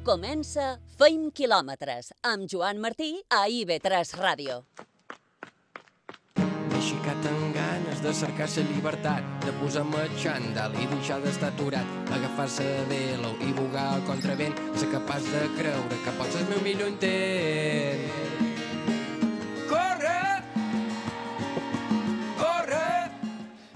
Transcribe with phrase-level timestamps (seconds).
[0.00, 4.54] Comença Feim quilòmetres amb Joan Martí a IB3 Ràdio.
[6.40, 11.84] M'he aixecat amb ganes de cercar la llibertat, de posar-me xandall i deixar d'estar aturat,
[12.16, 16.64] agafar-se de velo i bugar al contravent, ser capaç de creure que pots el meu
[16.64, 18.08] millor intent.
[19.68, 20.16] Corre!
[22.40, 22.88] Corre!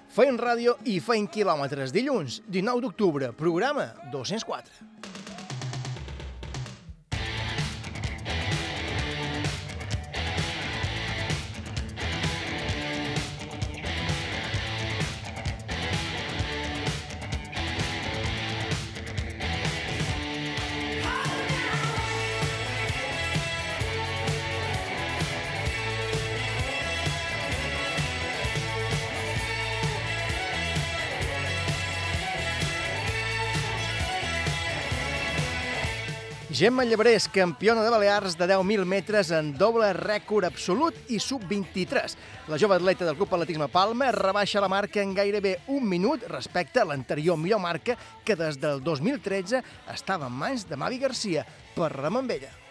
[0.09, 1.93] Feim ràdio i feim quilòmetres.
[1.93, 5.24] Dilluns, 19 d'octubre, programa 204.
[36.65, 42.17] Gemma Llebrés, campiona de Balears de 10.000 metres en doble rècord absolut i sub-23.
[42.49, 46.81] La jove atleta del Club Atletisme Palma rebaixa la marca en gairebé un minut respecte
[46.81, 49.61] a l'anterior millor marca que des del 2013
[49.93, 51.45] estava en mans de Mavi Garcia.
[51.77, 52.64] Parlem amb ella.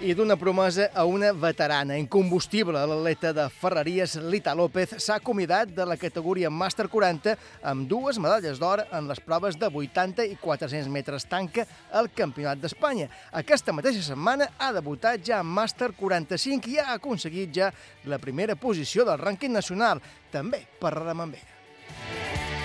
[0.00, 5.86] I d'una promesa a una veterana incombustible, l'atleta de Ferreries, Lita López, s'ha acomiadat de
[5.90, 7.34] la categoria Màster 40
[7.66, 12.62] amb dues medalles d'or en les proves de 80 i 400 metres tanca al Campionat
[12.62, 13.10] d'Espanya.
[13.42, 17.72] Aquesta mateixa setmana ha debutat ja en Màster 45 i ha aconseguit ja
[18.06, 19.98] la primera posició del rànquing nacional.
[20.30, 22.57] També parlarem amb ella.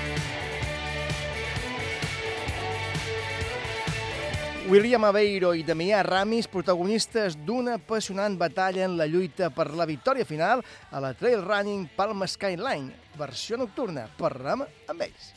[4.69, 10.23] William Aveiro i Damià Ramis, protagonistes d'una apassionant batalla en la lluita per la victòria
[10.23, 14.05] final a la Trail Running Palma Skyline, versió nocturna.
[14.17, 15.33] Parlem amb ells.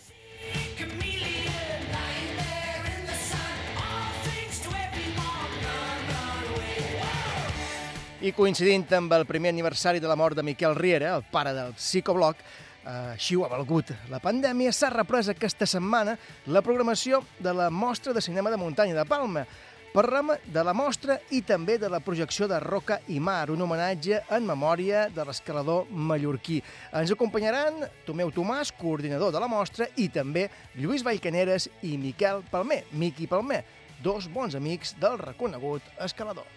[8.22, 11.74] I coincidint amb el primer aniversari de la mort de Miquel Riera, el pare del
[11.74, 12.38] psicobloc,
[12.86, 16.16] així ho ha valgut la pandèmia, s'ha reprès aquesta setmana
[16.46, 19.46] la programació de la Mostra de Cinema de Muntanya de Palma.
[19.96, 24.18] Parlem de la mostra i també de la projecció de Roca i Mar, un homenatge
[24.36, 26.58] en memòria de l'escalador mallorquí.
[26.92, 32.82] Ens acompanyaran Tomeu Tomàs, coordinador de la mostra, i també Lluís Vallcaneres i Miquel Palmer,
[32.92, 33.62] Miqui Palmer,
[34.04, 36.55] dos bons amics del reconegut escalador.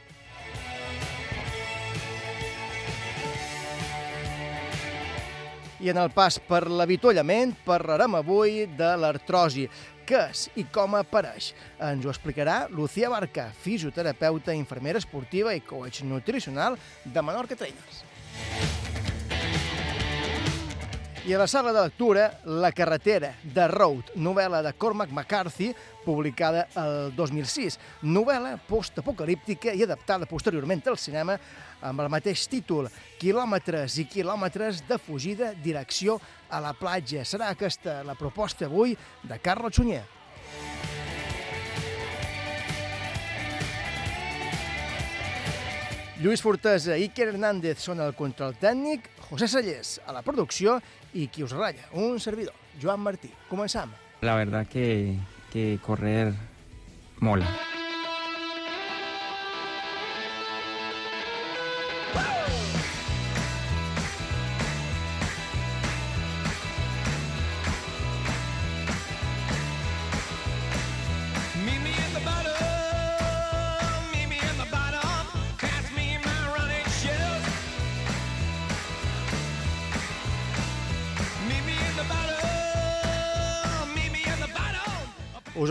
[5.80, 9.68] I en el pas per l'avituallament parlarem avui de l'artrosi,
[10.10, 11.54] què és i com apareix.
[11.80, 18.04] Ens ho explicarà Lucía Barca, fisioterapeuta, infermera esportiva i coach nutricional de Menorca Trainers.
[21.28, 25.74] I a la sala de lectura, La carretera, de Road, novel·la de Cormac McCarthy,
[26.06, 27.76] publicada el 2006.
[28.08, 31.36] Novel·la postapocalíptica i adaptada posteriorment al cinema
[31.84, 32.88] amb el mateix títol,
[33.20, 36.18] quilòmetres i quilòmetres de fugida direcció
[36.50, 37.28] a la platja.
[37.28, 40.06] Serà aquesta la proposta avui de Carlos Sunyer.
[46.20, 50.80] Lluís Fortesa i Iker Hernández són el control tècnic, José Sallés a la producció
[51.14, 53.30] i qui us ratlla, un servidor, Joan Martí.
[53.50, 53.94] Començam.
[54.22, 55.18] La verdad que,
[55.54, 56.34] que correr
[57.22, 57.69] mola.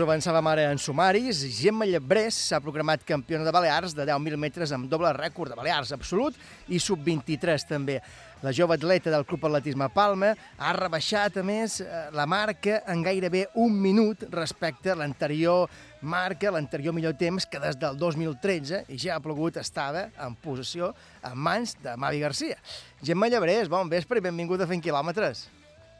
[0.09, 1.43] Avançàvem ara en sumaris.
[1.59, 5.91] Gemma Llebrés s'ha programat campiona de Balears de 10.000 metres amb doble rècord de Balears
[5.93, 6.37] absolut
[6.67, 7.99] i sub-23 també.
[8.41, 13.03] La jove atleta del Club Atletisme Palma ha rebaixat, a més, eh, la marca en
[13.03, 15.69] gairebé un minut respecte a l'anterior
[16.01, 20.93] marca, l'anterior millor temps, que des del 2013, i ja ha plogut, estava en possessió
[21.21, 22.57] en mans de Mavi Garcia.
[23.03, 25.49] Gemma Llebrés, bon vespre i benvinguda a Fent Quilòmetres.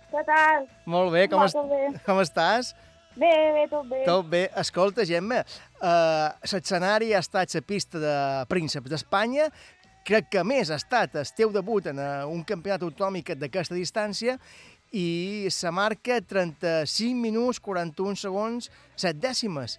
[0.09, 0.63] Què tal?
[0.89, 1.99] Molt bé, com, Molt est bé.
[2.07, 2.73] com estàs?
[3.19, 4.03] Bé, bé, tot bé.
[4.07, 4.45] Tot bé.
[4.61, 8.15] Escolta, Gemma, uh, l'escenari ha estat la pista de
[8.47, 9.49] Prínceps d'Espanya,
[10.07, 14.37] crec que més ha estat el teu debut en uh, un campionat autonòmic d'aquesta distància
[14.95, 19.77] i se marca 35 minuts, 41 segons, 7 dècimes.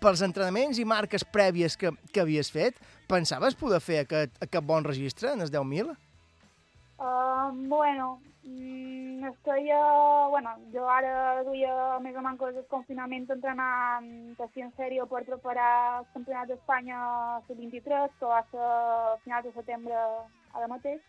[0.00, 2.80] Pels entrenaments i marques prèvies que, que havies fet,
[3.10, 5.94] pensaves poder fer aquest, aquest bon registre en els 10.000?
[7.00, 14.10] Uh, bueno, mm, estoy, uh, bueno, yo ara duia més o menys el confinament entrenant
[14.44, 15.70] així en sèrio per preparar
[16.00, 16.98] el Campionat d'Espanya
[17.46, 21.00] sub-23, que va ser a finals de setembre ara mateix.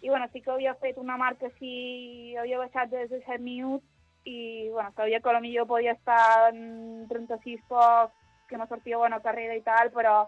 [0.00, 3.84] I bueno, sí que havia fet una marca així, havia baixat des de 7 minuts
[4.24, 8.16] i bueno, sabia que potser podia estar en 36 pocs,
[8.48, 10.24] que no sortia bona carrera i tal, però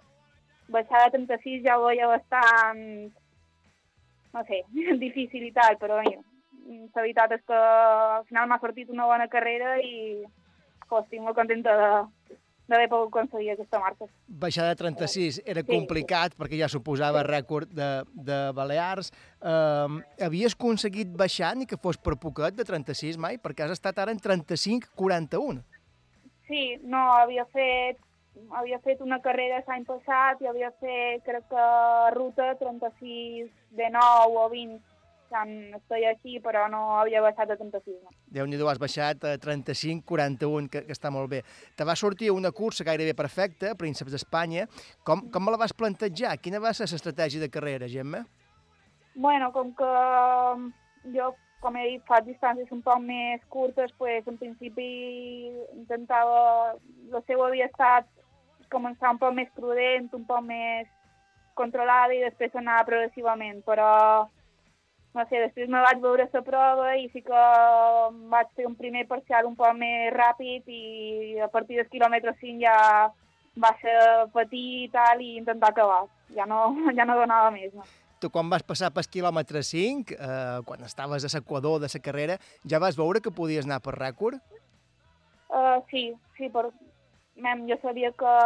[0.69, 3.17] baixar de 36 ja ho veia bastant,
[4.35, 4.62] no sé,
[5.06, 6.21] difícil i tal, però mira,
[6.71, 10.23] la veritat és que al final m'ha sortit una bona carrera i
[10.88, 12.37] pues, estic molt contenta de,
[12.71, 14.06] d'haver pogut aconseguir aquesta marca.
[14.29, 15.71] Baixar de 36 era Sí.
[15.73, 19.11] complicat perquè ja suposava rècord de, de Balears.
[19.43, 23.38] Um, havies aconseguit baixar ni que fos per poquet de 36 mai?
[23.43, 25.65] Perquè has estat ara en 35-41.
[26.47, 27.99] Sí, no, havia fet
[28.56, 31.67] havia fet una carrera l'any passat i havia fet, crec que,
[32.17, 34.79] ruta 36 de 9 o 20.
[35.31, 38.00] O sigui, estic així, però no havia baixat de 36.
[38.03, 38.11] No.
[38.35, 41.44] Déu-n'hi-do, has baixat a 35-41, que, que està molt bé.
[41.79, 44.67] Te va sortir una cursa gairebé perfecta, Prínceps d'Espanya.
[45.06, 46.35] Com, com me la vas plantejar?
[46.43, 48.25] Quina va ser l'estratègia de carrera, Gemma?
[49.15, 49.94] Bueno, com que
[51.15, 51.31] jo,
[51.62, 54.91] com he dit, faig distàncies un poc més curtes, pues, en principi
[55.76, 56.75] intentava...
[57.11, 58.06] El seu havia estat
[58.73, 60.89] començar un poc més prudent, un poc més
[61.59, 63.91] controlada i després anar progressivament, però
[65.15, 67.47] no sé, després me vaig veure la prova i sí que
[68.31, 72.63] vaig fer un primer parcial un poc més ràpid i a partir del quilòmetre 5
[72.63, 72.77] ja
[73.59, 73.97] va ser
[74.35, 76.05] patir i tal i intentar acabar.
[76.37, 76.63] Ja no,
[76.99, 77.87] ja no donava més, no.
[78.21, 82.37] Tu, quan vas passar pel quilòmetre 5, eh, quan estaves a l'equador de la carrera,
[82.69, 84.37] ja vas veure que podies anar per rècord?
[85.49, 86.69] Uh, sí, sí, per...
[87.41, 88.37] Mem, jo sabia que...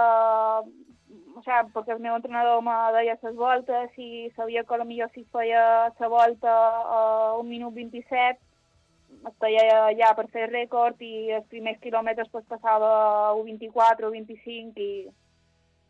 [1.34, 5.24] O sigui, perquè el meu entrenador me deia les voltes i sabia que potser si
[5.34, 5.62] feia
[5.98, 6.52] la volta
[6.96, 7.00] a
[7.40, 8.38] un minut 27
[9.30, 12.90] estaria ja per fer rècord i els primers quilòmetres pues, passava
[13.30, 14.90] a 1.24 o 25 i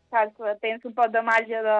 [0.09, 1.79] saps, tens un poc de marge de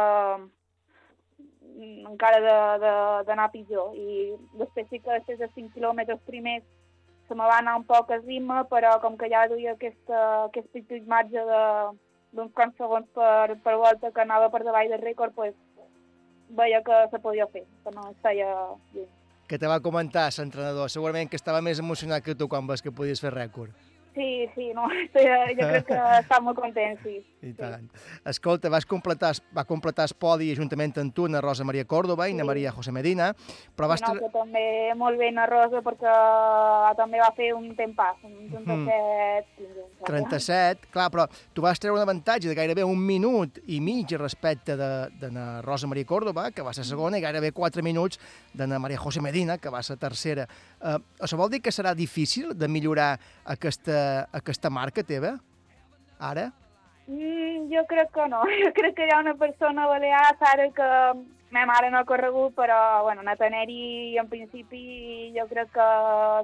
[2.09, 2.79] encara
[3.25, 3.95] d'anar pitjor.
[3.95, 6.65] I després sí que després de 5 quilòmetres primers
[7.27, 10.67] se me va anar un poc a ritme, però com que ja duia aquesta, aquest
[10.73, 11.93] petit marge de-
[12.35, 15.53] d'uns quants segons per, per volta que anava per davall del rècord, pues,
[16.49, 18.49] veia que se podia fer, que no es feia
[18.93, 19.07] lluny.
[19.47, 20.89] Que te va comentar l'entrenador.
[20.89, 23.71] Segurament que estava més emocionat que tu quan vas que podies fer rècord.
[24.15, 27.19] Sí, sí, no, estoy, jo crec que està molt content, sí.
[27.45, 27.55] I sí.
[27.59, 27.89] tant.
[28.25, 32.33] Escolta, vas completar, va completar el podi juntament amb tu, na Rosa Maria Córdoba i
[32.33, 32.47] na Sí.
[32.47, 33.33] Maria José Medina,
[33.75, 34.01] però vas...
[34.05, 36.13] no, que també molt bé na Rosa perquè
[36.97, 39.85] també va fer un tempàs, un 37, 15.
[40.05, 44.77] 37, clar, però tu vas treure un avantatge de gairebé un minut i mig respecte
[44.77, 48.21] de, de na Rosa Maria Córdoba, que va ser segona, i gairebé 4 minuts
[48.53, 50.45] de na Maria José Medina, que va ser tercera.
[50.79, 53.15] Uh, això vol dir que serà difícil de millorar
[53.55, 53.97] aquesta,
[54.31, 55.35] aquesta marca teva,
[56.19, 56.51] ara?
[57.07, 58.41] Mm, jo crec que no.
[58.63, 60.91] Jo crec que hi ha una persona balear, Sara, que
[61.55, 65.85] ma mare no ha corregut, però, bueno, Nataneri, en principi, jo crec que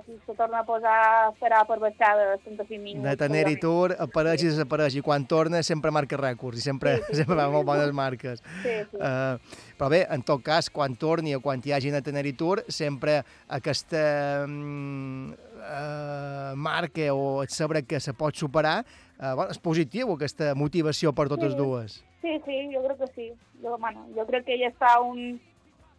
[0.06, 3.04] si se torna a posar serà per baixar de 35 minuts.
[3.10, 3.98] De Teneri segurament.
[3.98, 7.36] Tour apareix i desapareix, i quan torna sempre marca rècords, i sempre, Sí, sí, sempre
[7.36, 7.42] sí.
[7.42, 8.44] va molt bones marques.
[8.62, 9.02] Sí, sí.
[9.02, 12.64] Uh, però bé, en tot cas, quan torni o quan hi hagi a Teneri Tour,
[12.70, 13.20] sempre
[13.50, 18.82] aquesta um, uh, marca o et saber que se pot superar,
[19.20, 21.58] uh, bueno, és positiu, aquesta motivació per totes Sí.
[21.58, 22.04] dues.
[22.22, 23.32] Sí, sí, jo crec que sí.
[23.62, 25.40] Jo, bueno, jo crec que ella està un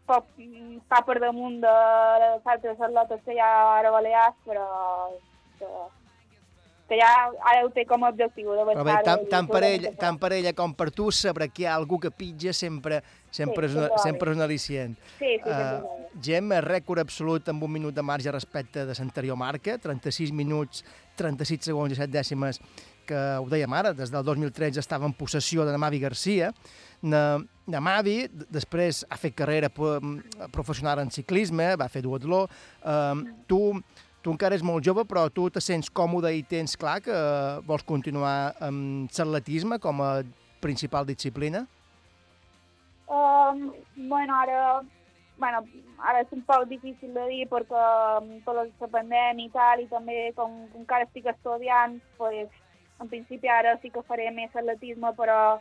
[0.06, 1.72] poc, està per damunt de
[2.22, 4.66] les altres atletes que hi ha ara a Balears, però
[5.58, 5.66] que,
[6.88, 7.10] que ja
[7.50, 10.32] ara ho té com a objectiu de Però bé, tant, tant, per ella, tant per
[10.32, 13.80] ella com per tu, saber que hi ha algú que pitja sempre, sempre, Sí, és,
[13.80, 14.96] una, sempre és un al·licient.
[15.18, 15.98] Sí, sí, Uh.
[16.22, 20.84] Gemma, rècord absolut amb un minut de marge respecte de l'anterior marca, 36 minuts,
[21.16, 22.60] 36 segons i 7 dècimes,
[23.08, 26.52] que ho dèiem ara, des del 2013 estava en possessió de Namavi Garcia.
[27.02, 29.70] Na, Namavi després ha fet carrera
[30.52, 32.44] professional en ciclisme, va fer duatló.
[32.84, 33.62] Um, tu,
[34.22, 37.60] tu encara és molt jove, però tu te sents còmode i tens clar que eh,
[37.66, 40.12] vols continuar amb l'atletisme com a
[40.62, 41.66] principal disciplina?
[43.08, 43.72] Um,
[44.08, 44.82] bueno, ara,
[45.38, 45.64] bueno,
[45.98, 47.82] ara és un poc difícil de dir perquè
[48.44, 52.48] tota la pandèmia i tal, i també com, com encara estic estudiant, pues,
[53.00, 55.58] en principi ara sí que faré més atletisme, però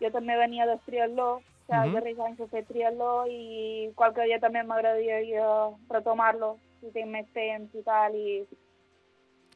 [0.00, 1.84] jo també venia del triatló, o sigui, Mhm.
[1.84, 7.26] els darrers anys he fet triatló i qualque dia també m'agradaria retomar-lo, si tinc més
[7.32, 8.46] temps i tal, i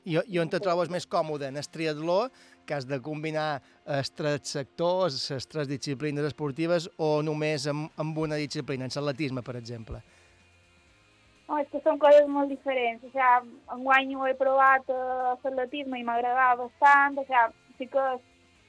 [0.05, 1.49] I, i on te trobes més còmode?
[1.49, 2.31] En el triatló,
[2.69, 3.49] que has de combinar
[3.99, 9.43] els tres sectors, les tres disciplines esportives, o només amb, amb una disciplina, en l'atletisme,
[9.43, 10.03] per exemple?
[11.49, 13.01] No, és que són coses molt diferents.
[13.01, 14.99] O sigui, enguany ho he provat a
[15.33, 17.17] l'atletisme i m'agradava bastant.
[17.17, 17.47] O sigui,
[17.79, 18.27] sí que és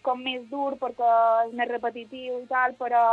[0.07, 1.09] com més dur perquè
[1.49, 3.03] és més repetitiu i tal, però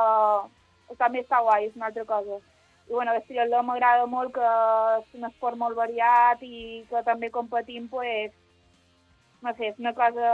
[1.00, 2.38] també està guai, és una altra cosa.
[2.86, 4.50] I bueno, el triatló m'agrada molt, que
[5.00, 8.30] és un esport molt variat i que també competim, pues,
[9.42, 10.30] no sé, és una cosa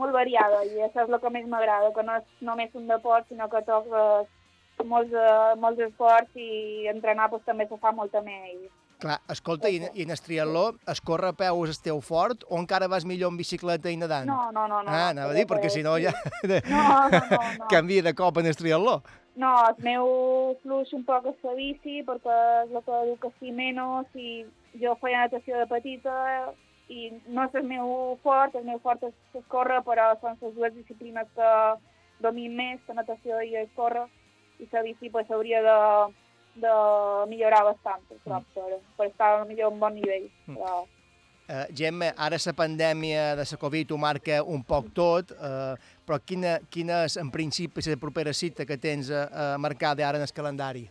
[0.00, 3.26] molt variada i això és el que més m'agrada, que no és només un deport,
[3.28, 4.28] sinó que toques
[4.86, 8.70] molts, uh, molts esports i entrenar pues, també se fa molta més.
[9.00, 12.88] Clar, escolta, i, i en el triatló, es corre a peus esteu fort o encara
[12.92, 14.28] vas millor en bicicleta i nedant?
[14.28, 14.82] No, no, no.
[14.84, 16.12] no ah, anava a dir, perquè si no ja
[16.44, 17.68] no, no, no, no.
[17.72, 19.00] canvia de cop en el triatló.
[19.40, 20.10] No, el meu
[20.60, 24.42] fluix un poc és la bici, perquè és el que duc així menys, i
[24.82, 26.16] jo feia natació de petita,
[26.90, 30.56] i no és el meu fort, el meu fort és, és córrer, però són les
[30.56, 31.50] dues disciplines que
[32.20, 34.06] domin més, la natació i el córrer
[34.60, 35.76] i la bici pues, hauria de,
[36.60, 36.72] de
[37.30, 38.56] millorar bastant, però, mm.
[38.56, 40.26] per, per estar millor a un bon nivell.
[40.46, 40.58] Mm.
[40.58, 40.80] Però...
[41.50, 45.74] Uh, Gemma, ara la pandèmia de la Covid ho marca un poc tot, uh,
[46.06, 50.26] però quina, quina és, en principi, la propera cita que tens uh, marcada ara en
[50.26, 50.84] el calendari?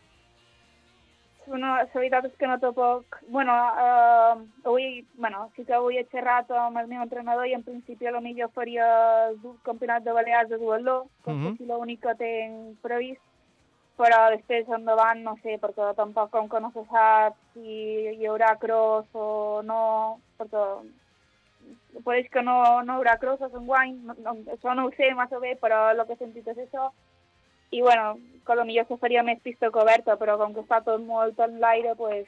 [1.50, 3.16] Bueno, la veritat és que no té poc...
[3.34, 3.54] Bueno,
[3.84, 4.36] uh,
[4.70, 8.14] avui, bueno, sí que avui he xerrat amb el meu entrenador i en principi a
[8.14, 8.86] lo millor faria
[9.32, 11.56] el campionat de Balears de duatló, que mm -hmm.
[11.56, 13.26] és l'únic que tinc previst
[14.00, 17.76] però després endavant no sé, perquè tampoc com que no se sap si
[18.16, 19.82] hi haurà cross o no,
[20.40, 20.64] perquè
[22.06, 22.56] pareix que no,
[22.88, 26.06] no hi haurà crosses enguany, no, no, això no ho sé massa bé, però el
[26.06, 26.92] que he sentit és això.
[27.72, 31.40] I bueno, que potser se faria més pista coberta, però com que està tot molt
[31.46, 32.26] en l'aire, pues,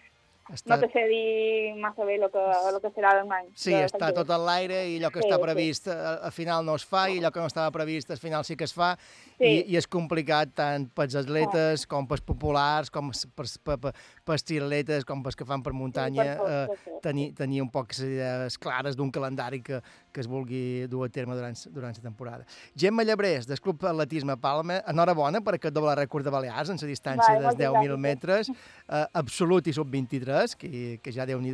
[0.51, 0.73] està...
[0.73, 3.47] No te sé dir massa bé el que, el que serà d'enguany.
[3.55, 5.93] Sí, de està tot en l'aire i allò que sí, està previst sí.
[5.93, 8.57] Eh, al final no es fa i allò que no estava previst al final sí
[8.59, 9.45] que es fa sí.
[9.47, 13.93] i, i és complicat tant pels atletes com pels populars, com pels, per, per,
[14.27, 17.71] pels triatletes, com pels que fan per muntanya, sí, per tot, eh, tenir, tenir un
[17.71, 19.79] poc les idees clares d'un calendari que,
[20.11, 22.45] que es vulgui dur a terme durant, durant la temporada.
[22.75, 26.91] Gemma Llebrés, del Club Atletisme Palma, enhorabona per aquest doble rècord de Balears en la
[26.91, 31.51] distància dels 10.000 metres, eh, absolut i sub-23, res, que, que ja déu nhi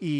[0.00, 0.14] i,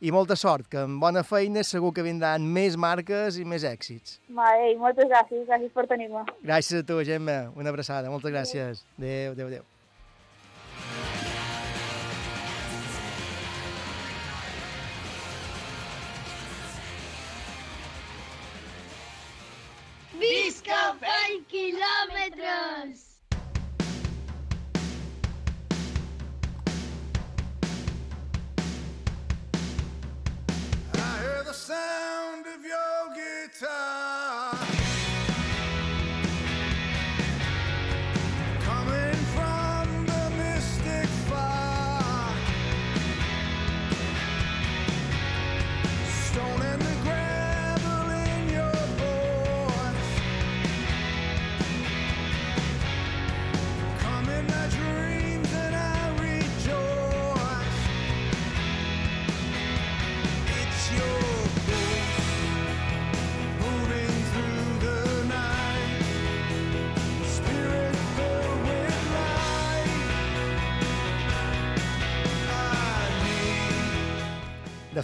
[0.00, 4.18] i molta sort, que amb bona feina segur que vindran més marques i més èxits.
[4.34, 6.26] Va, ei, moltes gràcies, gràcies per tenir-me.
[6.42, 8.84] Gràcies a tu, Gemma, una abraçada, moltes gràcies.
[8.98, 11.27] Adéu, adéu, adéu.
[20.28, 20.70] Disco
[21.00, 23.06] 5 kilómetros.
[31.46, 33.97] the sound of your guitar.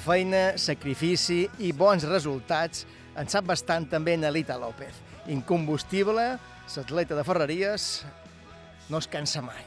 [0.05, 2.85] Feina, sacrifici i bons resultats
[3.17, 4.99] en sap bastant també Nelita López.
[5.33, 6.35] Incombustible,
[6.75, 7.87] l'atleta de Ferreries,
[8.91, 9.63] no es cansa mai.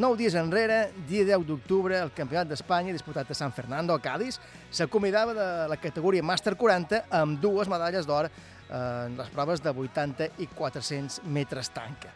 [0.00, 4.38] Nou dies enrere, dia 10 d'octubre, el Campionat d'Espanya, disputat a San Fernando, a Cádiz,
[4.70, 8.30] s'acomidava de la categoria Màster 40 amb dues medalles d'or
[8.70, 12.14] en les proves de 80 i 400 metres tanca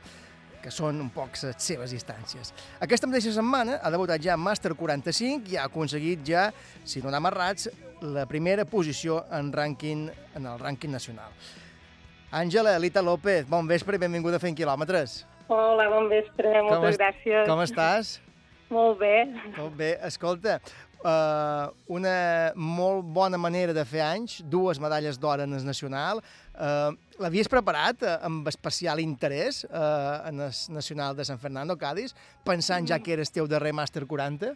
[0.64, 2.54] que són un poc les seves distàncies.
[2.84, 6.48] Aquesta mateixa setmana ha debutat ja en Màster 45 i ha aconseguit ja,
[6.88, 7.68] si no anem errats,
[8.00, 11.36] la primera posició en, rànquing, en el rànquing nacional.
[12.34, 15.20] Àngela, Elita López, bon vespre i benvinguda a Fent Quilòmetres.
[15.52, 17.44] Hola, bon vespre, moltes com gràcies.
[17.50, 18.16] Com estàs?
[18.72, 19.14] Molt bé.
[19.58, 19.92] Molt bé.
[20.08, 20.56] Escolta,
[21.04, 22.16] uh, una
[22.56, 28.02] molt bona manera de fer anys, dues medalles d'or en el nacional, Uh, L'havies preparat
[28.02, 32.14] uh, amb especial interès uh, en el Nacional de San Fernando, Cádiz,
[32.46, 34.54] pensant ja que eres teu darrer màster 40?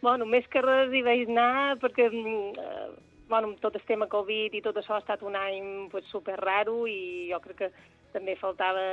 [0.00, 2.90] Bueno, més que res hi vaig anar perquè uh,
[3.28, 6.86] bueno, tot el tema Covid i tot això ha estat un any pues, super raro
[6.88, 7.70] i jo crec que
[8.12, 8.84] també faltava,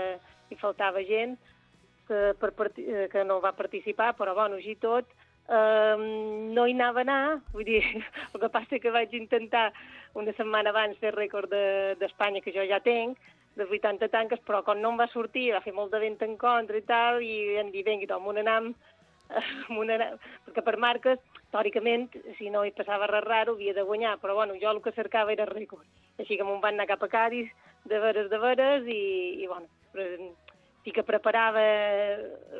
[0.51, 1.37] hi faltava gent
[2.07, 5.07] que, per, que no va participar, però bueno, així tot
[5.49, 5.95] eh,
[6.55, 7.21] no hi anava a anar,
[7.53, 7.83] vull dir,
[8.33, 9.71] el que passa que vaig intentar
[10.15, 11.51] una setmana abans fer rècord
[11.99, 13.19] d'Espanya, de, que jo ja tenc,
[13.55, 16.35] de 80 tanques, però quan no em va sortir, va fer molt de vent en
[16.37, 18.73] contra i tal, i em dir, vinga, tom, un anam,
[19.29, 21.21] perquè per marques,
[21.55, 24.95] teòricament, si no hi passava res raro, havia de guanyar, però bueno, jo el que
[24.95, 25.85] cercava era rècord.
[26.19, 27.51] Així que me'n van anar cap a Cádiz,
[27.85, 29.67] de veres, de veres, i, i bueno,
[30.83, 31.63] sí que preparava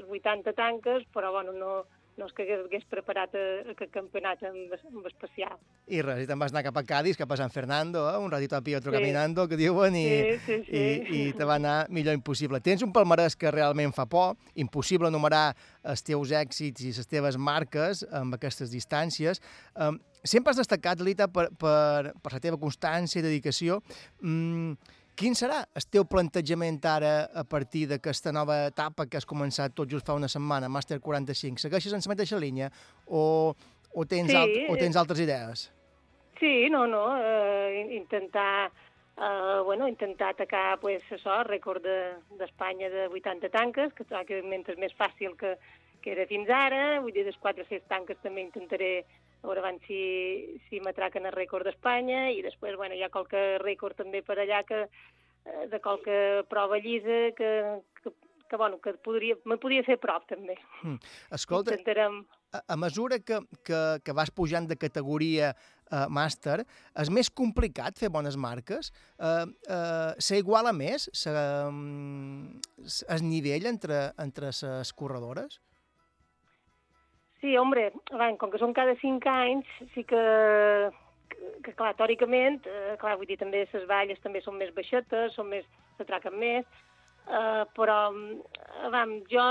[0.08, 1.74] 80 tanques, però bueno, no,
[2.18, 5.58] no és que hagués preparat eh, aquest campionat en, en especial.
[5.92, 8.18] I res, i te'n vas anar cap a Cádiz, cap a San Fernando, eh?
[8.22, 8.98] un ratito a pie, otro sí.
[8.98, 10.82] caminando, que diuen, i, sí, sí, sí.
[10.82, 12.62] i, i te va anar millor impossible.
[12.64, 15.50] Tens un palmarès que realment fa por, impossible enumerar
[15.84, 19.44] els teus èxits i les teves marques amb aquestes distàncies.
[19.76, 23.82] Um, sempre has destacat, Lita, per, per, per la teva constància i dedicació.
[24.24, 29.72] Mm, Quin serà el teu plantejament ara a partir d'aquesta nova etapa que has començat
[29.76, 31.62] tot just fa una setmana, Màster 45?
[31.64, 32.68] Segueixes en la mateixa línia
[33.08, 33.54] o,
[33.94, 34.36] o, tens, sí.
[34.36, 35.70] alt, o tens altres idees?
[36.40, 38.68] Sí, no, no, eh, intentar,
[39.16, 41.88] eh, bueno, intentar atacar pues, això, el rècord
[42.36, 45.56] d'Espanya de, de 80 tanques, que òbviament és més fàcil que,
[46.04, 49.06] que era fins ara, vull dir, dels 4 o 6 tanques també intentaré
[49.46, 53.60] a veure abans si, si m'atraquen el rècord d'Espanya i després, bueno, hi ha qualque
[53.62, 54.88] rècord també per allà que,
[55.46, 56.18] eh, de qualque
[56.50, 57.52] prova llisa que,
[58.02, 58.14] que,
[58.50, 60.58] que bueno, que podria, me podria fer prop també.
[60.82, 60.98] Mm.
[61.38, 62.24] Escolta, Intentarem...
[62.58, 66.64] a, a mesura que, que, que vas pujant de categoria uh, màster,
[66.98, 68.90] és més complicat fer bones marques?
[69.20, 71.34] Uh, uh, S'iguala més se,
[71.70, 75.62] um, es nivell entre, entre les corredores?
[77.46, 77.54] Sí,
[78.18, 80.22] van, com que són cada cinc anys, sí que,
[81.30, 85.36] que, que clar, teòricament, eh, clar, vull dir, també les valles també són més baixetes,
[85.38, 85.68] són més,
[86.00, 86.66] s'atraquen més,
[87.30, 89.46] eh, però, eh, vam, jo,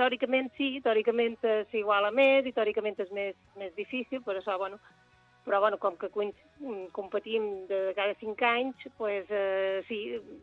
[0.00, 1.36] teòricament sí, teòricament
[1.74, 4.80] s'iguala més i teòricament és més, més difícil, per això, bueno,
[5.44, 6.08] però bueno, com que
[6.92, 9.98] competim de cada cinc anys, pues, eh, sí,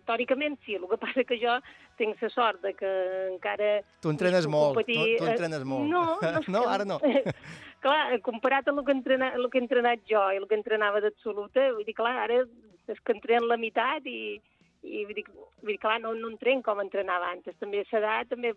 [0.06, 1.58] teòricament sí, el que passa que jo
[1.98, 2.92] tinc la sort de que
[3.32, 3.72] encara...
[4.02, 5.18] Tu entrenes molt, competir...
[5.18, 5.90] tu, tu entrenes molt.
[5.90, 7.00] No, no, no ara no.
[7.84, 11.02] clar, comparat amb el que, entrena, el que he entrenat jo i el que entrenava
[11.02, 12.44] d'absoluta, vull dir, clar, ara
[12.92, 14.38] és que entrenen la meitat i,
[14.86, 17.58] i vull dir, vull dir clar, no, no entren com entrenava antes.
[17.60, 18.54] També s'edat, també,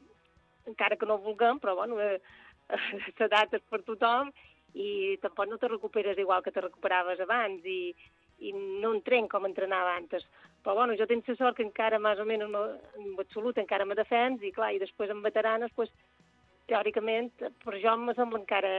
[0.69, 2.19] encara que no vulguem, però bueno, eh,
[3.17, 4.33] s'edat és per tothom
[4.75, 7.95] i tampoc no te recuperes igual que te recuperaves abans i,
[8.43, 10.27] i no entren com entrenava antes.
[10.65, 13.97] Però bueno, jo tinc la sort que encara més o menys en absolut encara me
[13.99, 15.93] defens i clar, i després en veteranes, pues,
[16.71, 17.31] teòricament,
[17.63, 18.73] per jo me sembla encara,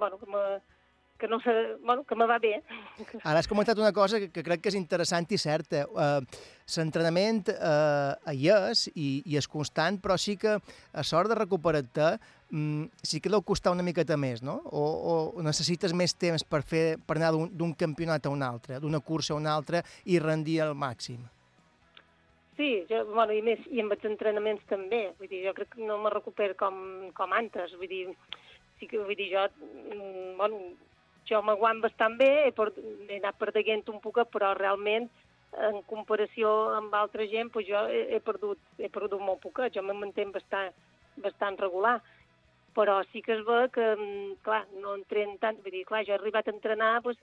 [0.00, 0.44] bueno, que me,
[1.18, 2.62] que no sé, bueno, que me va bé.
[3.22, 5.84] Ara has comentat una cosa que, que crec que és interessant i certa.
[5.92, 6.20] Uh,
[6.74, 12.14] L'entrenament uh, hi és i, i és constant, però sí que a sort de recuperar-te
[12.54, 14.60] um, sí que deu costar una miqueta més, no?
[14.70, 19.02] O, o necessites més temps per, fer, per anar d'un campionat a un altre, d'una
[19.02, 21.24] cursa a una altra i rendir al màxim.
[22.56, 25.08] Sí, jo, bueno, i, més, i amb els entrenaments també.
[25.18, 26.76] Vull dir, jo crec que no me recupero com,
[27.16, 27.74] com antes.
[27.80, 28.04] Vull dir,
[28.78, 29.48] sí que, vull dir, jo,
[29.90, 30.60] mm, bueno,
[31.26, 32.70] jo m'aguant bastant bé, he, per,
[33.08, 35.10] he anat perdent un poc, però realment
[35.68, 39.82] en comparació amb altra gent, doncs jo he, he, perdut, he perdut molt poquet, jo
[39.82, 40.74] me mantenc bastant,
[41.22, 41.98] bastant regular.
[42.74, 46.14] Però sí que es ve que, mm, clar, no entren tant, vull dir, clar, jo
[46.14, 47.22] he arribat a entrenar doncs,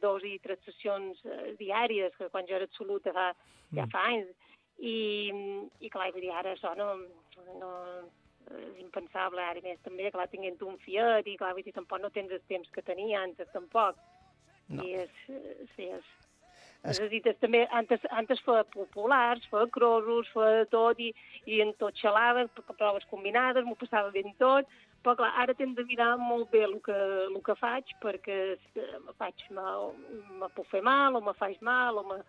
[0.00, 3.26] dos i tres sessions eh, diàries, que quan jo era absoluta fa,
[3.76, 3.92] ja mm.
[3.92, 4.32] fa anys,
[4.78, 4.96] i,
[5.84, 6.88] i clar, vull dir, ara això no,
[7.60, 7.72] no,
[8.52, 12.10] és impensable ara més també, clar, tinguent un Fiat i clar, vull dir, tampoc no
[12.14, 14.00] tens el temps que tenia antes tampoc.
[14.68, 14.84] No.
[14.84, 15.16] I és,
[15.74, 16.12] sí, és,
[16.84, 16.98] es...
[16.98, 21.10] És a dir, també, antes, antes feia populars, feia crossos, feia tot, i,
[21.50, 24.68] i en tot xalava, proves combinades, m'ho passava ben tot,
[25.04, 28.38] però clar, ara tinc de mirar molt bé el que, el que faig, perquè
[29.04, 29.66] me faig, me,
[30.40, 32.22] me puc fer mal, o me faig mal, o, me,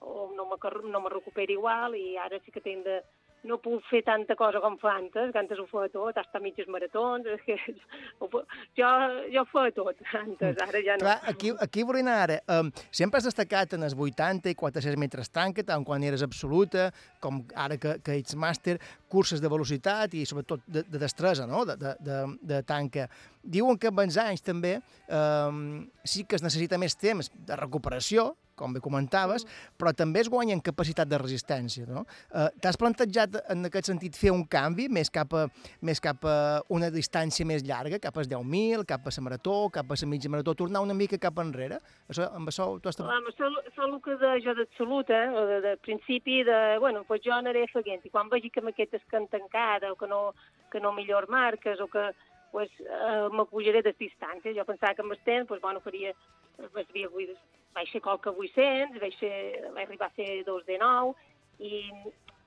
[0.00, 3.02] o no, me, no me recupero igual, i ara sí que tinc de,
[3.48, 6.68] no puc fer tanta cosa com fa antes, que antes ho feia tot, hasta mitges
[6.72, 7.56] maratons, és que
[8.80, 8.90] jo,
[9.34, 11.04] jo feia tot antes, ara ja no.
[11.04, 12.38] Clar, aquí, aquí anar ara.
[12.48, 16.90] Um, sempre has destacat en els 80 i 400 metres tanca, tant quan eres absoluta,
[17.20, 18.78] com ara que, que ets màster,
[19.08, 23.08] curses de velocitat i sobretot de, de destresa, no?, de, de, de, de tanca.
[23.44, 24.78] Diuen que amb els anys també
[25.08, 29.46] um, sí que es necessita més temps de recuperació, com bé comentaves,
[29.78, 31.86] però també es guanya en capacitat de resistència.
[31.88, 32.04] No?
[32.30, 35.46] Eh, T'has plantejat en aquest sentit fer un canvi més cap a,
[35.84, 36.36] més cap a
[36.74, 40.32] una distància més llarga, cap als 10.000, cap a la marató, cap a la mitja
[40.32, 41.80] marató, tornar una mica cap enrere?
[42.08, 42.98] Això, amb això tu has...
[43.00, 45.24] Clar, això, això el que de, jo d'absolut, eh?
[45.50, 49.08] de, de principi, de, bueno, pues jo anaré seguint, i quan vegi que aquest és
[49.10, 50.22] que han tancat, o que no,
[50.72, 52.10] que no millor marques, o que
[52.54, 54.54] pues, eh, me pujaré de distàncies.
[54.54, 56.12] Jo pensava que amb el temps, pues, bueno, faria,
[56.56, 57.08] pues, havia,
[57.74, 59.34] vaig ser qualque 800, vaig, ser,
[59.74, 61.14] vaig arribar a ser dos de nou,
[61.58, 61.82] i,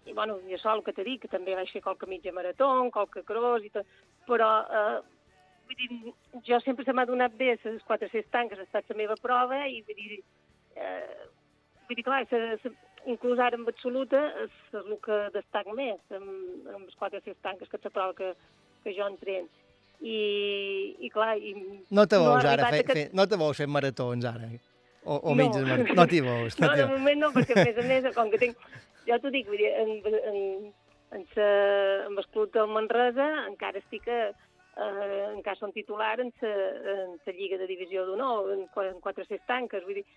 [0.07, 2.69] i bueno, i això el que t'he dit, que també vaig fer qualque mitja marató,
[2.95, 3.87] qualque cross i tot,
[4.27, 4.97] però eh,
[5.67, 6.13] vull dir,
[6.47, 9.81] jo sempre se m'ha donat bé les 400 tanques, ha estat la meva prova i
[9.87, 10.21] vull dir,
[10.75, 11.27] eh,
[11.87, 12.71] vull dir clar, se, se,
[13.07, 16.31] inclús ara en absoluta és, el que destac més amb,
[16.73, 18.33] amb les 400 tanques, que és la prova que,
[18.83, 19.47] que jo entren.
[19.97, 20.17] I,
[21.01, 21.31] i clar...
[21.41, 21.55] I
[21.89, 24.49] No te veus ha ara, arribat fe, aquest- fe, no te veus fent maratons ara,
[25.07, 25.37] o, o No.
[25.39, 25.95] mitges maratons.
[25.99, 28.41] No t'hi veus, no No, de moment no, perquè a més a més, com que
[28.41, 28.67] tinc...
[29.07, 29.91] Jo t'ho dic, vull dir, en,
[30.31, 30.37] en,
[31.15, 31.47] en, sa,
[32.09, 34.21] en el club del Manresa encara estic a,
[34.83, 36.51] eh, encara som titular en sa,
[36.95, 40.07] en sa lliga de divisió d'honor, en, en 400 tanques, vull dir,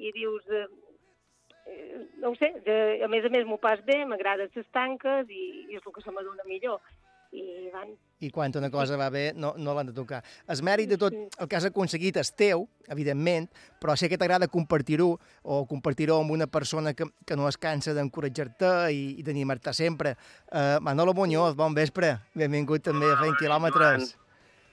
[0.00, 0.48] i dius...
[0.48, 0.66] Eh,
[1.68, 5.28] eh, no ho sé, de, a més a més m'ho pas bé, m'agraden les tanques
[5.28, 6.80] i, i és el que se m'adona millor.
[7.32, 7.90] I van,
[8.24, 10.22] I quan una cosa va bé, no, no l'han de tocar.
[10.48, 13.46] El mèrit de tot el que has aconseguit és teu, evidentment,
[13.78, 15.10] però sé que t'agrada compartir-ho
[15.44, 20.16] o compartir-ho amb una persona que, que no es cansa d'encoratjar-te i, i d'animar-te sempre.
[20.48, 22.16] Uh, Manolo Muñoz, bon vespre.
[22.34, 24.16] Benvingut també a Fent Quilòmetres.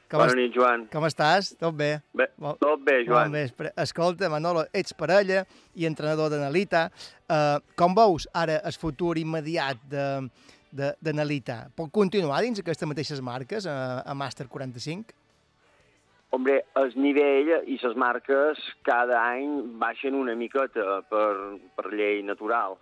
[0.05, 0.83] Com, Bona nit, Joan.
[0.93, 1.55] com estàs?
[1.57, 1.95] Tot bé?
[2.13, 3.31] Bé, Bon- tot bé, Joan.
[3.31, 3.71] Bon vespre.
[3.75, 6.87] Escolta, Manolo, ets parella i entrenador d'Analita.
[7.25, 10.29] Uh, com veus ara el futur immediat de, de,
[10.75, 11.65] d'Analita?
[11.75, 15.15] Pot continuar dins aquestes mateixes marques a, a Màster 45?
[16.35, 21.31] Hombre, el nivell i les marques cada any baixen una miqueta per,
[21.77, 22.75] per llei natural,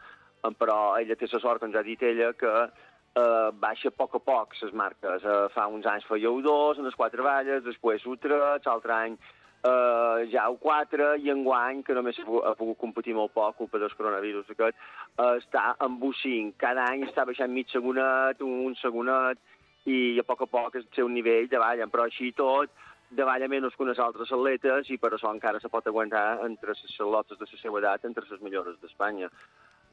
[0.43, 4.17] Eh, però ella té la sort, ja ha dit ella, que eh, baixa a poc
[4.17, 5.23] a poc les marques.
[5.23, 9.17] Eh, fa uns anys fèieu dos, en les quatre valles, després tres, l'altre any
[9.63, 13.95] eh, ja ho quatre, i enguany, que només ha pogut, competir molt poc, culpa del
[13.97, 14.78] coronavirus aquest,
[15.17, 16.56] eh, està amb un 5.
[16.58, 19.39] Cada any està baixant mig segonet, un segonet,
[19.86, 22.71] i a poc a poc el seu nivell davallen, però així tot
[23.13, 26.97] davalla menys que unes altres atletes i per això encara se pot aguantar entre les
[26.99, 29.30] lotes de la seva edat entre les millores d'Espanya.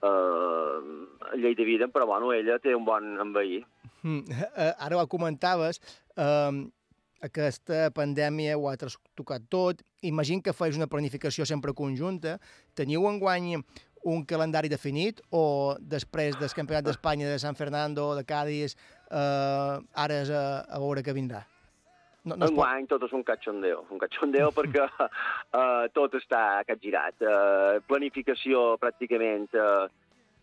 [0.01, 0.81] Uh,
[1.37, 3.59] llei de vida, però bueno, ella té un bon enveí.
[4.01, 5.83] Mm, eh, ara ho comentaves,
[6.17, 6.53] eh,
[7.21, 9.85] aquesta pandèmia ho ha trastocat tot.
[10.03, 12.39] Imagino que feu una planificació sempre conjunta.
[12.75, 13.57] Teniu enguany
[14.11, 18.77] un calendari definit o després del Campionat d'Espanya de San Fernando, de Cádiz,
[19.11, 21.45] eh, ara és a, a veure què vindrà?
[22.25, 22.51] No, no pot...
[22.53, 27.17] Enguany tot és un cachondeo, un cachondeo perquè uh, tot està capgirat.
[27.21, 29.89] Uh, planificació pràcticament uh,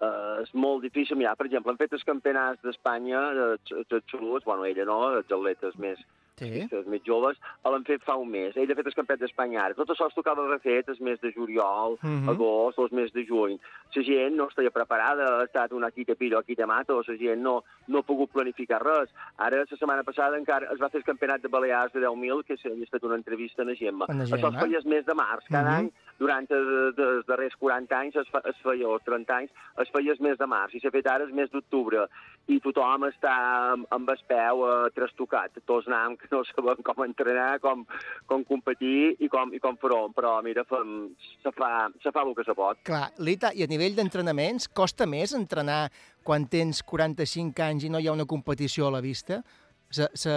[0.02, 1.20] uh, és molt difícil.
[1.20, 5.30] Mira, per exemple, han fet els campionats d'Espanya, els els absoluts, bueno, ella no, els
[5.30, 6.02] atletes més,
[6.38, 6.68] Sí.
[6.72, 8.56] els més joves, l'han fet fa un mes.
[8.56, 9.74] Ell ha fet el campionat d'Espanya ara.
[9.74, 12.30] Tot això es tocava haver fet el mes de juliol, Mhm.
[12.30, 13.58] agost, el mes de juny.
[13.96, 17.18] La gent no estava preparada, ha estat una aquí de pillo, aquí de mato, la
[17.18, 19.10] gent no, no ha pogut planificar res.
[19.38, 22.54] Ara, la setmana passada, encara es va fer el campionat de Balears de 10.000, que
[22.54, 24.06] ha estat una entrevista a la Gemma.
[24.08, 24.50] A la Això Gemma.
[24.60, 25.44] es feia el mes de març.
[25.50, 25.78] Cada Mhm.
[25.80, 29.90] any, durant els, els darrers 40 anys, es, fa, es feia, o 30 anys, es
[29.90, 32.08] feia el mes de març, i s'ha fet ara el mes d'octubre.
[32.50, 35.52] I tothom està amb, amb el peu eh, trastocat.
[35.66, 37.86] Tots anàvem no sabem com entrenar, com,
[38.30, 40.08] com competir i com, i com fer-ho.
[40.16, 40.96] Però, mira, fem,
[41.44, 41.72] se, fa,
[42.04, 42.82] se fa el que se pot.
[42.88, 45.88] Clar, Lita, i a nivell d'entrenaments, costa més entrenar
[46.28, 49.42] quan tens 45 anys i no hi ha una competició a la vista?
[49.90, 50.34] Se, se,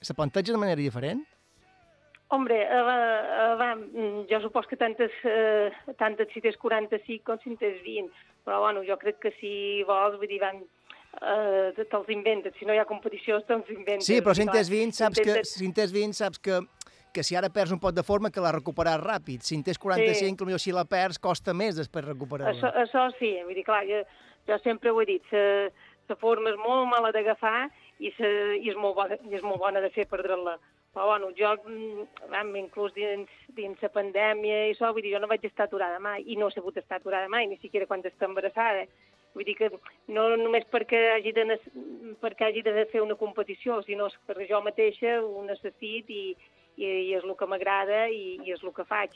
[0.00, 1.24] se planteja de manera diferent?
[2.30, 3.70] Hombre, eh, eh, va,
[4.28, 8.12] jo supos que tantes, eh, tantes si tens 45 com si en tens 20,
[8.44, 9.52] però bueno, jo crec que si
[9.88, 10.60] vols, vull dir, van,
[11.20, 14.06] eh, te'ls inventes, si no hi ha competició te'ls inventes.
[14.06, 16.60] Sí, però si en tens 20, saps que, si en tens 20, saps que,
[17.14, 19.42] que si ara perds un pot de forma, que la recuperar ràpid.
[19.42, 20.38] Si en tens 45, sí.
[20.44, 22.72] potser si la perds, costa més després Això, recuperar-la.
[22.84, 24.02] això sí, vull dir, clar, jo,
[24.48, 25.68] jo sempre ho he dit, la,
[26.08, 29.60] la forma és molt mala d'agafar i, sa, i, és molt bona, i és molt
[29.62, 30.58] bona de fer perdre-la.
[30.94, 35.20] Però, bueno, jo, mm, vam, inclús dins, dins la pandèmia i això, vull dir, jo
[35.22, 38.02] no vaig estar aturada mai, i no he sabut estar aturada mai, ni siquiera quan
[38.08, 38.86] està embarassada.
[39.34, 39.68] Vull dir que
[40.14, 41.58] no només perquè hagi de,
[42.22, 46.24] perquè hagi de fer una competició, sinó perquè jo mateixa ho necessit i,
[46.76, 49.14] i, i és el que m'agrada i, i és el que faig.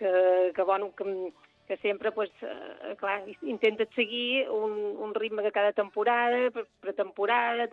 [0.00, 0.10] Que,
[0.56, 1.04] que, bueno, que,
[1.68, 6.94] que sempre, pues, eh, clar, intentes seguir un, un ritme que cada temporada, per, per
[6.94, 7.68] temporada,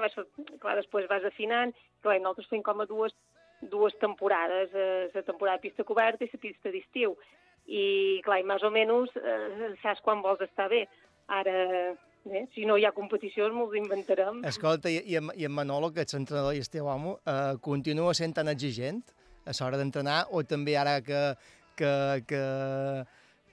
[0.00, 0.16] vas,
[0.62, 3.14] clar, després vas afinant, clar, nosaltres fem com a dues,
[3.60, 7.16] dues temporades, eh, la temporada de pista coberta i la pista d'estiu.
[7.64, 10.84] I, clar, i més o menys eh, saps quan vols estar bé.
[11.28, 11.54] Ara,
[12.30, 14.42] eh, si no hi ha competicions, m'ho inventarem.
[14.48, 17.54] Escolta, i, i, en, i en Manolo, que ets entrenador i el teu amo, eh,
[17.64, 19.02] continua sent tan exigent
[19.44, 21.20] a l'hora d'entrenar o també ara que,
[21.76, 21.92] que,
[22.28, 22.42] que,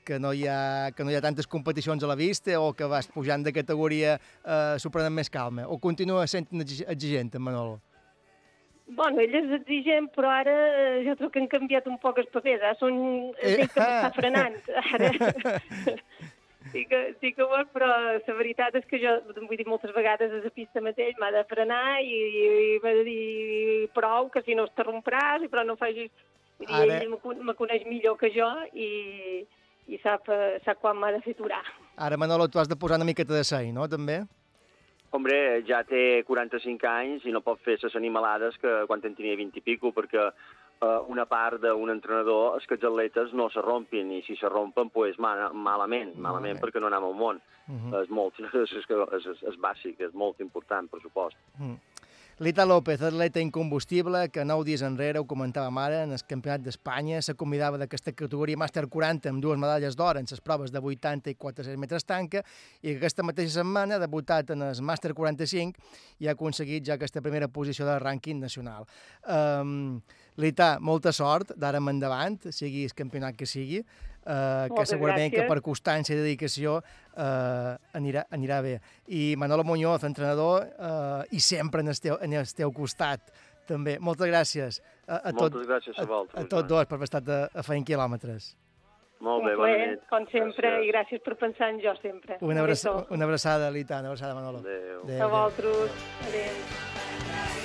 [0.08, 2.88] que, no hi ha, que no hi ha tantes competicions a la vista o que
[2.88, 5.68] vas pujant de categoria eh, s'ho prenen més calma?
[5.68, 7.80] O continua sent exi- exigent, en Manolo?
[8.92, 12.32] Bueno, ell és exigent, però ara eh, jo crec que han canviat un poc els
[12.34, 12.60] papers.
[12.64, 12.98] Ara són
[13.40, 13.88] Eh, que ah.
[13.88, 14.58] m'està frenant.
[14.92, 15.12] Ara...
[16.72, 20.32] sí que, sí que és, però la veritat és que jo, vull dir, moltes vegades
[20.32, 22.44] a la pista mateix m'ha de frenar i, i,
[22.76, 26.12] i m'ha de dir prou, que si no es t'arrompràs, però no facis...
[26.62, 28.46] Vull dir, Ara- ell me con- me coneix millor que jo
[28.78, 28.90] i,
[29.90, 31.64] i sap, eh, sap quan m'ha de fer aturar.
[31.98, 34.20] Ara, Manolo, tu has de posar una miqueta de seny, no, també?
[35.12, 35.36] Hombre,
[35.68, 39.58] ja té 45 anys i no pot fer les animalades que quan en tenia 20
[39.60, 40.30] i pico, perquè
[40.82, 44.90] una part d'un entrenador és que els atletes no se rompin, i si se rompen,
[44.90, 47.42] pues, mal, malament, malament, perquè no anem al món.
[47.68, 47.94] Mhm.
[48.02, 51.38] És molt, és, és, és, és, bàsic, és molt important, per supost.
[51.60, 51.78] Mm.
[52.42, 57.20] Lita López, atleta incombustible, que nou dies enrere, ho comentàvem ara, en el Campionat d'Espanya,
[57.22, 61.30] se convidava d'aquesta categoria Màster 40 amb dues medalles d'or en les proves de 80
[61.30, 62.42] i 400 metres tanca,
[62.82, 65.78] i que aquesta mateixa setmana ha debutat en el Màster 45
[66.18, 68.90] i ha aconseguit ja aquesta primera posició del rànquing nacional.
[69.22, 70.02] Um,
[70.42, 75.44] Lita, molta sort d'ara en endavant, sigui el campionat que sigui, uh, que segurament que
[75.44, 75.50] gràcies.
[75.52, 78.80] per constància i dedicació uh, anirà, anirà bé.
[79.08, 83.32] I Manolo Muñoz, entrenador, uh, i sempre en el, teu, en el teu costat,
[83.70, 84.00] també.
[84.02, 86.44] Moltes gràcies a, a, tot, Moltes gràcies a a, vosaltres.
[86.44, 88.56] a tots dos per haver estat a, a feint quilòmetres.
[89.22, 90.02] Molt bé, Un bona nit.
[90.10, 90.88] Com sempre, Gràcies.
[90.88, 92.40] i gràcies per pensar en jo sempre.
[92.42, 93.06] Una, abraça, Adéu.
[93.14, 94.64] una abraçada, Lita, una abraçada, Manolo.
[94.66, 95.04] Adéu.
[95.04, 95.30] Adéu, A adéu.
[95.30, 95.92] vosaltres.
[96.28, 96.56] Adéu.
[97.54, 97.61] You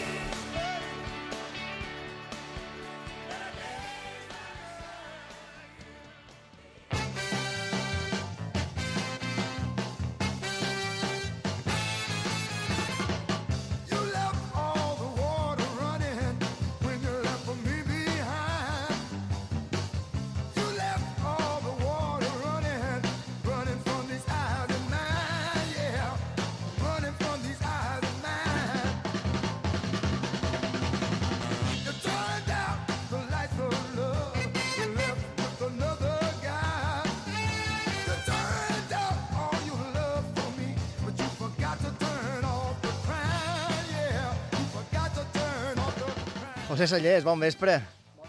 [46.76, 47.78] José Sallés, bon vespre.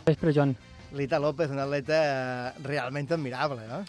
[0.06, 0.56] Vespre, Joan.
[0.96, 3.82] Lita López, una atleta eh, realment admirable, eh?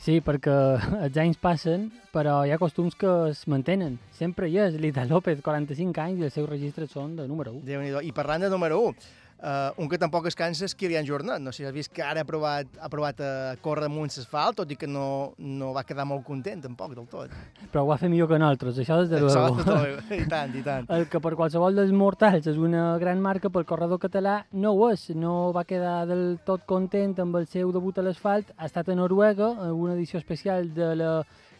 [0.00, 0.54] Sí, perquè
[1.04, 3.98] els anys passen, però hi ha costums que es mantenen.
[4.16, 7.66] Sempre hi és Lita López, 45 anys, i els seus registres són de número 1.
[7.68, 8.96] déu nhi I parlant de número 1,
[9.42, 11.40] uh, un que tampoc es cansa és Kilian Jornet.
[11.42, 13.30] No sé si has vist que ara ha provat, ha provat a
[13.62, 17.32] córrer amunt l'asfalt, tot i que no, no va quedar molt content, tampoc, del tot.
[17.72, 19.56] Però ho va fer millor que nosaltres, això des de luego.
[20.22, 20.90] I tant, i tant.
[20.92, 24.90] El que per qualsevol dels mortals és una gran marca pel corredor català no ho
[24.92, 25.08] és.
[25.16, 28.52] No va quedar del tot content amb el seu debut a l'asfalt.
[28.56, 31.12] Ha estat a Noruega, en una edició especial de la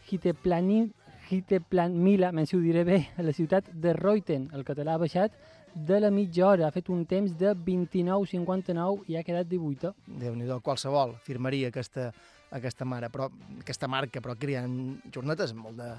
[0.06, 4.50] Hiteplan Mila, men si ho diré bé, a la ciutat de Reuten.
[4.54, 5.34] El català ha baixat
[5.76, 9.92] de la mitja hora, ha fet un temps de 29,59 i ha quedat 18.
[10.22, 12.08] déu nhi qualsevol firmaria aquesta,
[12.56, 13.28] aquesta mare, però,
[13.60, 15.90] aquesta marca, però Kilian Jornet és molt de,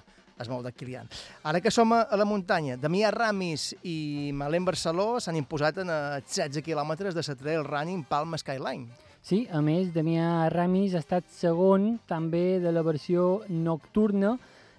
[0.42, 1.10] és molt de Kilian.
[1.46, 6.26] Ara que som a, la muntanya, Damià Ramis i Malén Barceló s'han imposat en eh,
[6.26, 8.90] 16 quilòmetres de la trail running Palma Skyline.
[9.22, 14.38] Sí, a més, Damià Ramis ha estat segon també de la versió nocturna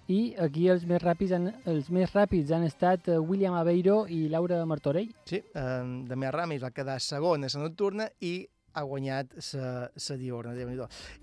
[0.09, 4.27] i aquí els més ràpids han, els més ràpids han estat eh, William Aveiro i
[4.33, 5.11] Laura Martorell.
[5.29, 8.47] Sí, eh, Damià Ramis va quedar segon a la nocturna i
[8.79, 9.33] ha guanyat
[10.09, 10.77] la diurna, déu nhi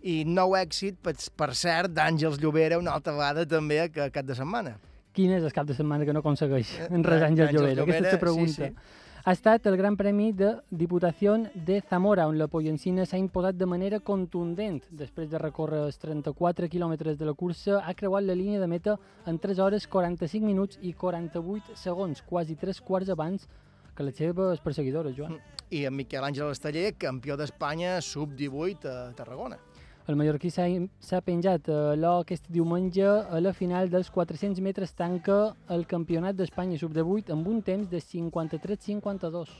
[0.03, 4.25] I nou èxit, per, per cert, d'Àngels Llobera una altra vegada també a ca- cap
[4.25, 4.75] de setmana.
[5.15, 7.83] Quin és el cap de setmana que no aconsegueix Eh, en res Àngels Àngels Llobera?
[7.83, 8.51] Aquesta és Llobera, la pregunta.
[8.53, 9.04] sí, sí.
[9.25, 11.31] Ha estat el Gran Premi de Diputació
[11.67, 14.83] de Zamora, on la Pollancina s'ha imposat de manera contundent.
[14.99, 18.99] Després de recórrer els 34 quilòmetres de la cursa, ha creuat la línia de meta
[19.25, 23.47] en 3 hores 45 minuts i 48 segons, quasi 3 quarts abans
[23.97, 25.39] que les seves perseguidores, Joan.
[25.73, 29.57] I en Miquel Àngel Esteller, campió d'Espanya sub-18 a Tarragona.
[30.05, 35.55] El mallorquí s'ha penjat a l'O aquest diumenge a la final dels 400 metres tanca
[35.73, 39.55] el Campionat d'Espanya sub-18 amb un temps de 53-52.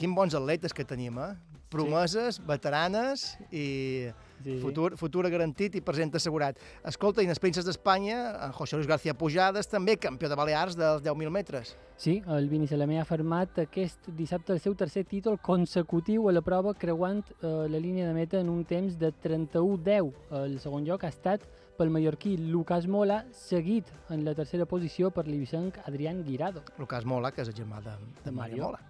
[0.00, 1.34] Quin bons atletes que tenim, eh?
[1.68, 4.08] Promeses, veteranes i
[4.44, 4.56] Sí.
[4.62, 6.58] futur, futur garantit i present assegurat.
[6.84, 10.76] Escolta, i en els Princes d'Espanya, en José Luis García Pujades, també campió de Balears
[10.76, 11.76] dels 10.000 metres.
[12.00, 16.40] Sí, el Vini Salamé ha firmat aquest dissabte el seu tercer títol consecutiu a la
[16.40, 20.12] prova creuant eh, la línia de meta en un temps de 31-10.
[20.40, 21.44] El segon lloc ha estat
[21.80, 26.64] pel mallorquí Lucas Mola, seguit en la tercera posició per l'Ibicenc Adrián Guirado.
[26.76, 28.64] Lucas Mola, que és el germà de, de Mario Mario.
[28.66, 28.80] Mola.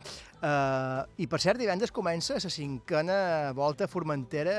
[0.40, 4.57] Uh, I, per cert, divendres comença la cinquena volta Formentera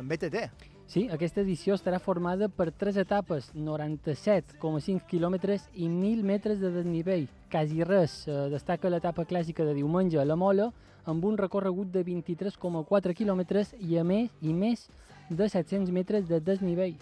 [0.00, 0.70] en BTT.
[0.92, 7.24] Sí, aquesta edició estarà formada per tres etapes, 97,5 quilòmetres i 1.000 metres de desnivell.
[7.50, 8.26] Quasi res.
[8.28, 10.68] Eh, destaca l'etapa clàssica de diumenge a la Mola,
[11.08, 14.84] amb un recorregut de 23,4 quilòmetres i a més i més
[15.30, 16.98] de 700 metres de desnivell.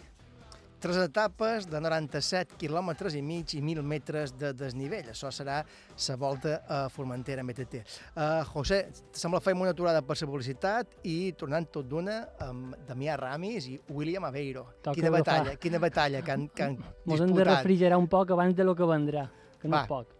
[0.80, 5.10] Tres etapes de 97 quilòmetres i mig i 1.000 metres de desnivell.
[5.12, 7.82] Això serà la volta a Formentera MTT.
[8.14, 8.80] Uh, José,
[9.12, 13.76] sembla fer una aturada per la publicitat i tornant tot d'una amb Damià Ramis i
[13.90, 14.66] William Aveiro.
[14.82, 17.60] Toca quina batalla, quina batalla que han, que han Mos hem de disputat.
[17.60, 19.28] refrigerar un poc abans de lo que vendrà,
[19.60, 19.84] que no Va.
[19.84, 20.16] és poc.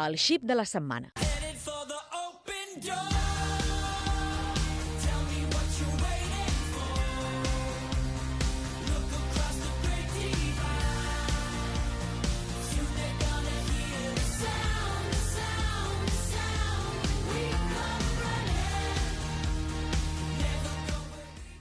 [0.00, 1.12] El xip de la setmana.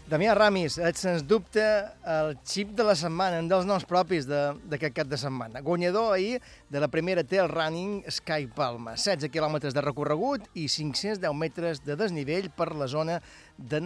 [0.09, 1.61] Damià Ramis, ets sens dubte
[2.09, 5.61] el xip de la setmana, un dels noms propis d'aquest cap de setmana.
[5.61, 6.39] Guanyador ahir
[6.73, 8.95] de la primera Trail Running Sky Palma.
[8.97, 13.19] 16 quilòmetres de recorregut i 510 metres de desnivell per la zona
[13.53, 13.83] de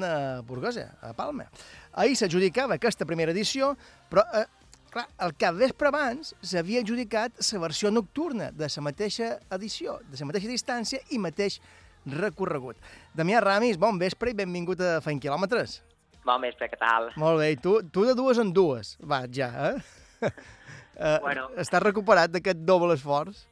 [0.47, 1.49] Burgosa, a Palma.
[1.91, 3.73] Ahir s'adjudicava aquesta primera edició,
[4.07, 4.47] però eh,
[4.95, 10.23] clar, el cap vespre abans s'havia adjudicat la versió nocturna de la mateixa edició, de
[10.23, 11.59] la mateixa distància i mateix
[12.07, 12.79] recorregut.
[13.11, 15.81] Damià Ramis, bon vespre i benvingut a Feint Quilòmetres.
[16.23, 17.09] Bon vespre, què tal?
[17.19, 20.29] Molt bé, i tu, tu de dues en dues, va, ja, eh?
[20.29, 21.49] eh Bueno.
[21.59, 23.43] Estàs recuperat d'aquest doble esforç?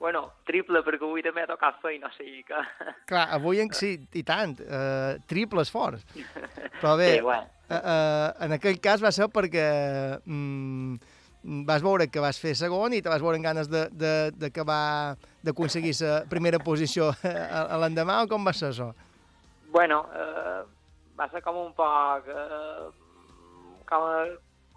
[0.00, 2.58] Bueno, triple, perquè avui també ha tocat feina, o sigui que...
[3.10, 6.02] Clar, avui en, sí, i tant, eh, triple esforç.
[6.80, 7.46] Però bé, Sí, bueno.
[7.68, 9.66] eh, eh, en aquell cas va ser perquè
[10.24, 10.96] mm,
[11.68, 16.24] vas veure que vas fer segon i te vas veure amb ganes d'acabar d'aconseguir la
[16.32, 17.12] primera posició
[17.84, 18.90] l'endemà o com va ser això?
[19.70, 20.62] Bueno, eh,
[21.20, 22.26] va ser com un poc...
[22.32, 22.90] Eh,
[23.90, 24.06] com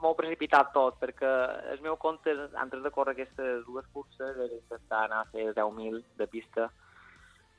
[0.04, 1.30] molt precipitat tot, perquè
[1.72, 6.02] el meu compte, antes de córrer aquestes dues curses, era intentar anar a fer 10.000
[6.20, 6.66] de pista.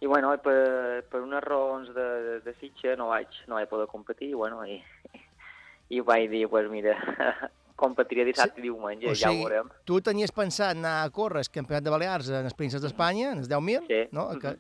[0.05, 4.33] I bueno, per, per unes raons de, de fitxa no vaig, no vaig poder competir,
[4.35, 4.77] i bueno, i,
[5.95, 6.99] i vaig dir, pues mira,
[7.81, 9.71] competiré dissabte i diumenge, O ja ho sigui, veurem.
[9.89, 13.41] tu tenies pensat anar a córrer el Campionat de Balears en els Prínceps d'Espanya, en
[13.47, 14.03] els 10.000, Sí.
[14.13, 14.29] no?
[14.43, 14.59] Que,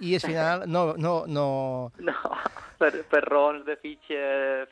[0.00, 1.46] I al final no, no, no,
[1.98, 2.14] No,
[2.80, 4.20] per, per raons de fitxa,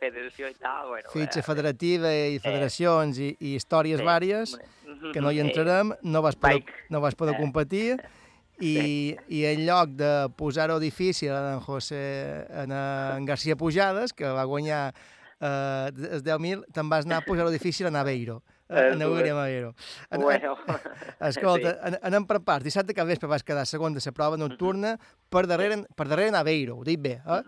[0.00, 1.10] federació i tal, bueno...
[1.12, 4.54] fitxa eh, federativa i federacions i, i històries Sí, vàries,
[4.86, 7.42] mhm, que no hi entrarem, no vas poder, no vas poder Eh.
[7.42, 7.98] competir,
[8.58, 14.26] i, i en lloc de posar-ho difícil a en José, en, en García Pujades, que
[14.26, 14.94] va guanyar
[15.40, 19.74] eh, els 10.000, te'n vas anar a posar-ho difícil a Naveiro, Eh, en William Aveiro.
[20.10, 20.56] En- Bueno,
[21.20, 21.90] Escolta, sí.
[21.94, 21.98] sí.
[22.02, 22.64] anem per parts.
[22.64, 24.98] Dissabte que vespre vas quedar segon de la prova nocturna
[25.30, 27.42] per darrere, per darrere Naveiro, ho dic bé, eh?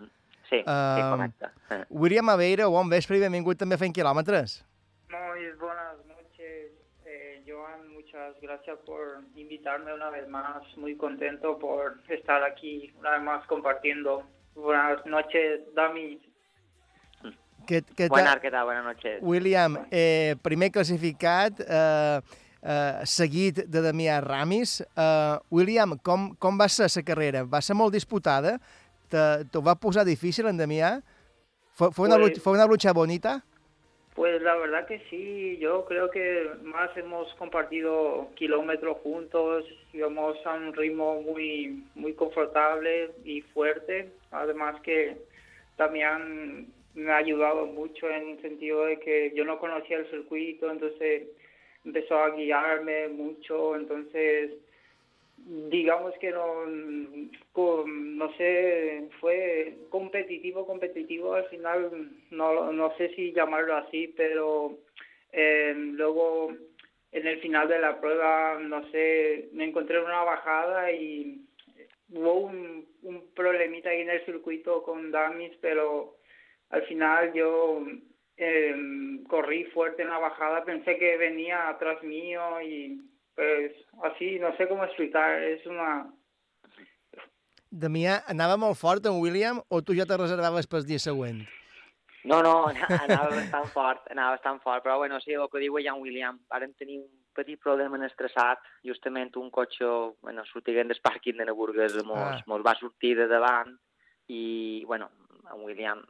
[0.49, 1.45] Sí, sí, Um, correcte.
[1.69, 1.85] Eh.
[1.89, 4.65] William Aveiro, bon vespre i benvingut també fent quilòmetres.
[5.11, 6.71] Muy buenas noches,
[7.05, 7.87] eh, Joan.
[7.93, 10.63] Muchas gracias por invitarme una vez más.
[10.75, 14.23] Muy contento por estar aquí una vez más compartiendo.
[14.55, 16.19] Buenas noches, Dami.
[17.71, 18.65] Que, que Buenas, ¿qué tal?
[18.65, 19.19] Buenas noches.
[19.21, 22.19] William, eh, primer classificat, eh,
[22.63, 24.81] eh, seguit de Damià Ramis.
[24.81, 27.43] Eh, William, com, com va ser la carrera?
[27.47, 28.57] Va ser molt disputada?
[29.07, 30.97] Te- T'ho va posar difícil en Damià?
[31.71, 33.37] Fue, fue, una, Pues- lucha, fue una lucha bonita?
[34.15, 40.55] Pues la verdad que sí, yo creo que más hemos compartido kilómetros juntos, íbamos a
[40.55, 45.15] un ritmo muy, muy confortable y fuerte, además que
[45.77, 50.69] también me ha ayudado mucho en el sentido de que yo no conocía el circuito,
[50.69, 51.27] entonces
[51.85, 54.51] empezó a guiarme mucho, entonces
[55.37, 63.75] digamos que no, no sé, fue competitivo, competitivo, al final no, no sé si llamarlo
[63.75, 64.77] así, pero
[65.31, 66.53] eh, luego
[67.11, 71.41] en el final de la prueba, no sé, me encontré en una bajada y
[72.09, 76.15] hubo un, un problemita ahí en el circuito con Damis, pero
[76.71, 77.83] al final yo
[78.37, 78.75] eh,
[79.27, 83.01] corrí fuerte en la bajada, pensé que venía atrás mío y
[83.35, 83.71] pues
[84.03, 86.11] así, no sé cómo explicar, es una...
[87.71, 91.45] Damià, anava molt fort en William o tu ja te reservaves pel dia següent?
[92.27, 92.67] No, no,
[93.05, 96.73] anava bastant fort, anava bastant fort, però bueno, sí, el que diu Jan William, vàrem
[96.75, 99.87] tenir un petit problema en el traçat, justament un cotxe,
[100.21, 102.43] bueno, sortint del pàrquing de Naburgues, mos, Ah.
[102.45, 103.71] mos va sortir de davant
[104.27, 105.09] i, bueno,
[105.47, 106.03] en William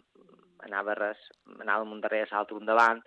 [0.67, 1.21] anava res,
[1.59, 3.01] anava un darrere, l'altre un davant,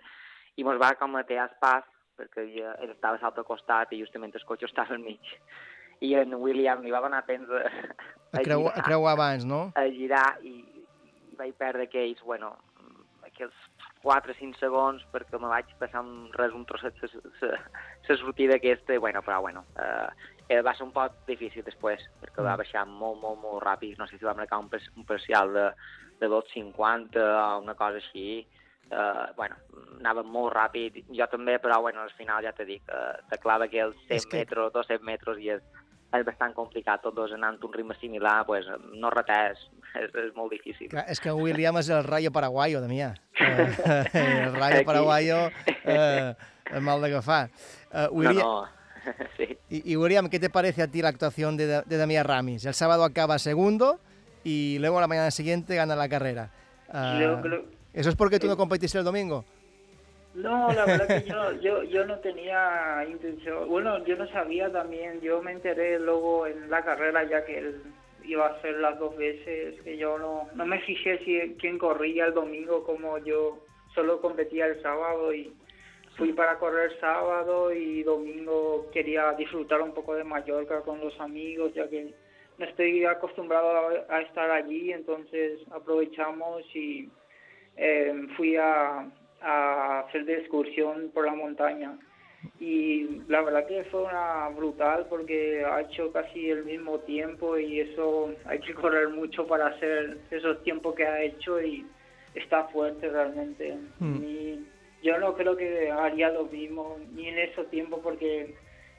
[0.55, 1.85] i mos va com a tear pas,
[2.15, 5.33] perquè ell, ell estava a l'altre costat i justament el cotxe estava al mig.
[6.03, 7.63] I en William li va donar temps a,
[8.35, 9.69] A, creu, a creuar abans, no?
[9.79, 10.57] a girar i,
[11.31, 12.51] i vaig perdre aquells, bueno,
[13.23, 13.55] aquells
[14.05, 16.99] 4-5 segons perquè me vaig passar un, res un trosset
[17.41, 22.03] la sortida aquesta, i bueno, però bueno, eh, eh, va ser un poc difícil després,
[22.21, 25.53] perquè va baixar molt, molt, molt ràpid, no sé si va marcar un, un parcial
[25.55, 25.69] de,
[26.19, 28.47] de 2.50 o una cosa així,
[28.91, 29.55] eh, bueno,
[29.99, 33.67] anava molt ràpid, jo també, però bueno, al final ja te dic, eh, te clava
[33.67, 35.61] que els 100 És que- metres, 200 metres i és,
[36.13, 39.57] és bastant complicat, tots dos anant a un ritme similar, pues, no retès,
[39.99, 40.87] és, és molt difícil.
[40.89, 43.13] Clar, és que William és el rayo paraguayo, Damià.
[43.35, 44.85] Eh, el rayo Aquí.
[44.85, 45.49] paraguayo
[45.83, 46.33] eh,
[46.71, 47.49] es mal d'agafar.
[47.91, 48.69] Eh, William, No, no,
[49.37, 49.57] sí.
[49.69, 52.65] Y, y, William, ¿qué te parece a ti la actuación de, de Damián Ramis?
[52.65, 53.99] El sábado acaba segundo
[54.45, 56.49] y luego la mañana siguiente gana la carrera.
[56.89, 59.43] Ah, Yo creo- ¿Eso es porque tú no competiste el domingo?
[60.35, 63.67] No, la verdad que yo, yo, yo no tenía intención.
[63.67, 65.19] Bueno, yo no sabía también.
[65.21, 67.81] Yo me enteré luego en la carrera ya que él
[68.25, 69.81] iba a hacer las dos veces.
[69.81, 73.59] Que yo no, no me fijé si quién corría el domingo como yo
[73.93, 75.53] solo competía el sábado y
[76.17, 81.73] fui para correr sábado y domingo quería disfrutar un poco de Mallorca con los amigos
[81.73, 82.13] ya que
[82.57, 87.09] no estoy acostumbrado a, a estar allí entonces aprovechamos y
[87.77, 89.09] eh, fui a,
[89.41, 91.97] a hacer de excursión por la montaña
[92.59, 97.79] y la verdad que fue una brutal porque ha hecho casi el mismo tiempo y
[97.79, 101.85] eso hay que correr mucho para hacer esos tiempos que ha hecho y
[102.33, 103.77] está fuerte realmente.
[103.99, 104.63] Mm.
[105.03, 108.55] Yo no creo que haría lo mismo ni en esos tiempos porque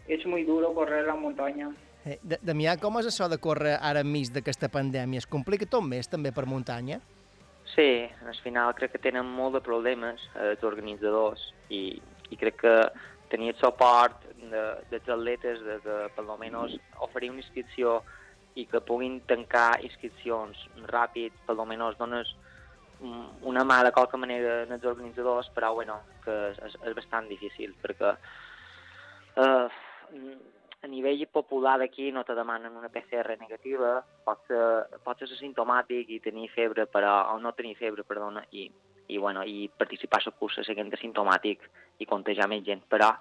[0.07, 1.74] es muy duro correr la montaña.
[2.07, 5.18] Eh, Da- Damià, com és això de córrer ara enmig d'aquesta pandèmia?
[5.18, 7.00] Es complica tot més, també, per muntanya?
[7.74, 12.00] Sí, al final crec que tenen molt de problemes eh, els organitzadors i,
[12.30, 12.76] i crec que
[13.28, 17.98] tenir el suport de, dels atletes de que per almenys oferir una inscripció
[18.54, 22.30] i que puguin tancar inscripcions ràpid, per almenys dones
[23.44, 28.14] una mà de qualque manera als organitzadors, però bueno, que és, és bastant difícil perquè
[29.42, 29.66] eh,
[30.83, 36.11] a nivell popular d'aquí no te demanen una PCR negativa, pots ser, pots ser asimptomàtic
[36.12, 38.68] i tenir febre, però, o no tenir febre, perdona, i,
[39.09, 41.64] i, bueno, i participar a la cursa sent asimptomàtic
[41.99, 43.12] i contagiar més gent, però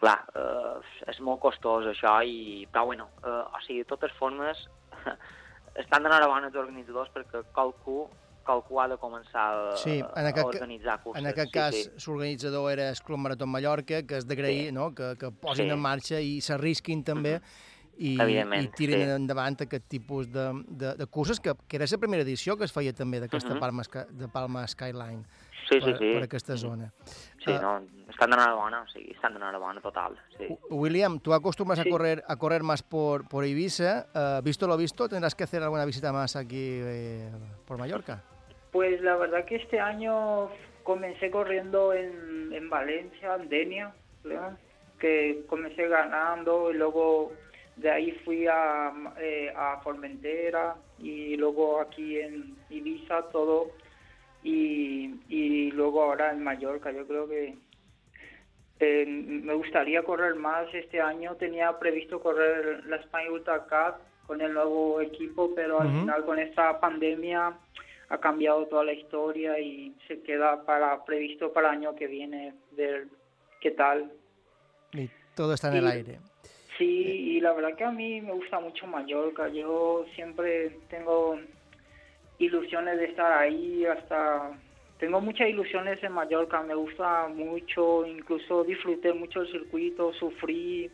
[0.00, 0.76] clar, eh,
[1.10, 4.66] és molt costós això, i, però bueno, eh, o sigui, de totes formes,
[5.82, 8.04] estan donant bona els organitzadors perquè qualcú,
[8.44, 11.22] qualcú ha de començar a, Sí, en a aquest, organitzar curses.
[11.22, 11.90] en aquest sí, cas sí.
[12.06, 14.72] l'organitzador era el Club Marató Mallorca, que és d'agrair Sí.
[14.72, 14.94] no?
[14.94, 15.70] que, que posin Sí.
[15.72, 17.40] en marxa i s'arrisquin també
[17.96, 19.10] i, Evidentment, i tirin sí.
[19.14, 22.72] endavant aquest tipus de, de, de curses, que, que era la primera edició que es
[22.72, 23.60] feia també d'aquesta Mhm.
[23.60, 25.24] Palma, Sky- de Palma Skyline
[25.70, 26.12] Sí, sí, per, sí.
[26.12, 26.92] per aquesta zona.
[27.42, 27.78] Sí, Eh, no,
[28.10, 30.44] estan donant bona, o sigui, estan donant bona total, sí.
[30.70, 31.88] William, tú acostumbras Sí.
[31.88, 34.08] a correr a correr más por, por Ibiza.
[34.14, 37.30] Eh, visto lo visto, tendrás que hacer alguna visita más aquí eh,
[37.64, 38.22] por Mallorca.
[38.74, 40.50] Pues la verdad que este año
[40.82, 43.94] comencé corriendo en, en Valencia, en Denia,
[44.98, 47.30] que comencé ganando y luego
[47.76, 53.70] de ahí fui a, eh, a Formentera y luego aquí en Ibiza todo
[54.42, 56.90] y, y luego ahora en Mallorca.
[56.90, 57.54] Yo creo que
[58.80, 61.36] eh, me gustaría correr más este año.
[61.36, 66.40] Tenía previsto correr la Spain Ultra Cup con el nuevo equipo, pero al final con
[66.40, 67.56] esta pandemia
[68.08, 72.54] ha cambiado toda la historia y se queda para previsto para el año que viene
[72.72, 73.06] ver
[73.60, 74.12] qué tal.
[74.92, 76.18] Y todo está en el aire.
[76.78, 79.48] Sí, y la verdad que a mí me gusta mucho Mallorca.
[79.48, 81.38] Yo siempre tengo
[82.38, 84.50] ilusiones de estar ahí, hasta
[84.98, 86.62] tengo muchas ilusiones en Mallorca.
[86.62, 90.90] Me gusta mucho, incluso disfruté mucho el circuito, sufrí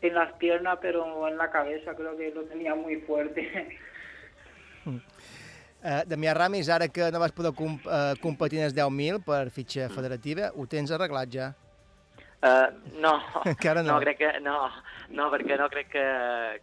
[0.00, 3.78] en las piernas, pero en la cabeza creo que lo tenía muy fuerte.
[5.82, 9.48] Eh, Damià Ramis, ara que no vas poder comp eh, competir en els 10.000 per
[9.50, 11.48] fitxa federativa, ho tens arreglat ja?
[12.42, 12.70] Uh,
[13.02, 13.16] no,
[13.50, 13.96] Encara no.
[13.96, 14.56] no crec que, no,
[15.14, 16.06] no, perquè no crec que,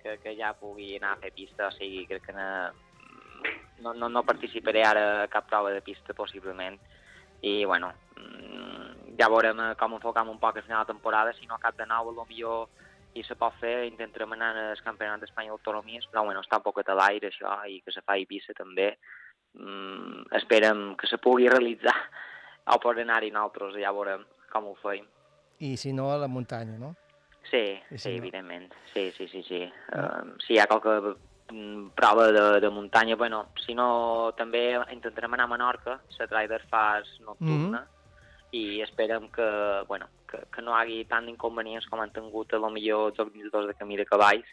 [0.04, 2.48] que, que ja pugui anar a fer pista, o sigui, crec que no,
[3.84, 6.80] no, no, no participaré ara a cap prova de pista, possiblement,
[7.44, 11.48] i, bueno, mm, ja veurem eh, com enfocam un poc a final de temporada, si
[11.48, 12.68] no cap de nou, millor
[13.18, 16.90] i se pot fer, intentarem anar al Campionat d'Espanya d'autonomies, però bueno, està un poquet
[16.90, 18.92] a l'aire això, i que se fa a Eivissa també.
[19.58, 21.96] Mm, esperem que se pugui realitzar,
[22.76, 25.08] o per anar-hi nosaltres, ja veurem com ho feim.
[25.60, 26.94] I si no, a la muntanya, no?
[27.50, 28.22] Sí, I si sí, no?
[28.22, 28.74] evidentment.
[28.94, 29.64] Sí, sí, sí, sí.
[29.96, 31.16] Uh, si hi ha qualque
[31.52, 36.62] mm, prova de, de muntanya, bueno, si no, també intentarem anar a Menorca, la Trader
[36.70, 37.88] Fast nocturna,
[38.52, 39.48] i esperem que,
[39.88, 43.20] bueno, que, que no hi hagi tant d'inconvenients com han tingut a lo millor els
[43.20, 44.48] organitzadors de camí de cavalls,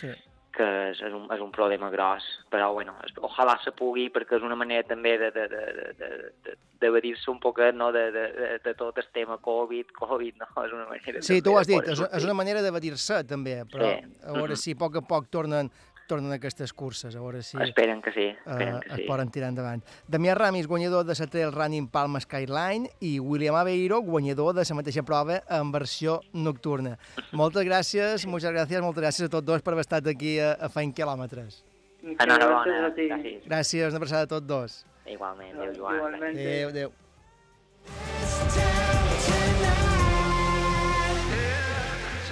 [0.00, 0.10] Sí.
[0.58, 4.42] que és, és, un, és un problema gros, però bueno, ojalà se pugui perquè és
[4.42, 5.60] una manera també de, de, de,
[6.00, 6.08] de,
[6.44, 10.48] de, d'evadir-se un poquet no, de, de, de, de tot el tema Covid, Covid, no?
[10.64, 13.60] És una manera Sí, tu ho has de dit, és, és una manera d'evadir-se també,
[13.70, 14.18] però Sí.
[14.24, 14.56] a veure Mhm.
[14.64, 15.70] si a poc a poc tornen,
[16.08, 19.06] tornen aquestes curses, a veure si Esperen que sí, eh, esperen que es sí.
[19.08, 19.84] poden tirar endavant.
[20.08, 24.78] Damià Ramis, guanyador de la Trail Running Palma Skyline i William Aveiro, guanyador de la
[24.80, 26.96] mateixa prova en versió nocturna.
[27.32, 30.68] Moltes gràcies, moltes gràcies, moltes gràcies a tots dos per haver estat aquí a, a
[30.72, 31.62] Feint Quilòmetres.
[32.02, 33.44] Enhorabona, gràcies.
[33.44, 34.84] Gràcies, una abraçada a tots dos.
[35.08, 36.14] Igualment, adéu, Joan.
[36.22, 36.92] Adéu, adéu.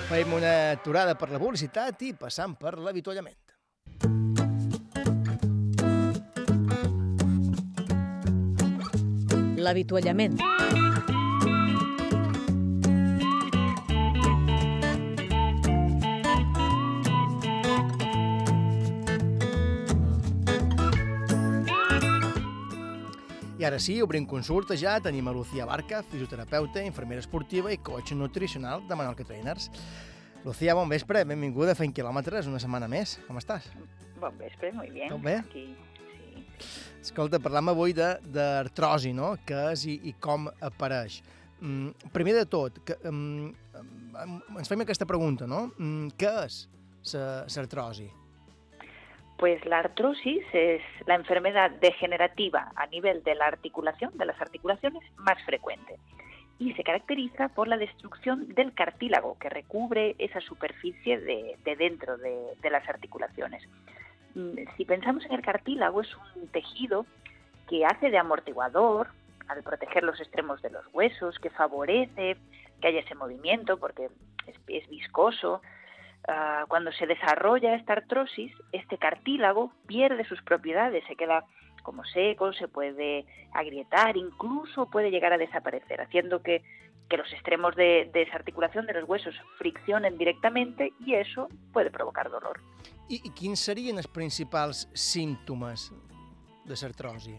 [0.06, 3.45] Fem una aturada per la publicitat i passam per l'avituallament.
[9.56, 10.38] L'avituallament.
[23.56, 28.12] I ara sí, obrim consulta ja, tenim a Lucía Barca, fisioterapeuta, infermera esportiva i coach
[28.12, 29.70] nutricional de Menorca Trainers.
[30.46, 33.16] Lucía, bon vespre, benvinguda a Fent Quilòmetres, una setmana més.
[33.26, 33.64] Com estàs?
[34.22, 35.08] Bon vespre, muy bien.
[35.10, 35.40] Tot bé?
[35.40, 35.64] Aquí,
[36.06, 36.44] sí.
[37.02, 39.32] Escolta, parlam avui d'artrosi, no?
[39.42, 41.16] Què és i, i com apareix.
[41.58, 43.48] Mm, primer de tot, que, mm,
[43.80, 45.64] mm, ens fem aquesta pregunta, no?
[45.80, 46.62] Mm, què és
[47.58, 48.06] l'artrosi?
[49.42, 55.02] Pues la artrosis es la enfermedad degenerativa a nivel de la articulación, de las articulaciones,
[55.16, 55.98] más frecuente.
[56.58, 62.16] Y se caracteriza por la destrucción del cartílago que recubre esa superficie de, de dentro
[62.16, 63.62] de, las articulaciones.
[64.34, 67.06] Mm, Si pensamos en el cartílago, es un tejido
[67.68, 69.08] que hace de amortiguador
[69.48, 72.36] al proteger los extremos de los huesos, que favorece
[72.80, 74.08] que haya ese movimiento porque
[74.46, 75.60] es, es viscoso,
[76.28, 81.44] Ah, cuando se desarrolla esta artrosis, este cartílago pierde sus propiedades, se queda
[81.86, 86.64] como seco, se puede agrietar, incluso puede llegar a desaparecer, haciendo que,
[87.08, 91.92] que los extremos de, de esa articulación de los huesos friccionen directamente y eso puede
[91.92, 92.58] provocar dolor.
[93.08, 95.92] I, I quins serien els principals símptomes
[96.66, 97.36] de l'artrosi?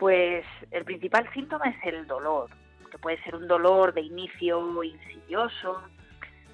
[0.00, 2.48] Pues el principal síntoma es el dolor,
[2.90, 5.82] que puede ser un dolor de inicio insidioso,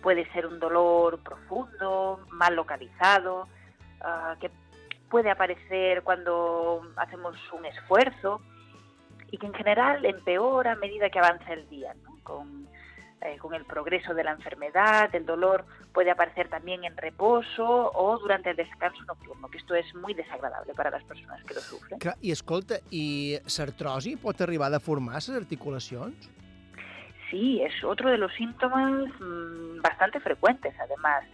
[0.02, 3.46] puede ser un dolor profundo, mal localizado,
[4.00, 4.50] ah, que
[5.12, 8.40] puede aparecer cuando hacemos un esfuerzo
[9.30, 11.92] y que en general empeora a medida que avanza el día.
[12.02, 12.16] ¿no?
[12.22, 12.66] Con,
[13.20, 18.18] eh, con el progreso de la enfermedad, el dolor puede aparecer también en reposo o
[18.18, 21.98] durante el descanso nocturno, que esto es muy desagradable para las personas que lo sufren.
[21.98, 26.30] Clar, I escolta, i l'artrosi pot arribar a deformar les articulacions?
[27.28, 31.24] Sí, es otro de los síntomas mm, bastante frecuentes, además.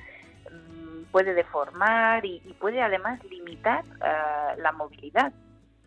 [1.13, 5.33] Puede deformar y, y puede además limitar ah, la movilidad.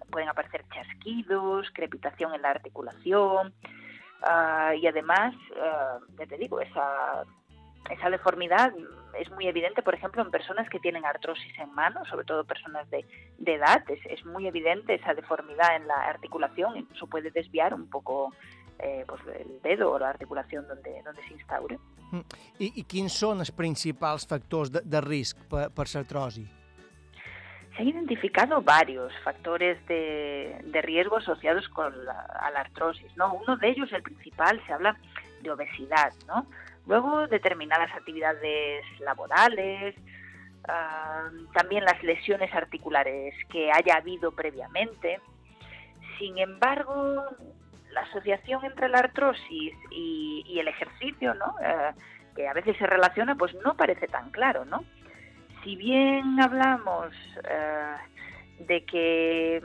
[0.10, 3.54] Pueden aparecer chasquidos, crepitación en la articulación
[4.24, 7.24] ah, y además, ah, ya te digo, esa,
[7.90, 8.74] esa deformidad
[9.20, 12.90] es muy evidente, por ejemplo, en personas que tienen artrosis en manos, sobre todo personas
[12.90, 13.06] de,
[13.38, 17.90] de edad, es, es muy evidente esa deformidad en la articulación, incluso puede desviar un
[17.90, 18.32] poco
[18.80, 21.78] eh, pues el dedo o la articulación donde, donde se instaure.
[22.60, 25.88] I, I quins són els principals factors de, de risc per, per?
[25.88, 33.34] Se han identificado varios factores de, riesgo asociados con la, a la artrosis, ¿no?
[33.34, 34.98] Uno de ellos, el principal, se habla
[35.42, 36.46] de obesidad, ¿no?
[36.86, 39.96] Luego, determinadas actividades laborales,
[40.68, 45.20] ah, también las lesiones articulares que haya habido previamente.
[46.18, 47.26] Sin embargo,
[47.92, 51.56] la asociación entre la artrosis y, el ejercicio, ¿no?
[51.64, 51.92] Eh,
[52.36, 54.84] que a veces se relaciona, pues no parece tan claro, ¿no?
[55.64, 57.14] Si bien hablamos
[57.50, 57.96] eh,
[58.60, 59.62] de que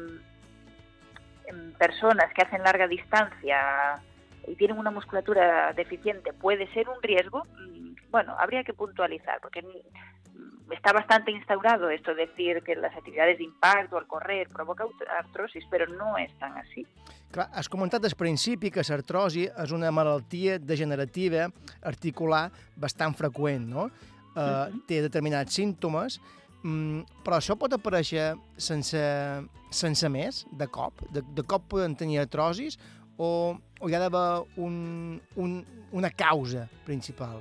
[1.53, 4.01] mm, personas que hacen larga distancia
[4.47, 9.63] y tienen una musculatura deficiente puede ser un riesgo, mm, bueno, habría que puntualizar, porque
[9.63, 14.85] mm, está bastante instaurado esto de decir que las actividades de impacto al correr provoca
[15.19, 16.87] artrosis, pero no es tan así.
[17.35, 21.49] Clar, has comentat al principi que l'artrosi és una malaltia degenerativa
[21.83, 22.47] articular
[22.77, 23.89] bastant freqüent, no?
[24.37, 26.19] Uh, té determinats símptomes,
[26.63, 29.01] mm, però això pot aparèixer sense,
[29.73, 31.01] sense més, de cop?
[31.11, 32.77] De, de cop poden tenir artrosis
[33.17, 35.61] o, o hi ha d'haver un, un,
[35.97, 37.41] una causa principal?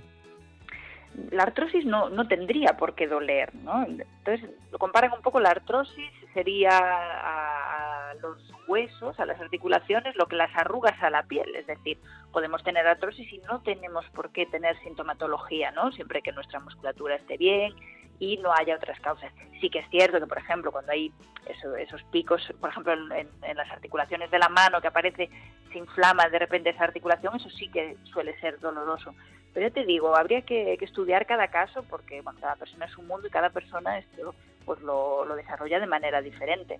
[1.31, 3.83] La artrosis no, no tendría por qué doler, ¿no?
[3.85, 8.37] Entonces, lo comparan un poco, la artrosis sería a, los
[8.67, 11.97] huesos, a las articulaciones, lo que las arrugas a la piel, es decir,
[12.31, 15.91] podemos tener artrosis y no tenemos por qué tener sintomatología, ¿no?
[15.91, 17.73] Siempre que nuestra musculatura esté bien
[18.19, 19.31] y no haya otras causas.
[19.61, 21.11] Sí que es cierto que, por ejemplo, cuando hay
[21.47, 25.29] eso- esos picos, por ejemplo, en- en las articulaciones de la mano que aparece,
[25.71, 29.13] se inflama de repente esa articulación, eso sí que suele ser doloroso.
[29.55, 32.97] Pero ya te digo, habría que, que estudiar cada caso porque bueno, cada persona es
[32.97, 34.35] un mundo y cada persona esto,
[34.65, 36.77] pues lo, lo desarrolla de manera diferente.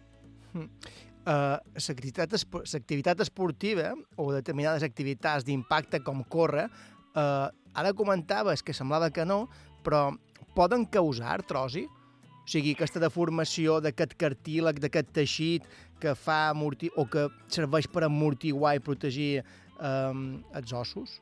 [0.54, 6.68] Uh, l'activitat espo- l'activitat esportiva o determinades activitats d'impacte com córrer,
[7.16, 9.48] uh, ara comentaves que semblava que no,
[9.82, 10.12] però
[10.54, 11.88] poden causar artrosi?
[11.88, 15.66] O sigui, aquesta deformació d'aquest cartílag, d'aquest teixit
[16.00, 19.46] que fa amorti o que serveix per amortiguar i protegir
[19.80, 21.22] um, els ossos?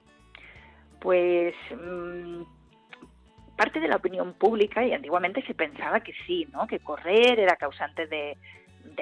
[1.03, 2.43] Pues mm,
[3.57, 6.65] parte de la opinión pública, y antiguamente se pensaba que sí, ¿no?
[6.65, 8.37] que correr era causante de,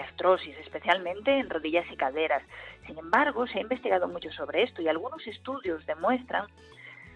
[0.02, 2.42] artrosis, especialmente en rodillas y caderas.
[2.88, 6.48] Sin embargo, se ha investigado mucho sobre esto y algunos estudios demuestran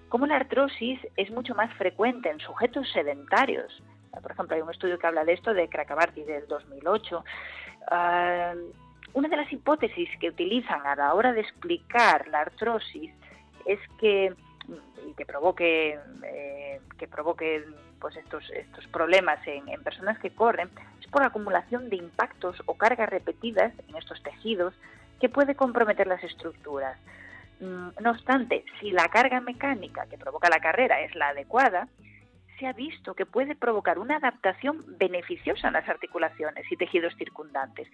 [0.07, 3.81] cómo la artrosis es mucho más frecuente en sujetos sedentarios.
[4.21, 7.23] Por ejemplo, hay un estudio que habla de esto de Cracavati del 2008.
[7.89, 8.53] Ah,
[9.13, 13.11] una de las hipótesis que utilizan a la hora de explicar la artrosis
[13.65, 14.31] es que
[15.07, 17.63] y que provoque eh, que provoque
[17.99, 22.75] pues estos estos problemas en, en personas que corren es por acumulación de impactos o
[22.75, 24.73] cargas repetidas en estos tejidos
[25.19, 26.97] que puede comprometer las estructuras.
[27.59, 31.87] Mm, No obstante, si la carga mecánica que provoca la carrera es la adecuada,
[32.59, 37.87] se ha visto que puede provocar una adaptación beneficiosa en las articulaciones y tejidos circundantes,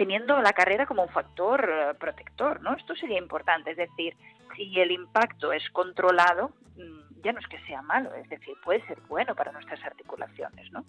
[0.00, 2.74] teniendo la carrera como un factor eh, protector, ¿no?
[2.74, 4.16] Esto sería importante, es decir,
[4.56, 8.80] si el impacto es controlado, mm, ya no es que sea malo, es decir, puede
[8.86, 10.86] ser bueno para nuestras articulaciones, ¿no?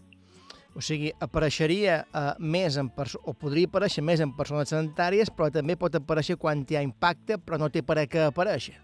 [0.74, 5.76] O sigui, apareixeria uh, més en o podria aparèixer més en persones sedentàries, però també
[5.76, 8.78] pot aparèixer quan hi ha impacte, però no té per a què aparèixer.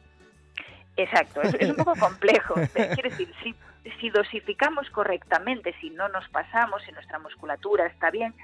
[0.97, 2.59] Exacto, es, es un poco complejo.
[2.75, 3.55] Eh, Quiero decir, si,
[4.01, 8.35] si dosificamos correctamente, si no nos pasamos, si nuestra musculatura está bien,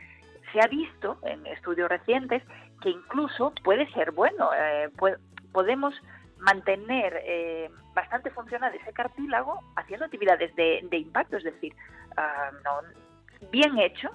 [0.53, 2.41] se ha visto en estudios recientes
[2.81, 5.17] que incluso puede ser bueno, eh, pue-
[5.51, 5.93] podemos
[6.37, 11.73] mantener eh, bastante funcional ese cartílago haciendo actividades de, de impacto, es decir,
[12.17, 14.09] ah, no, bien hecho,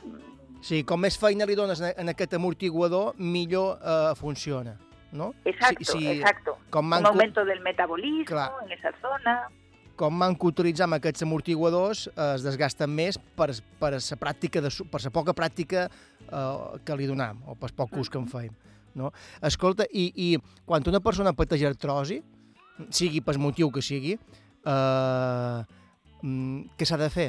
[0.61, 4.73] Sí, com més feina li dones en, aquest amortiguador, millor uh, funciona,
[5.13, 5.29] no?
[5.45, 8.51] exacto, exacto, Com un manco, aumento del metabolismo Clar.
[8.67, 9.37] en esa zona,
[9.95, 15.01] com manco utilitzar aquests amortiguadors eh, es desgasten més per, per la pràctica de, per
[15.05, 15.87] la poca pràctica
[16.31, 18.55] eh, que li donam, o per poc ús que en feim.
[18.99, 19.13] No?
[19.45, 20.29] Escolta, i, i
[20.67, 22.23] quan una persona pateix artrosi,
[22.91, 24.17] sigui per motiu que sigui,
[24.65, 25.61] eh,
[26.23, 27.29] mm, què s'ha de fer?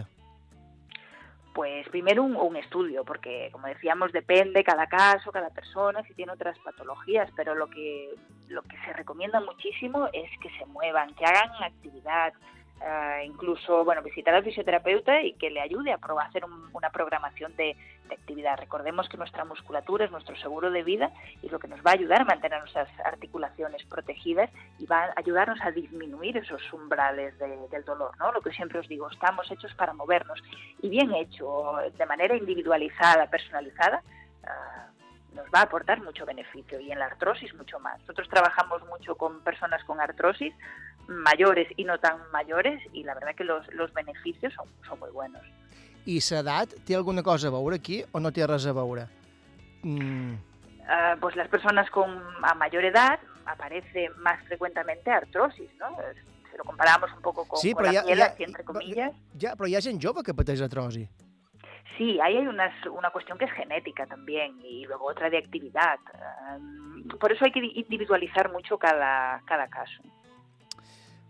[1.54, 6.32] Pues primero un, un estudio, porque como decíamos depende cada caso, cada persona, si tiene
[6.32, 8.16] otras patologías, pero lo que
[8.50, 12.34] lo que se recomienda muchísimo es que se muevan, que hagan actividad,
[12.82, 16.90] eh, incluso bueno visitar al fisioterapeuta y que le ayude a probar hacer un- una
[16.90, 17.76] programación de,
[18.08, 18.58] de actividad.
[18.58, 21.12] Recordemos que nuestra musculatura es nuestro seguro de vida
[21.42, 24.50] y lo que nos va a ayudar a mantener nuestras articulaciones protegidas
[24.80, 28.32] y va a ayudarnos a disminuir esos umbrales de- del dolor, ¿no?
[28.32, 30.40] Lo que siempre os digo, estamos hechos para movernos
[30.82, 34.02] y bien hecho, de manera individualizada, personalizada,
[34.46, 34.89] ah,
[35.40, 38.00] nos va a aportar mucho beneficio y en la artrosis mucho más.
[38.02, 40.54] Nosotros trabajamos mucho con personas con artrosis,
[41.08, 45.12] mayores y no tan mayores, y la verdad que los, los beneficios son, son muy
[45.12, 45.42] buenos.
[46.06, 49.08] I l'edat té alguna cosa a veure aquí o no té res a veure?
[49.84, 50.36] Mm,
[50.90, 52.10] Ah, pues las personas con
[52.42, 55.96] a mayor edad aparece más frecuentemente artrosis, ¿no?
[56.50, 59.14] Si lo comparamos un poco con, sí, con la ha, piel, así entre comillas.
[59.40, 61.04] ja, però hi ha gent jove que pateix artrosi.
[61.98, 66.00] Sí, ahí hay una, una cuestión que es genética también y luego otra de actividad.
[67.20, 70.02] Por eso hay que individualizar mucho cada, cada caso.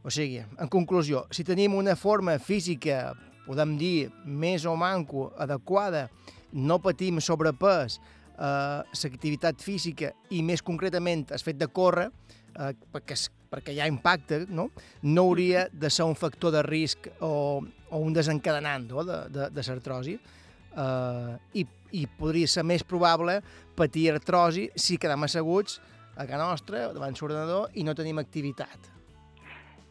[0.03, 3.11] O sigui, en conclusió, si tenim una forma física,
[3.43, 6.05] podem dir, més o manco, adequada,
[6.53, 7.99] no patim sobrepès,
[8.37, 12.07] eh, l'activitat física i més concretament el fet de córrer,
[12.55, 13.17] eh, perquè,
[13.51, 14.69] perquè hi ha impacte, no?
[15.03, 19.03] no hauria de ser un factor de risc o, o un desencadenant no?
[19.03, 20.38] de, de, de l'artrosi, eh,
[20.77, 23.39] i, i podria ser més probable
[23.75, 25.79] patir artrosi si quedem asseguts
[26.19, 28.89] a casa nostra, davant l'ordenador, i no tenim activitat.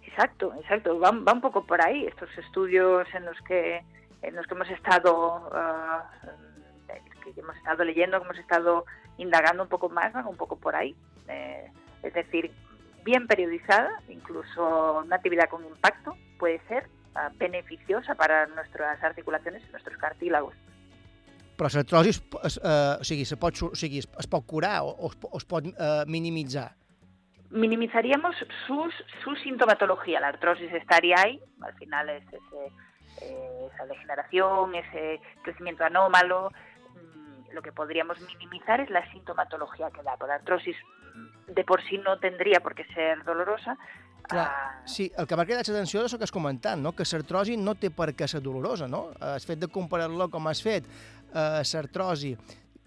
[0.04, 0.98] Exacto, exacto.
[1.00, 2.04] Va, va un poco por ahí.
[2.06, 3.80] Estos estudios en los que
[4.20, 6.04] en los que hemos estado ah,
[7.34, 8.84] que hemos estado leyendo, que hemos estado
[9.16, 10.94] indagando un poco más, van un poco por ahí.
[11.28, 11.70] Eh,
[12.02, 12.50] es decir,
[13.04, 16.88] bien periodizada, incluso una actividad con impacto puede ser
[17.36, 20.54] beneficiosa para nuestras articulaciones y nuestros cartílagos.
[21.58, 24.82] Però l'artrosi es, es, eh, o sigui, se pot, o sigui, es, es pot curar
[24.86, 26.70] o, o es, po- es pot eh, minimitzar.
[27.50, 28.94] minimizaríamos sus,
[29.24, 30.20] su sintomatología.
[30.20, 32.62] La artrosis estaría ahí, al final es ese,
[33.22, 36.50] eh, esa degeneración, ese crecimiento anómalo.
[36.94, 40.16] Mm, Lo que podríamos minimizar es la sintomatología que da.
[40.16, 40.76] Por artrosis
[41.14, 43.76] mm, de por sí no tendría por qué ser dolorosa.
[44.28, 46.92] Clar, Ah, sí, el que m'ha cridat l'atenció és el que has comentat, no?
[46.92, 49.10] que l'artrosi no té per què ser dolorosa, no?
[49.20, 50.84] Eh, El fet de comparar-la com has fet,
[51.34, 52.36] eh, l'artrosi,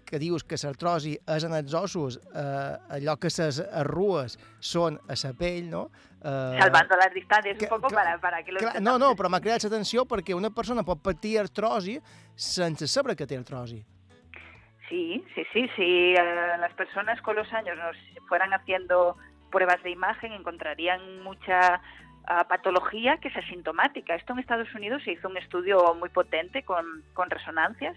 [0.04, 5.14] que dius que l'artrosi és en els ossos, eh, allò que les arrues són a
[5.24, 5.90] la pell, no?
[6.22, 9.14] Eh, salvando las distancias que- un poco clar, para, para que lo clar, no, no,
[9.16, 11.98] però m'ha cridat l'atenció perquè una persona pot patir artrosi
[12.36, 13.82] sense saber que té artrosi.
[14.88, 16.14] Sí, sí, sí, sí.
[16.14, 17.96] eh, las personas con los años nos
[18.28, 19.16] fueran haciendo
[19.52, 21.80] pruebas de imagen encontrarían mucha
[22.26, 24.16] ah, patología que es asintomática.
[24.16, 27.96] Esto en Estados Unidos se hizo un estudio muy potente con, con resonancias.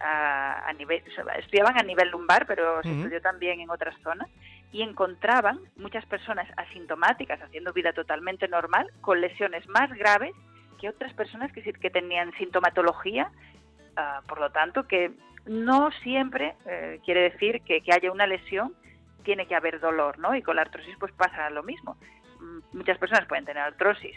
[0.00, 1.02] a nivel,
[1.38, 2.98] estudiaban a nivel lumbar, pero se Ujú.
[2.98, 4.28] estudió también en otras zonas
[4.72, 10.34] y encontraban muchas personas asintomáticas haciendo vida totalmente normal con lesiones más graves
[10.80, 13.30] que otras personas que que tenían sintomatología
[13.96, 15.10] Ah, por lo tanto, que
[15.46, 18.74] no siempre eh, quiere decir que, que haya una lesión,
[19.24, 20.34] tiene que haber dolor, ¿no?
[20.36, 21.96] Y con la artrosis pues pasa lo mismo.
[22.40, 24.14] Mm, Muchas personas pueden tener artrosis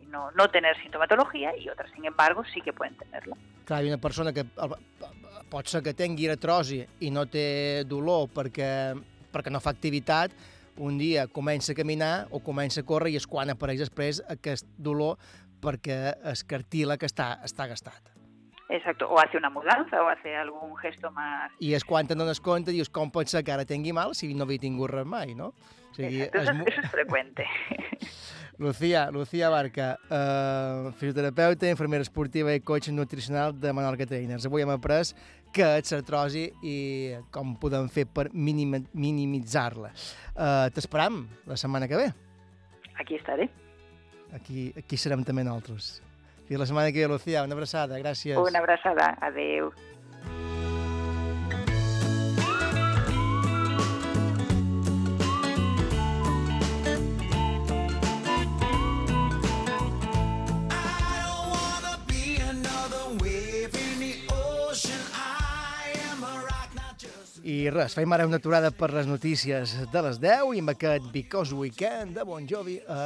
[0.00, 3.36] y no, no tener sintomatología y otras, sin embargo, sí que pueden tenerla.
[3.64, 8.94] Clar, una persona que el- pot ser que tingui artrosi i no té dolor perquè,
[9.32, 10.30] perquè no fa activitat,
[10.78, 14.66] un dia comença a caminar o comença a córrer i és quan apareix després aquest
[14.78, 15.18] dolor
[15.60, 18.12] perquè es cartila que està, està gastat.
[18.70, 21.50] Exacto, o hace una mudanza o hace algún gesto más...
[21.58, 24.14] I és quan te dones compte i dius com pot ser que ara tingui mal
[24.14, 25.48] si no havia tingut res mai, no?
[25.90, 27.46] O sigui, Exacto, es- eso es frecuente.
[28.60, 34.44] Lucía, Lucía Barca, eh, fisioterapeuta, infermera esportiva i coach nutricional de Menorca Trainers.
[34.46, 35.14] Avui hem après
[35.50, 36.74] què és l'artrosi i
[37.32, 39.90] com podem fer per minimi- minimitzar-la.
[40.36, 42.10] Eh, T'esperam la setmana que ve.
[43.00, 43.48] Aquí estaré.
[44.36, 46.02] Aquí, aquí serem també nosaltres.
[46.50, 47.44] Fins la setmana que ve, Lucía.
[47.44, 47.96] Una abraçada.
[48.00, 48.36] Gràcies.
[48.36, 48.58] Una
[64.02, 64.98] the ocean.
[67.46, 71.12] I res, fem ara una aturada per les notícies de les 10 i amb aquest
[71.14, 72.96] Because Weekend de Bon Jovi eh,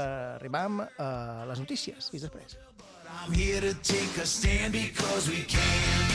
[0.41, 2.09] arribam a les notícies.
[2.09, 2.57] Fins després.
[3.23, 6.14] I'm here to take a stand because we can.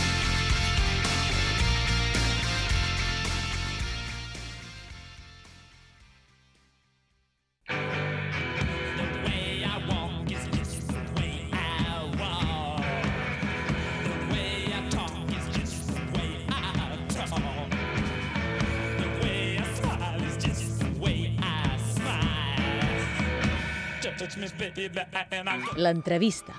[25.78, 26.56] L'entrevista.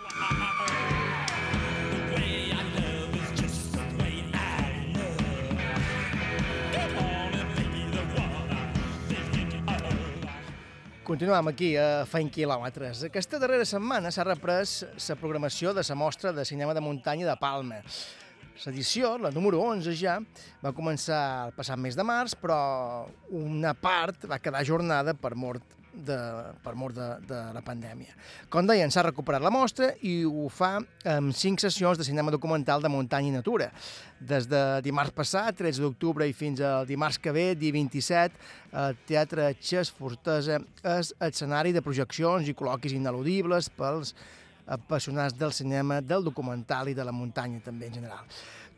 [11.02, 13.00] Continuem aquí a Fent Quilòmetres.
[13.08, 17.34] Aquesta darrera setmana s'ha reprès la programació de la mostra de cinema de muntanya de
[17.40, 17.80] Palma.
[18.60, 20.20] L'edició, la número 11 ja,
[20.62, 22.60] va començar el passat mes de març, però
[23.34, 26.16] una part va quedar ajornada per mort de,
[26.62, 28.14] per mort de, de la pandèmia.
[28.52, 30.76] Com deien, s'ha recuperat la mostra i ho fa
[31.08, 33.70] amb cinc sessions de cinema documental de muntanya i natura.
[34.20, 38.36] Des de dimarts passat, 13 d'octubre, i fins al dimarts que ve, dia 27,
[38.82, 40.60] el Teatre Xes Fortesa
[40.98, 44.14] és escenari de projeccions i col·loquis ineludibles pels
[44.70, 48.24] apassionats del cinema, del documental i de la muntanya també en general.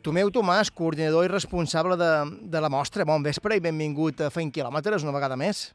[0.03, 2.09] Tomeu Tomàs, coordinador i responsable de,
[2.51, 5.69] de la mostra, bon vespre i benvingut a Fent Quilòmetres una vegada més.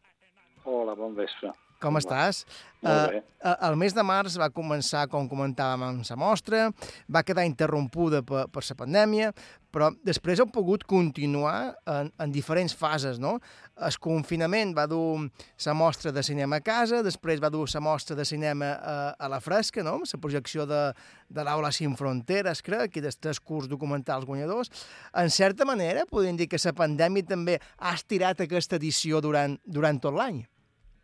[0.65, 1.53] Hola, bon vespre.
[1.79, 2.43] Com estàs?
[2.83, 3.21] Molt bé.
[3.39, 6.65] Eh, el mes de març va començar, com comentàvem, amb la mostra,
[7.07, 9.29] va quedar interrompuda per, per la pandèmia,
[9.71, 13.37] però després heu pogut continuar en, en diferents fases, no?
[13.79, 15.29] El confinament va dur
[15.67, 19.31] la mostra de cinema a casa, després va dur la mostra de cinema a, a
[19.31, 20.01] la fresca, no?
[20.03, 20.83] la projecció de,
[21.31, 24.75] de l'Aula Sin Fronteres, crec, i dels tres curs documentals guanyadors.
[25.15, 30.03] En certa manera, podem dir que la pandèmia també ha estirat aquesta edició durant, durant
[30.03, 30.43] tot l'any.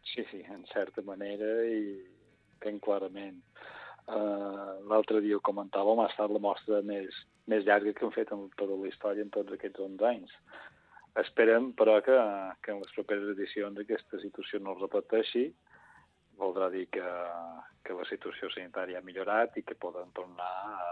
[0.05, 1.80] Sí, en certa manera i
[2.61, 3.40] ben clarament.
[4.05, 7.16] Uh, L'altre dia ho comentàvem, ha estat la mostra més,
[7.48, 10.34] més llarga que hem fet en tota la història en tots aquests 11 anys.
[11.22, 12.16] Esperem, però, que,
[12.61, 15.44] que en les properes edicions aquesta situació no es repeteixi.
[16.40, 17.07] Voldrà dir que,
[17.86, 20.90] que la situació sanitària ha millorat i que poden tornar a,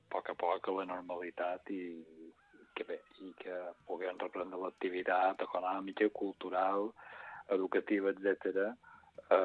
[0.10, 1.82] poc a poc a la normalitat i,
[2.74, 6.88] que bé, i que puguem reprendre l'activitat econòmica, cultural,
[7.48, 8.68] educativa, etc.,
[9.30, 9.36] eh,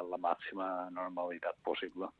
[0.00, 2.10] en la màxima normalitat possible.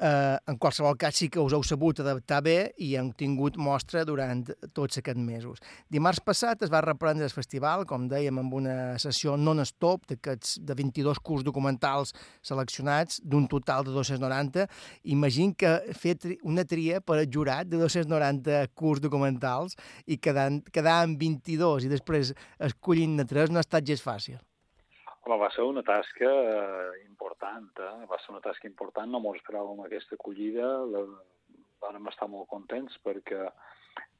[0.00, 2.54] Eh, en qualsevol cas, sí que us heu sabut adaptar bé
[2.86, 5.58] i han tingut mostra durant tots aquests mesos.
[5.90, 11.18] Dimarts passat es va reprendre el festival, com dèiem, amb una sessió non-stop de 22
[11.18, 12.14] curs documentals
[12.46, 14.68] seleccionats, d'un total de 290.
[15.02, 16.14] Imagina que fer
[16.46, 19.74] una tria per al jurat de 290 curs documentals
[20.06, 20.52] i quedar,
[21.02, 22.36] en 22 i després
[22.70, 24.38] escollint-ne 3 no ha estat gens fàcil.
[25.28, 28.06] Home, va ser una tasca eh, important, eh?
[28.08, 31.02] va ser una tasca important, no m'ho esperàvem aquesta acollida, la,
[31.84, 33.42] vam estar molt contents perquè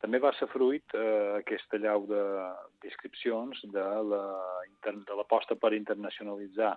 [0.02, 2.20] també va ser fruit eh, aquesta llau de
[2.84, 4.20] descripcions de la
[5.16, 6.74] l'aposta per internacionalitzar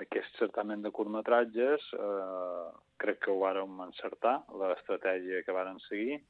[0.00, 1.92] aquest certamen de curtmetratges.
[1.92, 2.66] Eh,
[3.04, 6.22] crec que ho vàrem encertar, l'estratègia que varen seguir,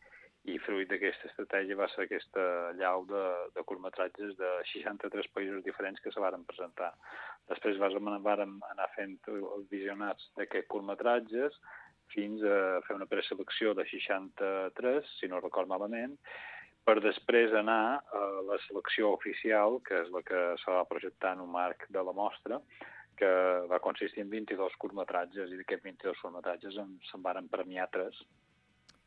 [0.44, 2.44] i fruit d'aquesta estratègia va ser aquesta
[2.78, 3.22] llau de,
[3.54, 6.92] de curtmetratges de 63 països diferents que se varen presentar.
[7.48, 11.58] Després vàrem, anar fent els visionats d'aquests curtmetratges
[12.14, 16.14] fins a fer una preselecció de 63, si no record malament,
[16.88, 21.42] per després anar a la selecció oficial, que és la que se va projectar en
[21.44, 22.62] un marc de la mostra,
[23.18, 23.28] que
[23.68, 28.16] va consistir en 22 curtmetratges, i d'aquests 22 curtmetratges en- se'n varen premiar tres.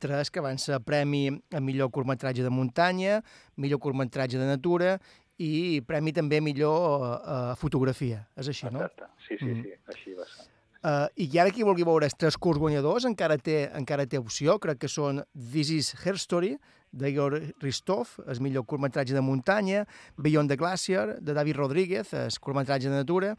[0.02, 3.22] Tres que van ser premi a millor curtmetratge de muntanya,
[3.62, 4.95] millor curtmetratge de natura
[5.41, 8.26] i premi també a millor uh, fotografia.
[8.38, 8.82] És així, no?
[8.84, 9.08] Exacte.
[9.28, 9.64] Sí, sí, Mhm.
[9.64, 10.47] sí, així va ser.
[10.82, 14.58] Uh, I ara qui vulgui veure els tres curs guanyadors encara té, encara té opció,
[14.60, 15.22] crec que són
[15.54, 16.56] This is Her Story,
[16.91, 19.86] d'Igor Ristov, el millor curtmetratge de muntanya,
[20.18, 23.36] Beyond the Glacier, de David Rodríguez, el curtmetratge de natura,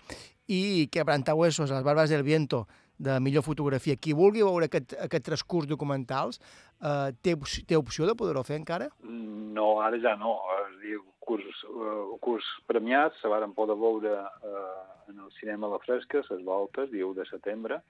[0.47, 2.67] i Quebrantahuesos, Les Barbas del Viento,
[2.99, 3.97] de millor fotografia.
[3.97, 6.41] Qui vulgui veure aquest, aquest tres curs documentals,
[6.81, 7.37] uh, té,
[7.69, 8.91] té opció de poder-ho fer encara?
[9.03, 10.37] No, ara ja no.
[10.59, 15.81] Es diu curs, uh, curs premiats, se varen poder veure uh, en el cinema la
[15.83, 17.81] fresca, les voltes, dia 1 de setembre,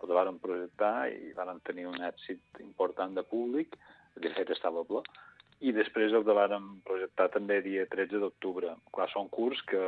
[0.00, 3.76] els varen projectar i varen tenir un èxit important de públic,
[4.20, 5.02] de fet estava ple,
[5.60, 8.72] i després els varen projectar també dia 13 d'octubre.
[8.96, 9.82] Clar, són curs que,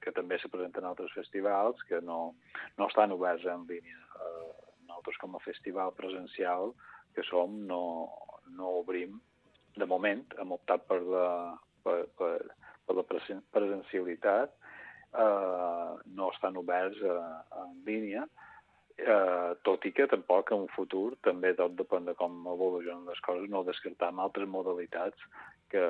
[0.00, 2.32] que també se presenten a altres festivals, que no,
[2.78, 3.98] no estan oberts en línia.
[4.16, 4.48] Uh,
[4.86, 6.72] nosaltres com a festival presencial
[7.12, 7.82] que som no,
[8.56, 9.20] no obrim
[9.76, 11.28] de moment hem optat per la,
[11.84, 12.34] per, per,
[12.86, 14.52] per la presen- presencialitat,
[15.12, 17.18] eh, no estan oberts eh,
[17.62, 18.26] en línia,
[19.02, 23.20] eh, tot i que tampoc en un futur, també tot depèn de com evolucionen les
[23.26, 25.26] coses, no descartam altres modalitats
[25.72, 25.84] que,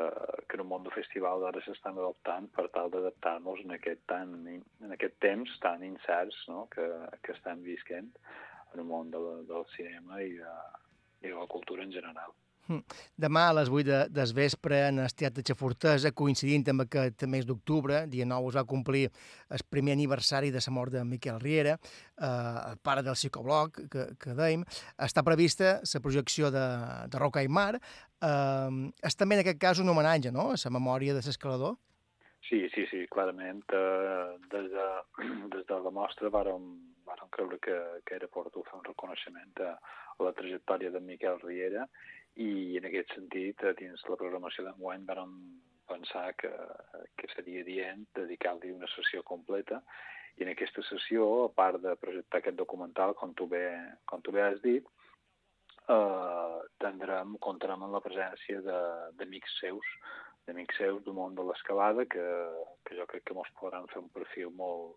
[0.48, 4.36] que en un món de festival ara s'estan adoptant per tal d'adaptar-nos en, aquest tan,
[4.48, 6.66] en aquest temps tan incerts no?
[6.74, 6.86] que,
[7.22, 8.12] que estem visquent
[8.72, 10.54] en el món de del cinema i de,
[11.22, 12.32] i de la cultura en general.
[12.68, 12.78] Hm.
[13.18, 17.46] Demà a les 8 de, des vespre en el Teatre Xafortesa, coincidint amb aquest mes
[17.48, 19.08] d'octubre, dia 9 es va complir
[19.50, 22.26] el primer aniversari de la mort de Miquel Riera, eh,
[22.70, 24.62] el pare del psicobloc, que, que dèiem.
[25.08, 26.66] Està prevista la projecció de,
[27.10, 27.74] de Roca i Mar.
[28.22, 28.70] Eh,
[29.02, 31.76] és també en aquest cas un homenatge, no?, a la memòria de l'escalador.
[32.46, 33.62] Sí, sí, sí, clarament.
[33.74, 34.88] Eh, des, de,
[35.56, 36.70] des de la mostra vàrem,
[37.10, 39.76] vàrem creure que, que era oportú fer un reconeixement a,
[40.18, 41.88] a la trajectòria de Miquel Riera
[42.40, 45.34] i en aquest sentit, a dins la programació d'enguany vàrem
[45.90, 46.50] pensar que,
[47.18, 49.82] que seria dient dedicar-li una sessió completa.
[50.40, 53.66] I en aquesta sessió, a part de projectar aquest documental, com tu bé,
[54.08, 54.86] com tu bé has dit,
[55.92, 58.62] eh, tindrem, comptarem amb la presència
[59.18, 59.92] d'amics seus,
[60.46, 62.28] d'amics seus del món de l'escalada, que,
[62.86, 64.96] que jo crec que ens podran fer un perfil molt,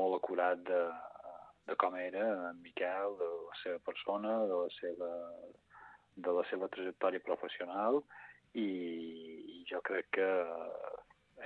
[0.00, 0.82] molt acurat de,
[1.70, 5.12] de com era en Miquel, de la seva persona, de la seva,
[6.16, 8.00] de la seva trajectòria professional
[8.56, 10.28] i, i jo crec que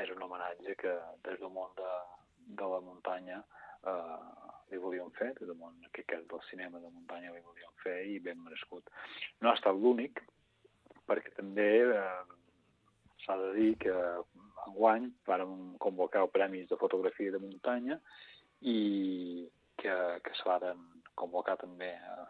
[0.01, 0.93] és un homenatge que
[1.27, 1.93] des del món de,
[2.61, 4.18] de la muntanya eh,
[4.71, 7.99] li volíem fer, des del món aquest cas del cinema de muntanya li volíem fer
[8.07, 8.87] i ben merescut.
[9.41, 10.23] No ha estat l'únic,
[11.11, 12.37] perquè també eh,
[13.25, 13.97] s'ha de dir que
[14.68, 17.99] enguany vàrem convocar premis de fotografia de muntanya
[18.61, 19.49] i
[19.81, 20.87] que, que se varen
[21.18, 22.25] convocar també a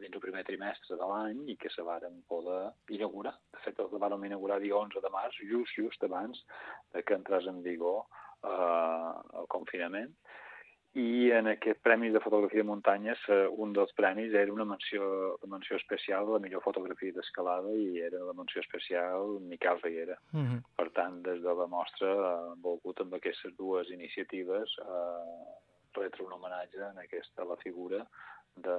[0.00, 3.34] dins del primer trimestre de l'any i que se varen poder inaugurar.
[3.52, 6.44] De fet, els vàrem inaugurar dia 11 de març, just, just abans
[6.94, 8.04] de que entrés en vigor
[8.44, 10.14] eh, el confinament.
[10.92, 15.06] I en aquest premi de fotografia de muntanyes, eh, un dels premis era una menció,
[15.40, 20.18] una menció especial de la millor fotografia d'escalada i era la menció especial Miquel Riera.
[20.32, 20.60] Mm -hmm.
[20.76, 22.10] Per tant, des de la mostra
[22.52, 28.04] hem volgut amb aquestes dues iniciatives eh, retre un homenatge en aquesta la figura
[28.56, 28.78] de,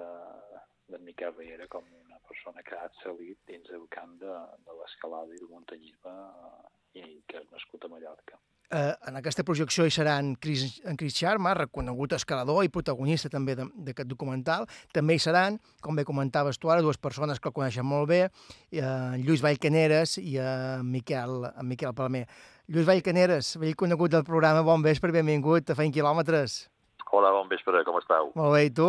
[0.87, 5.33] de Miquel Riera com una persona que ha excel·lit dins el camp de, de l'escalada
[5.33, 8.39] i del muntanyisme eh, i que és nascut a Mallorca.
[8.73, 13.53] Eh, en aquesta projecció hi seran Chris, en Chris Sharma, reconegut escalador i protagonista també
[13.59, 14.65] d'aquest documental.
[14.95, 18.23] També hi seran, com bé comentaves tu ara, dues persones que el coneixen molt bé,
[18.25, 22.25] eh, en Lluís Vallcaneres i en Miquel, en Miquel Palmer.
[22.67, 26.72] Lluís Vallcaneres, vell conegut del programa, bon vespre, benvingut a Feint Quilòmetres.
[27.13, 28.31] Hola, bon vespre, com esteu?
[28.33, 28.87] Molt bé, i tu?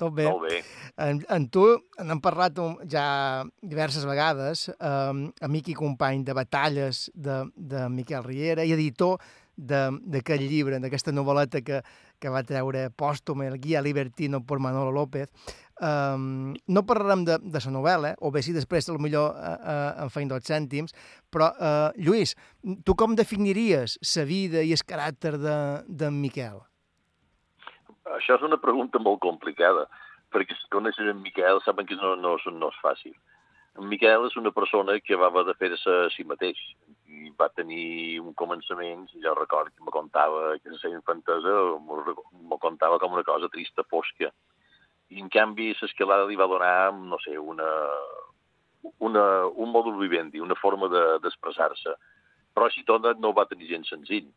[0.00, 0.24] Tot bé?
[0.26, 0.56] Molt bé.
[1.04, 1.62] En, en tu
[2.02, 2.56] n'hem parlat
[2.90, 3.04] ja
[3.62, 9.20] diverses vegades, eh, amic i company de batalles de, de Miquel Riera i editor
[9.60, 11.82] d'aquest llibre, d'aquesta novel·leta que,
[12.18, 15.28] que va treure pòstuma, el Guia Libertino per Manolo López.
[15.80, 20.10] Um, no parlarem de, de la novel·la, o bé si després millor uh, uh, en
[20.10, 20.96] feim dos cèntims,
[21.30, 22.34] però, uh, Lluís,
[22.84, 26.64] tu com definiries la vida i el caràcter de, de Miquel?
[28.16, 29.86] Això és una pregunta molt complicada,
[30.34, 33.14] perquè si coneixen en Miquel saben que no, no, no és fàcil.
[33.78, 36.58] En Miquel és una persona que va haver de fer-se a si mateix
[37.06, 42.58] i va tenir un començament, jo recordo que me contava que la seva infantesa m'ho
[42.58, 44.32] contava com una cosa trista, fosca.
[45.10, 47.66] I en canvi l'escalada li va donar, no sé, una,
[48.98, 51.94] una, un modus vivendi, una forma de- d'expressar-se.
[52.54, 54.30] Però així tot no va tenir gens senzill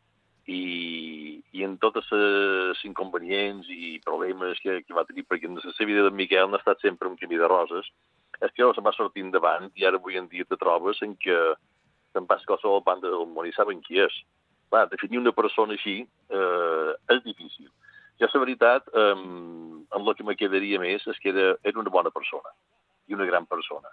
[0.46, 5.72] i, i en totes les inconvenients i problemes que, que va tenir, perquè en la
[5.72, 7.88] seva vida d'en Miquel no ha estat sempre un camí de roses,
[8.42, 11.38] és que se va sortir endavant i ara avui en dia te trobes en què
[12.14, 14.14] te'n vas a qualsevol banda del món i saben qui és.
[14.70, 17.70] Clar, definir una persona així eh, és difícil.
[18.20, 19.14] Jo, la veritat, eh,
[19.96, 22.52] amb el que me quedaria més és que era, era una bona persona
[23.08, 23.90] i una gran persona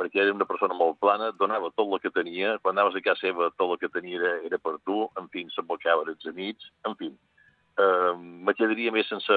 [0.00, 3.20] perquè era una persona molt plana, donava tot el que tenia, quan anaves a casa
[3.28, 6.96] seva tot el que tenia era, era per tu, en fi, s'embocava els amics, en
[6.96, 7.10] fi.
[7.80, 9.36] Eh, me quedaria més en sa,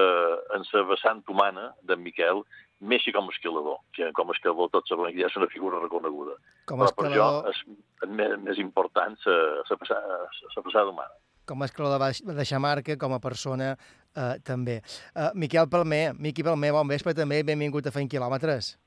[0.55, 2.41] en sa vessant humana d'en Miquel,
[2.83, 5.47] més que com a escalador, que com a escalador tots sabem que ja és una
[5.51, 6.33] figura reconeguda.
[6.67, 9.35] Com a Però per jo escalador- és més, més important sa,
[9.69, 10.17] sa, passada,
[10.55, 11.13] sa passada humana.
[11.45, 13.73] com a escalador va deix- va deixar marca, com a persona
[14.15, 14.81] eh, també.
[15.15, 18.77] Eh, Miquel Palmer, Miqui Palmer, bon vespre també, benvingut a Feint Quilòmetres.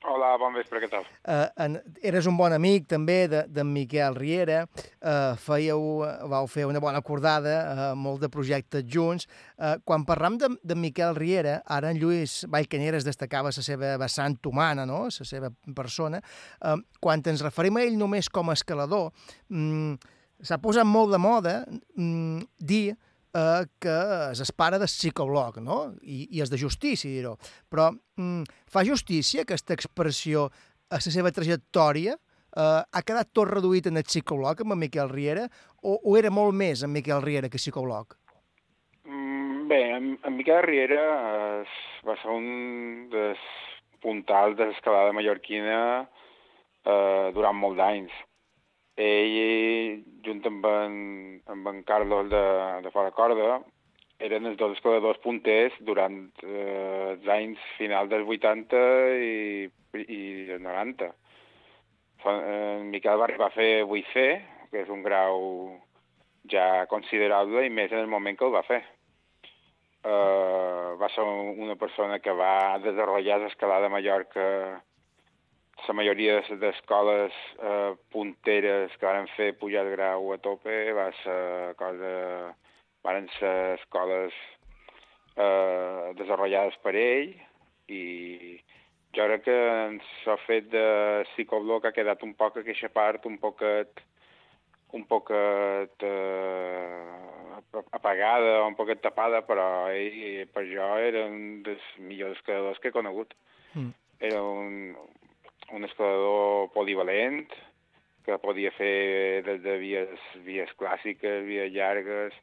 [0.00, 1.04] Hola, bon vespre, què tal?
[1.28, 1.74] Eh, en,
[2.08, 4.62] eres un bon amic també de- de, Miquel Riera,
[5.02, 5.78] eh, fèieu,
[6.26, 9.26] vau fer una bona acordada, eh, molt de projectes junts.
[9.58, 14.38] Eh, quan parlam de, de Miquel Riera, ara en Lluís Vallcaneres destacava la seva vessant
[14.46, 15.04] humana, no?
[15.04, 16.22] la seva persona.
[16.64, 19.12] Eh, quan ens referim a ell només com a escalador,
[19.50, 19.94] mm,
[20.40, 22.96] s'ha posat molt de moda mm, dir
[23.34, 23.96] eh, que
[24.32, 25.80] el pare del psicoblog, no?
[26.02, 27.36] I, i és de justícia, dir-ho.
[27.70, 30.48] Però mm, fa justícia aquesta expressió
[30.90, 32.16] a la seva trajectòria?
[32.50, 35.46] Eh, ha quedat tot reduït en el psicoblog amb en Miquel Riera?
[35.82, 38.16] O, o era molt més en Miquel Riera que psicoblog?
[39.06, 41.04] Mm, bé, en, en Miquel Riera
[41.60, 41.76] eh,
[42.06, 43.46] va ser un dels
[44.00, 48.12] puntals de l'escalada mallorquina eh, durant molts anys.
[49.00, 50.96] Ell, junt amb en,
[51.48, 52.42] amb en Carlos de,
[52.84, 53.60] de Fora Corda,
[54.20, 58.82] eren els dos escaladors punters durant eh, els anys finals dels 80
[59.24, 59.70] i,
[60.04, 60.20] i
[60.50, 61.08] dels 90.
[62.20, 64.26] Fa- eh, En Miquel va arribar a fer 8C,
[64.70, 65.40] que és un grau
[66.52, 68.82] ja considerable i més en el moment que el va fer.
[70.00, 74.44] Uh, va ser una persona que va desenvolupar l'escalada a Mallorca
[75.88, 81.10] la majoria de- d'escoles eh, punteres que van fer pujar el grau a tope va
[81.22, 82.54] ser cosa...
[83.02, 84.34] van ser escoles
[85.36, 87.32] eh, desenvolupades per ell
[87.88, 88.04] i
[89.16, 89.58] jo crec que
[90.20, 90.84] s'ha fet de
[91.32, 94.04] psicobloc ha quedat un poc aquesta part un poquet
[94.92, 97.20] un poquet eh,
[97.92, 102.94] apagada, un poquet tapada, però ell per jo era un dels millors escaladors que he
[102.94, 103.34] conegut.
[103.74, 103.92] Mm.
[104.30, 104.96] Era un,
[105.72, 107.46] un escalador polivalent,
[108.24, 112.34] que podia fer des de vies, vies clàssiques, vies llargues,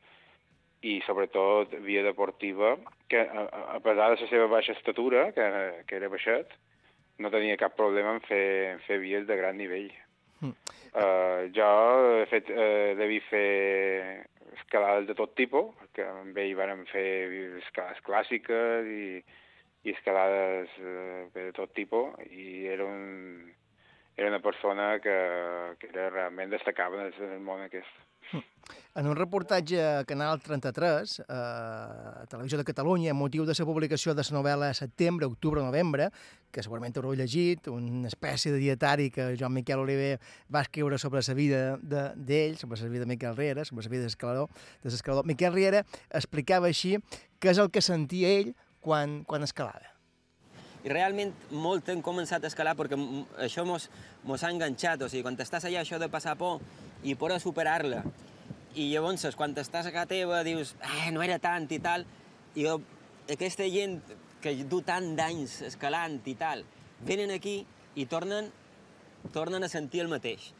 [0.85, 2.75] i sobretot via deportiva,
[3.09, 5.45] que a, a- pesar de la seva baixa estatura, que,
[5.87, 6.53] que era baixet,
[7.17, 9.89] no tenia cap problema en fer, en fer vies de gran nivell.
[10.41, 10.53] Mm.
[10.97, 11.69] Uh, jo
[12.21, 13.47] he fet, uh, devia fer
[14.57, 17.07] escalades de tot tipus, que amb ell vàrem fer
[17.63, 19.07] escalades clàssiques i,
[19.87, 23.47] i escalades uh, de tot tipus, i era, un,
[24.17, 25.15] era una persona que,
[25.79, 28.03] que era realment destacava en el, món aquest.
[28.97, 33.65] En un reportatge a Canal 33, eh, a Televisió de Catalunya, amb motiu de la
[33.69, 36.09] publicació de la novel·la Setembre, Octubre, Novembre,
[36.51, 40.17] que segurament haureu llegit, una espècie de dietari que Joan Miquel Oliver
[40.53, 43.89] va escriure sobre la vida de- d'ell, sobre la vida de Miquel Riera, sobre la
[43.89, 44.47] vida de.
[44.83, 45.23] De.
[45.23, 46.97] Miquel Riera explicava així
[47.39, 48.55] què és el que sentia ell
[48.87, 49.93] quan, quan escalava.
[50.85, 52.95] i realment molt hem començat a escalar perquè
[53.43, 53.89] això mos,
[54.23, 56.61] mos ha enganxat, o sigui, quan estàs allà això de passar por
[57.03, 58.05] i poder superar-la
[58.77, 62.05] i llavors quan estàs a casa teva dius, eh, no era tant i tal,
[62.55, 62.77] i jo,
[63.33, 63.97] aquesta gent
[64.41, 66.63] que du tant d'anys escalant i tal,
[67.03, 67.57] venen aquí
[67.97, 68.51] i tornen,
[69.33, 70.53] tornen a sentir el mateix.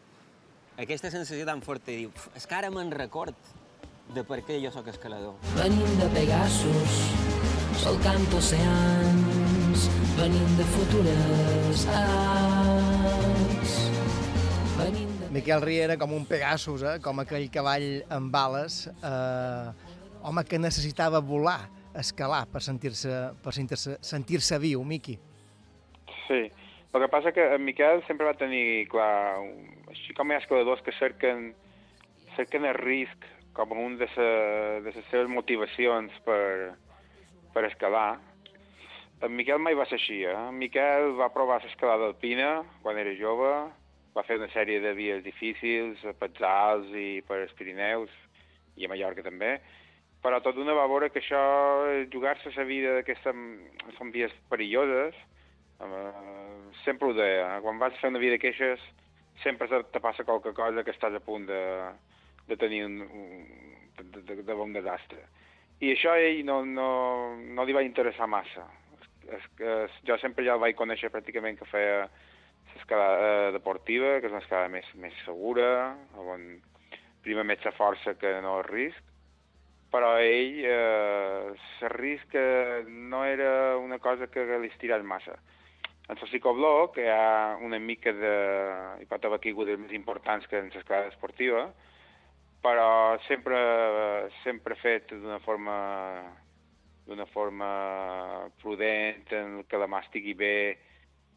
[0.81, 3.35] Aquesta sensació tan forta, i diu, "Uf, és que ara me'n record
[4.13, 5.35] de per què jo sóc escalador.
[5.55, 6.99] Venim de Pegasus,
[7.77, 9.85] solcant oceans,
[10.17, 13.73] venim de futures arts.
[14.79, 15.29] Venim de...
[15.35, 16.97] Miquel Riera com un Pegasus, eh?
[17.03, 19.67] com aquell cavall amb bales, eh,
[20.25, 21.59] home que necessitava volar,
[21.97, 23.13] escalar, per sentir-se
[23.43, 25.17] per sentir-se sentir viu, Miqui.
[26.27, 26.41] Sí,
[26.93, 30.41] el que passa que en Miquel sempre va tenir clar, un- així com hi ha
[30.43, 31.53] escaladors que cerquen,
[32.35, 34.27] cerquen el risc com un de, sa,
[34.83, 36.75] de les seves motivacions per,
[37.57, 38.19] per escalar,
[39.25, 40.35] en Miquel mai va ser així, eh?
[40.37, 42.51] En Miquel va provar l'escalada alpina
[42.83, 43.49] quan era jove,
[44.13, 48.13] va fer una sèrie de vies difícils, a Petzals i per els Pirineus,
[48.77, 49.55] i a Mallorca també,
[50.21, 51.41] però tot d'una va veure que això,
[52.13, 55.17] jugar-se la vida d'aquestes són vies perilloses,
[55.77, 57.61] Uh, sempre ho deia, eh?
[57.61, 58.81] quan vas fer una vida queixes
[59.43, 61.59] sempre te, passa qualque cosa que estàs a punt de,
[62.49, 63.43] de tenir un, un,
[63.99, 65.21] de, de, de un desastre.
[65.79, 66.89] I això a ell no, no,
[67.37, 68.65] no li va interessar massa.
[69.27, 72.07] És, és, jo sempre ja el vaig conèixer pràcticament que feia
[72.73, 75.67] l'escalada eh, deportiva, que és una escalada més, més segura,
[76.17, 76.47] on
[77.25, 79.03] primer més la força que no el risc,
[79.91, 81.53] però ell eh,
[81.85, 82.33] el risc
[82.87, 85.37] no era una cosa que li estirés massa.
[86.07, 88.33] En el psicobloc hi ha una mica de...
[89.01, 91.67] hi pot haver caigudes més importants que en l'escalada esportiva,
[92.67, 95.77] però sempre, sempre fet d'una forma
[97.07, 97.69] d'una forma
[98.59, 100.75] prudent, en què la mà estigui bé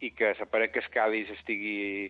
[0.02, 2.08] i que la paret que escalis estigui,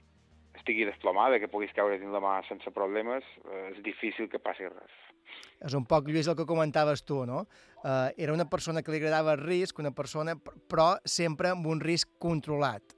[0.56, 4.64] estigui desplomada, que puguis caure dins la mà sense problemes, eh, és difícil que passi
[4.64, 4.94] res.
[5.60, 7.44] És un poc, Lluís, el que comentaves tu, no?
[7.84, 10.34] Uh, era una persona que li agradava el risc, una persona,
[10.72, 12.96] però sempre amb un risc controlat.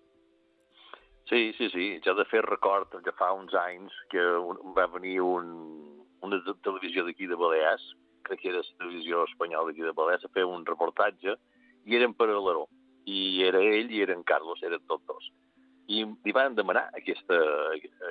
[1.26, 1.88] Sí, sí, sí.
[2.04, 5.50] Ja de fer record que fa uns anys que un, va venir un,
[6.22, 7.84] una televisió d'aquí de Balears,
[8.22, 11.36] crec que era la televisió espanyola d'aquí de Balears, a fer un reportatge,
[11.84, 12.68] i eren per Alaró.
[13.06, 15.30] I era ell i era en Carlos, eren tots dos.
[15.90, 17.38] I li van demanar aquesta,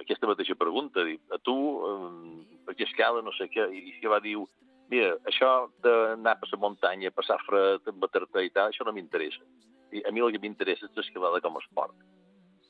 [0.01, 1.55] aquesta mateixa pregunta, dir, a tu,
[1.87, 4.35] um, per què escala, no sé què, i que va dir,
[4.91, 9.47] mira, això d'anar per la muntanya, passar fred, bater-te i tal, això no m'interessa.
[10.03, 11.95] A mi el que m'interessa és l'escalada com a esport.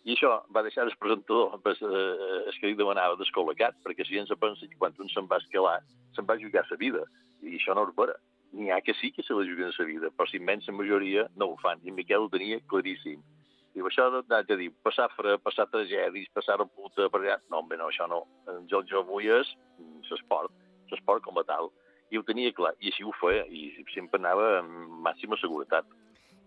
[0.03, 4.15] I això va deixar el presentador, pues, eh, és que li demanava descol·locat, perquè si
[4.17, 5.81] gent se pensa que quan un se'n va escalar,
[6.15, 7.03] se'n va jugar sa vida,
[7.41, 8.15] i això no és vera.
[8.53, 11.51] N'hi ha que sí que se la juguen sa vida, però la immensa majoria no
[11.51, 13.21] ho fan, i Miquel ho tenia claríssim.
[13.75, 17.37] Diu, això d'haig de dir, passar fred, passar tragèdies, passar a puta, per allà...
[17.49, 18.25] No, home, no, això no.
[18.67, 20.51] Jo, jo vull és mm, l'esport,
[20.91, 21.71] l'esport com a tal.
[22.11, 25.87] I ho tenia clar, i així ho feia, i sempre anava amb màxima seguretat.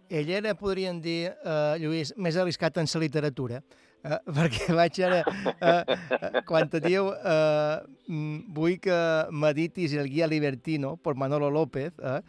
[0.08, 3.62] Ell era, podríem dir, eh, Lluís, més arriscat en la literatura,
[4.04, 5.22] eh, perquè vaig ara,
[5.54, 7.78] eh, eh, quan te diu eh,
[8.08, 8.98] mm, vull que
[9.32, 12.20] meditis el guia libertino per Manolo López, eh,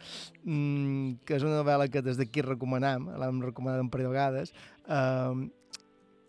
[0.44, 4.54] mm, que és una novel·la que des d'aquí recomanam, l'hem recomanat un parell de vegades,
[4.88, 5.46] eh,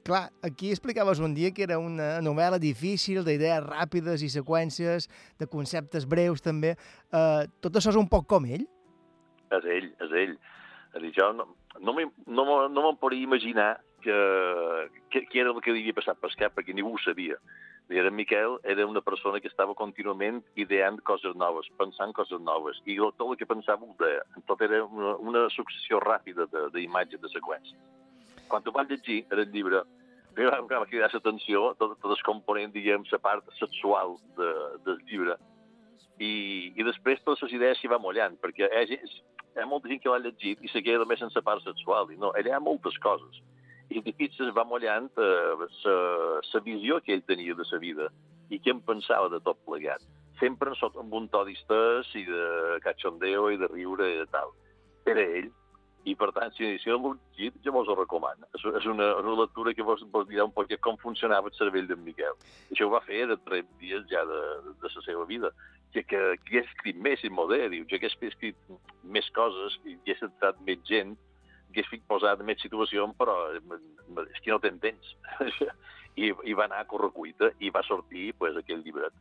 [0.08, 5.48] clar, aquí explicaves un dia que era una novel·la difícil, d'idees ràpides i seqüències, de
[5.52, 6.78] conceptes breus també.
[7.12, 8.64] Eh, tot això és un poc com ell?
[9.52, 10.38] És ell, és ell.
[10.92, 11.48] És a dir, jo no,
[11.80, 16.20] no, no, no me'n podia imaginar que, que, que era el que li havia passat
[16.22, 17.38] per cap, perquè ningú ho sabia.
[17.88, 22.82] I era Miquel era una persona que estava contínuament ideant coses noves, pensant coses noves,
[22.86, 24.26] i tot el que pensava ho deia.
[24.50, 27.80] Tot era una, una successió ràpida d'imatges, de, de seqüències.
[28.52, 29.84] Quan ho vaig llegir, era el llibre,
[30.36, 34.52] primer em va cridar l'atenció tot, tot el component, diguem, la part sexual de,
[34.86, 35.38] del llibre,
[36.20, 39.10] i, i després totes les idees s'hi va mullant, perquè hi ha,
[39.64, 42.34] ha molta gent que l'ha llegit i se queda només sense part sexual, i no,
[42.34, 43.42] allà hi ha moltes coses.
[43.90, 48.10] I de fet es va mullant eh, la visió que ell tenia de la vida
[48.50, 50.04] i què en pensava de tot plegat.
[50.40, 54.52] Sempre sot amb un to distès i de cachondeo i de riure i de tal.
[55.08, 55.50] Era ell,
[56.08, 58.48] i per tant, si, no l'heu llegit, jo vos ho recomano.
[58.56, 61.90] És, és una, una lectura que vos, vos dirà un poc com funcionava el cervell
[61.90, 62.38] d'en Miquel.
[62.72, 64.40] Això ho va fer de tres dies ja de,
[64.70, 65.52] de la seva vida.
[65.98, 68.58] Que, que, que hagués escrit més i modè, diu, jo hagués escrit
[69.04, 71.16] més coses i hagués entrat més gent,
[71.72, 73.62] hagués fet posat més situació, però eh,
[74.28, 75.16] és que no tens temps.
[76.18, 79.14] I, I va anar a correcuita i va sortir pues, aquell llibret.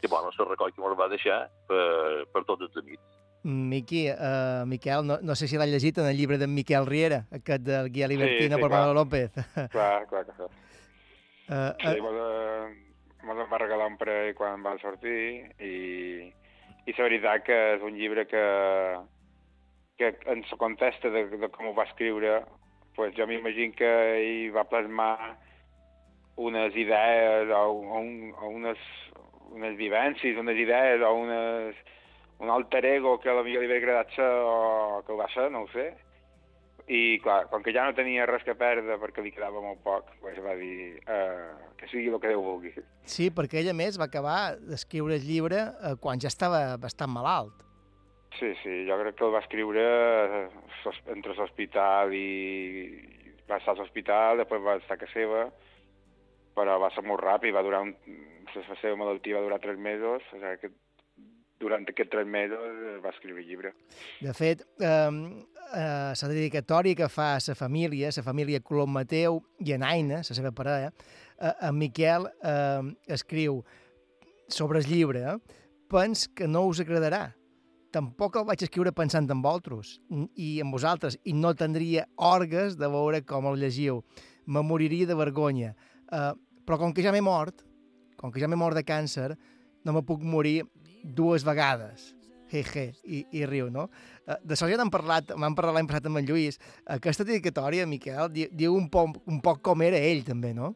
[0.00, 3.20] Que, bueno, se recull que me'l va deixar per, per tots els amics.
[3.42, 7.24] Miqui, uh, Miquel, no, no sé si l'ha llegit en el llibre d'en Miquel Riera,
[7.34, 8.78] aquest del Guia Libertino sí, per clar.
[8.78, 9.32] Manolo López.
[9.72, 10.48] Clar, clar que sí.
[11.50, 12.26] Uh, Sí, bueno,
[13.22, 15.74] me'ls va regalar un parell quan va sortir i,
[16.86, 18.42] i la veritat que és un llibre que,
[19.98, 22.40] que en la contesta de, de com ho va escriure,
[22.96, 25.16] pues jo m'imagino que ell va plasmar
[26.36, 27.64] unes idees o,
[28.00, 28.78] un, o unes,
[29.52, 31.76] unes vivències, unes idees o unes,
[32.40, 35.28] un alter ego que a la millor li havia agradat ser o que ho va
[35.34, 35.92] ser, no ho sé.
[36.92, 40.10] I, clar, com que ja no tenia res que perdre perquè li quedava molt poc,
[40.20, 42.72] pues va dir eh, que sigui el que Déu vulgui.
[43.08, 47.14] Sí, perquè ell, a més, va acabar d'escriure el llibre eh, quan ja estava bastant
[47.14, 47.64] malalt.
[48.38, 49.86] Sí, sí, jo crec que el va escriure
[50.42, 52.28] eh, entre l'hospital i
[53.48, 55.42] va estar a l'hospital, després va estar a casa seva,
[56.56, 57.94] però va ser molt ràpid, va durar un...
[58.52, 60.72] la seva malaltia va durar tres mesos, o sigui que
[61.62, 63.72] durant aquests tres mesos eh, va escriure el llibre.
[64.20, 65.10] De fet, eh,
[65.72, 70.38] eh, dedicatòria que fa a la família, la família Colom Mateu i en Aina, la
[70.38, 70.92] seva parella,
[71.38, 73.62] eh, en Miquel eh, escriu
[74.48, 75.60] sobre el llibre, eh,
[75.92, 77.30] pens que no us agradarà.
[77.92, 79.98] Tampoc el vaig escriure pensant en vosaltres
[80.40, 84.00] i en vosaltres, i no tindria orgues de veure com el llegiu.
[84.46, 85.74] Me moriria de vergonya.
[86.08, 86.32] Eh,
[86.64, 87.64] però com que ja m'he mort,
[88.16, 89.34] com que ja m'he mort de càncer,
[89.84, 90.62] no me puc morir
[91.02, 92.10] dues vegades.
[92.52, 93.86] Jeje, i, i riu, no?
[94.28, 96.58] Eh, De això ja n'hem parlat, vam parlar l'any passat amb en Lluís.
[96.84, 100.74] Aquesta dedicatòria, Miquel, di- diu un poc, un poc com era ell, també, no?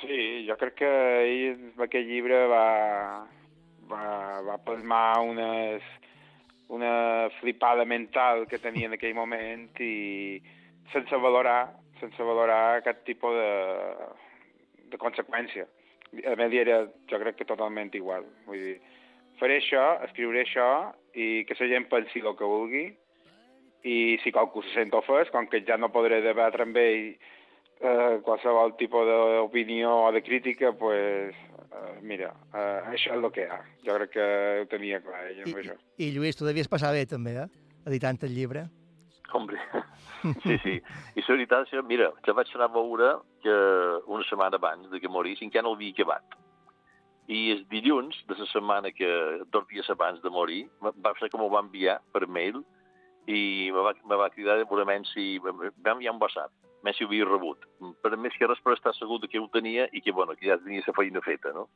[0.00, 0.90] Sí, jo crec que
[1.22, 2.64] ell aquest llibre va,
[3.88, 4.02] va,
[4.48, 5.86] va plasmar unes,
[6.68, 10.42] una flipada mental que tenia en aquell moment i
[10.92, 13.54] sense valorar, sense valorar aquest tipus de,
[14.90, 15.64] de conseqüència.
[16.26, 18.26] A li era, jo crec que totalment igual.
[18.50, 18.76] Vull dir,
[19.40, 20.68] faré això, escriuré això
[21.14, 22.86] i que la gent pensi el que vulgui
[23.86, 27.12] i si qualcú se sent ofès, com que ja no podré debatre amb ell
[27.80, 33.44] eh, qualsevol tipus d'opinió o de crítica, pues, eh, mira, eh, això és el que
[33.44, 33.60] hi ha.
[33.86, 34.26] Jo crec que
[34.62, 35.76] ho tenia clar ell amb això.
[35.98, 37.46] I Lluís, tu devies passar bé, també, eh?
[37.86, 38.66] Editant el llibre.
[39.34, 39.58] Hombre,
[40.46, 40.74] sí, sí.
[41.14, 43.56] I la veritat mira, que vaig anar a veure que
[44.06, 46.36] una setmana abans de que morís encara no l'havia acabat.
[47.26, 49.08] I el dilluns de la setmana que,
[49.50, 52.62] dos dies abans de morir, va va ser que m'ho va enviar per mail
[53.26, 55.38] i me va, me va cridar segurament si...
[55.42, 56.54] Va enviar un WhatsApp,
[56.86, 57.66] més si ho havia rebut.
[58.02, 60.46] Per més que res per estar segur de que ho tenia i que, bueno, que
[60.46, 61.66] ja tenia la feina feta, no?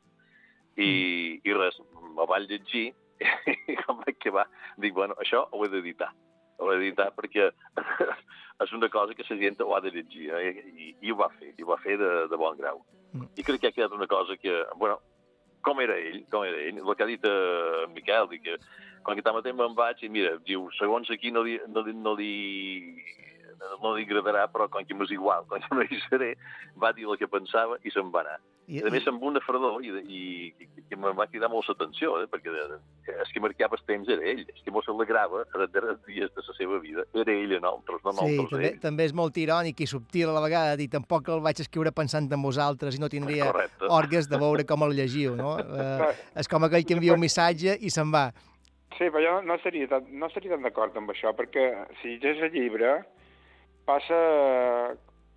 [0.79, 1.81] I, i res,
[2.15, 2.91] me vaig llegir
[3.21, 4.47] i com vaig acabar,
[4.79, 6.13] dic, bueno, això ho he d'editar
[6.61, 7.49] ho he d'editar perquè
[8.63, 10.51] és una cosa que la gent ho ha de llegir, eh?
[10.71, 12.83] I, i ho va fer, i ho va fer de, de bon grau.
[13.35, 14.99] I crec que ha quedat una cosa que, bueno,
[15.61, 18.57] com era ell, com era ell, el que ha dit eh, en Miquel, que
[19.03, 22.13] quan que tanmateix me'n vaig i mira, diu, segons aquí no li, no, li- no
[22.17, 22.33] li
[23.81, 26.33] no li agradarà, però com que m'és igual, com que no hi seré,
[26.81, 28.39] va dir el que pensava i se'n va anar.
[28.71, 30.19] I, I, a més, amb una fredor, i, i,
[30.61, 32.27] i que em va cridar molt l'atenció, eh?
[32.31, 32.51] perquè
[33.19, 36.45] és que marcava els temps era ell, és que mos alegrava a darrers dies de
[36.45, 38.79] la seva vida, era ell en altres, no Sí, nosaltres també, ell.
[38.85, 42.29] també és molt irònic i subtil a la vegada dir tampoc el vaig escriure pensant
[42.31, 43.89] en vosaltres i no tindria Correcte.
[43.89, 45.57] orgues de veure com el llegiu, no?
[45.59, 48.29] Eh, és com aquell que envia un missatge i se'n va.
[48.97, 51.65] Sí, però jo no seria tan, no seria tan d'acord amb això, perquè
[52.01, 53.01] si llegeix el llibre,
[53.91, 54.95] passa,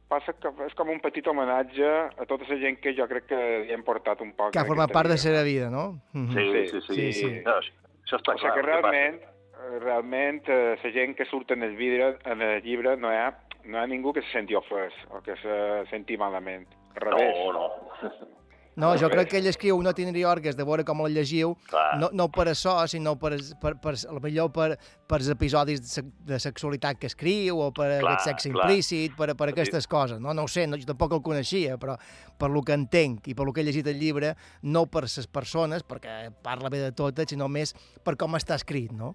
[0.09, 1.91] passa que és com un petit homenatge
[2.23, 4.53] a tota la gent que jo crec que li hem portat un poc.
[4.55, 5.27] Que ha format part de la vida.
[5.27, 6.01] seva vida, no?
[6.13, 6.35] Mhm.
[6.35, 6.95] Sí, sí, sí.
[6.95, 7.31] sí, sí.
[7.45, 8.55] No, això està O sigui clar.
[8.55, 12.43] que el que realment, eh, realment eh, la gent que surt en el, vidre, en
[12.43, 13.31] el llibre no hi ha,
[13.65, 15.59] no hi ha ningú que se senti ofès o que se
[15.91, 16.67] senti malament.
[16.95, 17.35] Al revés.
[17.47, 18.11] No, no.
[18.77, 21.99] No, jo crec que ell escriu no tindria orgues de veure com el llegiu, Clar.
[22.01, 24.75] no, no per això, sinó per, per, per, lo millor per,
[25.07, 28.65] per els episodis de, se- de sexualitat que escriu o per Clar, aquest sexe clar.
[28.67, 30.19] implícit, per, per aquestes coses.
[30.19, 31.95] No, no ho sé, no, jo tampoc el coneixia, però
[32.37, 35.29] per lo que entenc i per lo que he llegit el llibre, no per les
[35.31, 39.15] persones, perquè parla bé de totes, sinó més per com està escrit, no?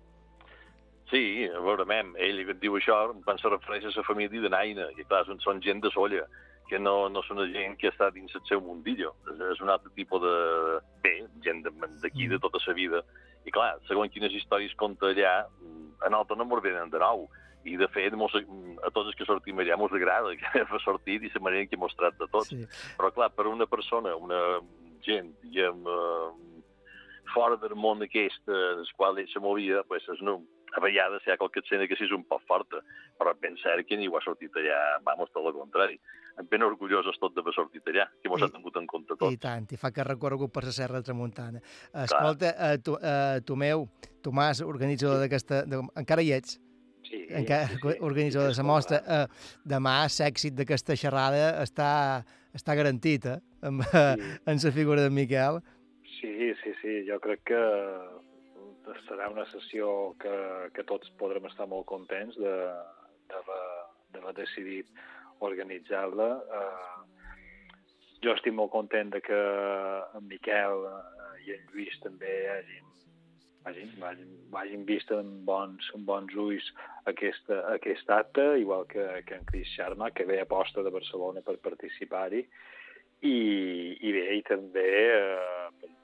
[1.10, 2.96] Sí, a veure, mem, ell que et diu això
[3.26, 6.28] quan se refereix a la família de Naina, que clar, són, són gent de solla,
[6.70, 9.16] que no, no són una gent que està dins el seu mundillo.
[9.50, 10.36] És, un altre tipus de...
[11.04, 11.16] Bé,
[11.46, 13.04] gent d'aquí, de tota la vida.
[13.48, 17.28] I clar, segons quines històries conta allà, a nosaltres no ens venen de nou.
[17.68, 21.26] I, de fet, mos, a tots els que sortim allà mos agrada que ha sortit
[21.26, 22.30] i la manera en què mos tracta.
[22.48, 22.62] Sí.
[22.98, 24.40] Però, clar, per una persona, una
[25.06, 26.59] gent, diguem, eh,
[27.34, 30.40] fora del món aquest en el qual ell se movia, pues, és no,
[30.76, 32.82] a vegades hi ha qualque escena que sí és un poc forta,
[33.18, 36.00] però ben cert que ningú ha sortit allà, vamos, tot el contrari.
[36.50, 39.34] Ben orgullosos tot d'haver sortit allà, que mos ha tingut en compte tot.
[39.34, 41.60] I tant, i fa que recorregut per la Serra de Tramuntana.
[42.06, 43.88] Escolta, eh, tu, eh, Tomeu,
[44.24, 45.66] Tomàs, organitzador d'aquesta...
[45.68, 46.60] de- Encara hi ets?
[47.10, 47.98] Sí, Encara sí, sí.
[48.06, 49.02] organitzador de la mostra.
[49.04, 49.26] Eh,
[49.68, 51.90] demà l'èxit d'aquesta xerrada està,
[52.56, 53.40] està garantit, eh?
[53.66, 54.32] amb, sí.
[54.46, 55.60] en la figura de Miquel.
[56.20, 57.60] Sí, sí, sí, jo crec que
[59.08, 60.34] serà una sessió que,
[60.76, 62.56] que tots podrem estar molt contents de,
[63.32, 63.62] d'haver
[64.14, 64.90] d'haver decidit
[65.46, 66.30] organitzar-la.
[66.60, 67.26] Eh,
[68.26, 69.42] jo estic molt content de que
[70.18, 72.90] en Miquel eh, i en Lluís també hagin,
[73.70, 74.34] hagin, hagin,
[74.64, 76.68] hagin vist amb bons, amb bons ulls
[77.12, 81.46] aquesta, aquest acte, igual que, que en Cris Xarma, que ve a posta de Barcelona
[81.46, 82.44] per participar-hi,
[83.22, 83.38] i,
[84.00, 85.96] i bé, i també, eh,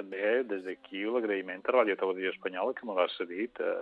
[0.00, 3.72] també des d'aquí l'agraïment a Ràdio Televisió Espanyola que me l'ha cedit eh,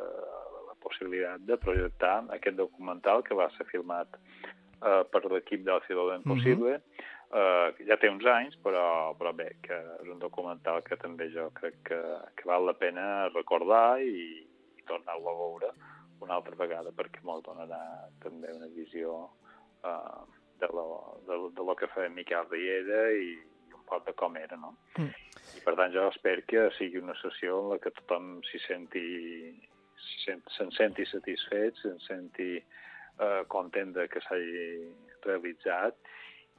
[0.69, 6.17] la possibilitat de projectar aquest documental que va ser filmat eh, per l'equip de Ciudad
[6.17, 6.79] Impossible.
[6.79, 7.07] Mm -hmm.
[7.39, 11.51] eh, ja té uns anys, però, però bé, que és un documental que també jo
[11.61, 12.01] crec que,
[12.37, 14.47] que val la pena recordar i,
[14.79, 15.71] i tornar-lo a veure
[16.21, 19.31] una altra vegada perquè molt donarà també una visió
[19.85, 20.23] eh,
[20.61, 23.39] de, lo, de, de lo que feia Miquel Riera i,
[23.89, 24.77] i un poc de com era, no?
[24.99, 25.11] Mm.
[25.57, 29.05] I per tant jo espero que sigui una sessió en la que tothom s'hi senti
[30.25, 34.93] se'n se senti satisfet, se'n senti eh, content de que s'hagi
[35.25, 35.97] realitzat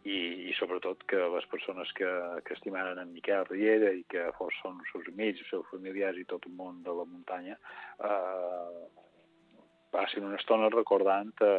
[0.04, 2.10] i, i sobretot que les persones que,
[2.46, 6.20] que estimaren en Miquel Riera i que fos, són els seus amics, els seus familiars
[6.20, 8.84] i tot el món de la muntanya eh,
[9.92, 11.56] passin una estona recordant a,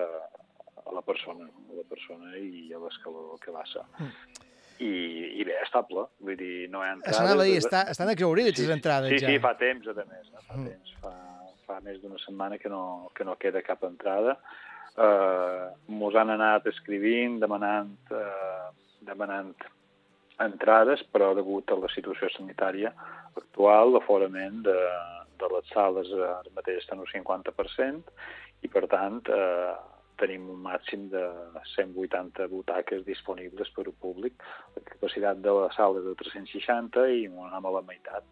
[0.85, 3.85] a la persona, a la persona i a l'escaló que va ser.
[3.99, 4.50] Mm.
[4.81, 4.91] I,
[5.41, 7.17] i bé, estable, vull dir, no hi ha entrades...
[7.19, 9.29] Això anava a dir, està, estan exaurides les entrades sí, ja.
[9.29, 10.45] Sí, fa temps, a més, eh?
[10.47, 10.71] fa Mm.
[10.71, 11.13] temps, fa,
[11.67, 14.39] fa més d'una setmana que no, que no queda cap entrada.
[14.97, 18.73] Uh, Mos han anat escrivint, demanant, uh,
[19.07, 19.53] demanant
[20.41, 22.91] entrades, però degut a la situació sanitària
[23.37, 24.79] actual, l'aforament de,
[25.41, 28.15] de les sales ara mateix està en un 50%
[28.65, 29.75] i, per tant, eh,
[30.21, 31.23] tenim un màxim de
[31.75, 34.37] 180 butaques disponibles per al públic.
[34.77, 38.27] La capacitat de la sala és de 360 i anem a la meitat.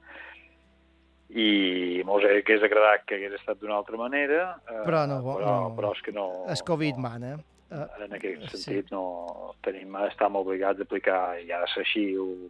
[1.29, 5.75] I mos hagués agradat que hagués estat d'una altra manera, eh, Però no, però, no.
[5.77, 6.29] però és que no...
[6.49, 7.35] El Covid mana.
[7.69, 8.63] Eh, En aquest sí.
[8.63, 12.07] sentit, no tenim, estem obligats a aplicar ja així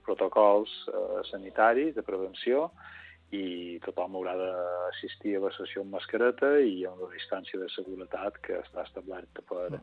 [0.07, 2.69] protocols eh, sanitaris de prevenció
[3.35, 8.39] i tothom haurà d'assistir a la sessió amb mascareta i amb la distància de seguretat
[8.45, 9.83] que està establerta per,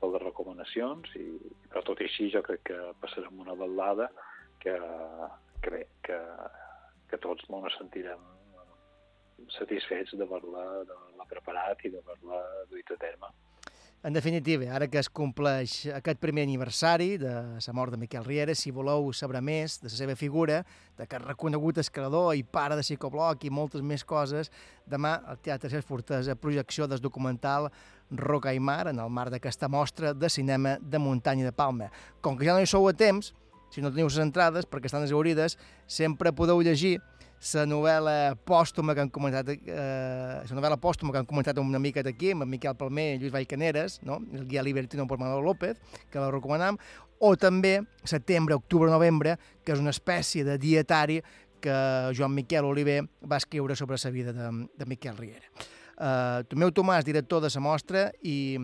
[0.00, 1.26] per les recomanacions, i,
[1.68, 4.08] però tot i així jo crec que passarem una balada
[4.64, 4.76] que,
[5.60, 6.20] que bé, que,
[7.10, 8.24] que tots ens sentirem
[9.58, 12.40] satisfets d'haver-la d'haver preparat i d'haver-la
[12.70, 13.28] duit a terme.
[14.06, 18.54] En definitiva, ara que es compleix aquest primer aniversari de la mort de Miquel Riera,
[18.54, 20.60] si voleu saber més de la seva figura,
[20.94, 24.52] de que reconegut escalador i pare de psicobloc i moltes més coses,
[24.86, 27.66] demà al Teatre Ses Fortesa, projecció del documental
[28.14, 31.90] Roca i Mar en el marc d'aquesta mostra de cinema de muntanya de Palma.
[32.22, 33.32] Com que ja no hi sou a temps,
[33.74, 35.58] si no teniu les entrades, perquè estan exaurides,
[35.90, 37.00] sempre podeu llegir
[37.54, 42.02] la novel·la pòstuma que han comentat, eh, la novel·la pòstuma que han comentat una mica
[42.02, 44.20] d'aquí, amb Miquel Palmer i Lluís Vallcaneres, no?
[44.32, 45.76] el guia Libertino per Manuel López,
[46.10, 46.78] que la recomanam,
[47.20, 51.22] o també setembre, octubre, novembre, que és una espècie de dietari
[51.60, 51.76] que
[52.16, 55.46] Joan Miquel Oliver va escriure sobre la vida de, de Miquel Riera.
[55.96, 58.58] Uh, Tomeu Tomàs, director de la mostra, i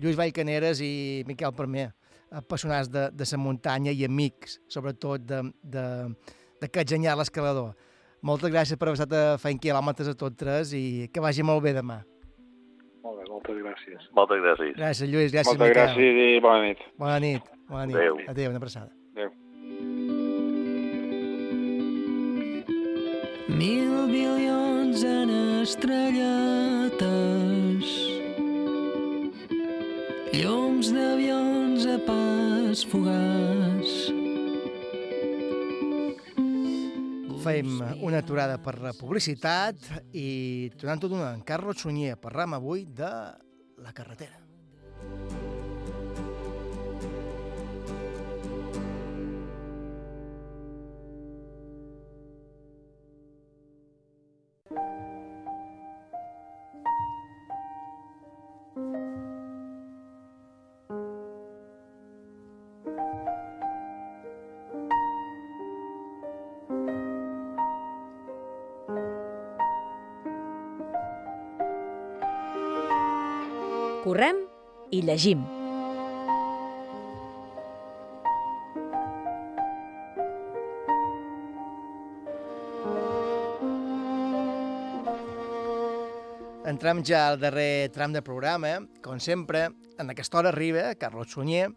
[0.00, 1.90] Lluís Vallcaneres i Miquel Palmer,
[2.30, 7.74] apassionats de, de la muntanya i amics, sobretot d'aquest genial escalador.
[8.22, 11.62] Moltes gràcies per haver estat a fent quilòmetres a tots tres i que vagi molt
[11.64, 12.02] bé demà.
[13.02, 14.10] Molt bé, moltes gràcies.
[14.16, 14.74] Moltes gràcies.
[14.76, 15.32] Gràcies, Lluís.
[15.32, 15.80] Gràcies, Moltes Miquel.
[15.80, 16.78] gràcies i bona nit.
[17.00, 17.42] Bona nit.
[17.70, 17.96] Bona nit.
[17.96, 18.14] Adéu.
[18.28, 18.90] Adéu, una abraçada.
[19.16, 19.30] Adéu.
[23.48, 25.30] Mil bilions en
[25.62, 27.88] estrelletes
[30.36, 33.88] Llums d'avions a pas fugaç
[37.40, 42.84] Fem una aturada per la publicitat i tornant tot una en Carlos Sunyer, parlam avui
[42.84, 43.12] de
[43.80, 44.36] la carretera.
[74.00, 74.38] Correm
[74.96, 75.42] i llegim.
[86.70, 88.70] Entrem ja al darrer tram de programa.
[89.04, 89.66] Com sempre,
[90.00, 91.68] en aquesta hora arriba Carlos Sunyer,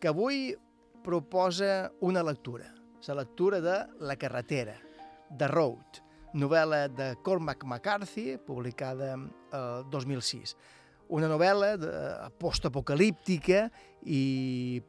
[0.00, 0.56] que avui
[1.04, 2.72] proposa una lectura,
[3.06, 4.74] la lectura de La carretera,
[5.38, 6.02] The Road,
[6.34, 10.56] novel·la de Cormac McCarthy, publicada el 2006.
[11.08, 11.90] Una novel·la de,
[12.40, 13.68] postapocalíptica
[14.04, 14.82] i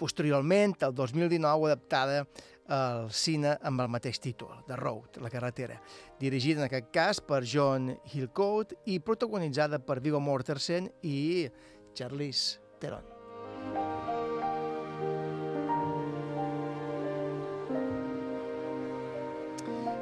[0.00, 2.24] posteriorment, el 2019, adaptada
[2.70, 5.80] al cine amb el mateix títol, The Road, La carretera,
[6.18, 11.48] dirigida en aquest cas per John Hillcoat i protagonitzada per Viggo Mortensen i
[11.94, 13.06] Charlize Theron.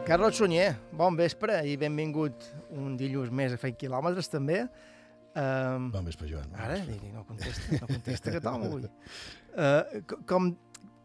[0.09, 4.63] Carlos Sunyer, bon vespre i benvingut un dilluns més a Fent Quilòmetres, també.
[5.37, 6.49] Um, bon vespre, Joan.
[6.51, 8.89] Bon Ara, digui, no contesta, no contesta que tom avui.
[9.59, 10.53] Uh, com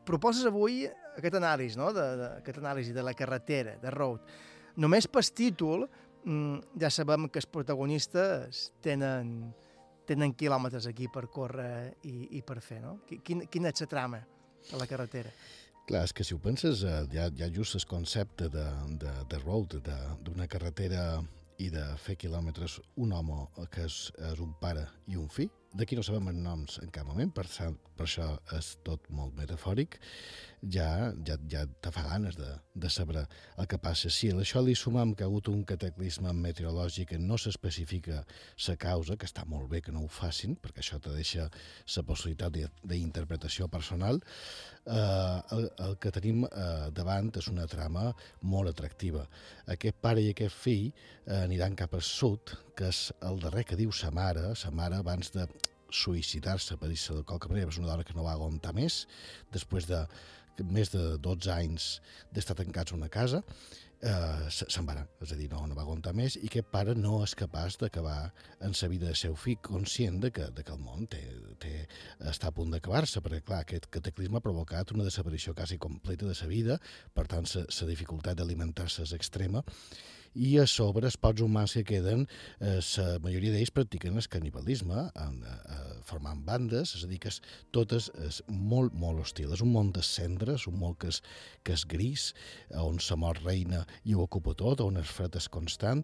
[0.05, 0.83] proposes avui
[1.17, 4.21] aquest anàlisi, no?, de, de, aquest anàlisi de la carretera, de road,
[4.77, 9.31] només per títol mm, ja sabem que els protagonistes tenen,
[10.05, 12.99] tenen quilòmetres aquí per córrer i, i per fer, no?
[13.09, 14.21] Qui- Quin, quina és la trama
[14.69, 15.31] de la carretera?
[15.87, 18.67] Clar, és que si ho penses, eh, ja, ja just el concepte de,
[19.01, 21.23] de, de road, de- d'una carretera
[21.61, 23.43] i de fer quilòmetres, un home
[23.73, 23.97] que és,
[24.31, 27.45] és un pare i un fill, d'aquí no sabem els noms en cap moment, per,
[27.97, 29.99] per això és tot molt metafòric,
[30.69, 33.25] ja, ja, ja te fa ganes de, de saber
[33.57, 34.09] el que passa.
[34.09, 38.21] Si a això li sumam que ha hagut un cataclisme meteorològic que no s'especifica
[38.67, 42.05] la causa, que està molt bé que no ho facin, perquè això te deixa la
[42.07, 44.21] possibilitat d'interpretació personal,
[44.85, 48.11] eh, el, el que tenim eh, davant és una trama
[48.41, 49.25] molt atractiva.
[49.67, 53.79] Aquest pare i aquest fill eh, aniran cap al sud, que és el darrer que
[53.79, 55.47] diu sa mare, sa mare abans de
[55.93, 59.03] suïcidar-se, per dir-se de qualque manera, és una dona que no va aguantar més,
[59.53, 60.01] després de
[60.61, 61.87] més de 12 anys
[62.33, 63.43] d'estar tancats a una casa,
[64.03, 66.67] eh, se- se'n va anar, és a dir, no, no va aguantar més, i aquest
[66.71, 70.73] pare no és capaç d'acabar en la vida seu fill, conscient de que, de que
[70.75, 71.21] el món té,
[71.59, 71.87] té,
[72.19, 76.35] està a punt d'acabar-se, perquè, clar, aquest cataclisme ha provocat una desaparició quasi completa de
[76.35, 76.79] sa vida,
[77.13, 79.63] per tant, la dificultat d'alimentar-se és extrema,
[80.33, 82.25] i a sobre els pocs humans que queden,
[82.59, 87.29] eh, la majoria d'ells practiquen el canibalisme, en, eh, formant bandes, és a dir, que
[87.29, 87.41] és,
[87.71, 89.53] tot és, és molt, molt hostil.
[89.53, 91.21] És un món de cendres, un món que és,
[91.63, 92.33] que és gris,
[92.71, 96.03] on la mort reina i ho ocupa tot, on el fred és constant,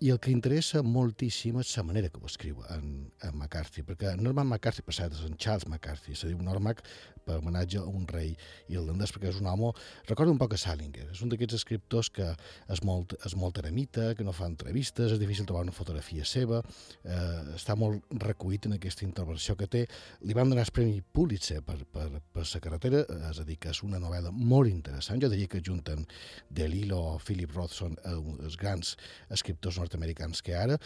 [0.00, 4.14] i el que interessa moltíssim és la manera que ho escriu en, en McCarthy, perquè
[4.16, 6.80] Norman McCarthy, per cert, és en Charles McCarthy, se diu Normac
[7.26, 8.32] per homenatge a un rei
[8.68, 9.72] irlandès, perquè és un home,
[10.08, 12.28] recorda un poc a Salinger, és un d'aquests escriptors que
[12.70, 16.62] és molt, és molt eremita, que no fa entrevistes, és difícil trobar una fotografia seva,
[17.04, 19.84] eh, està molt recollit en aquesta intervenció que té.
[20.26, 23.58] Li van donar el Premi Pulitzer per, per, per la carretera, eh, és a dir,
[23.60, 25.20] que és una novel·la molt interessant.
[25.22, 26.06] Jo diria que junten
[26.48, 28.96] Delilo o Philip Roth són eh, els grans
[29.30, 30.78] escriptors nord-americans que ara,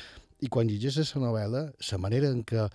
[0.45, 2.67] i quan llegeixes la novel·la, la manera en què,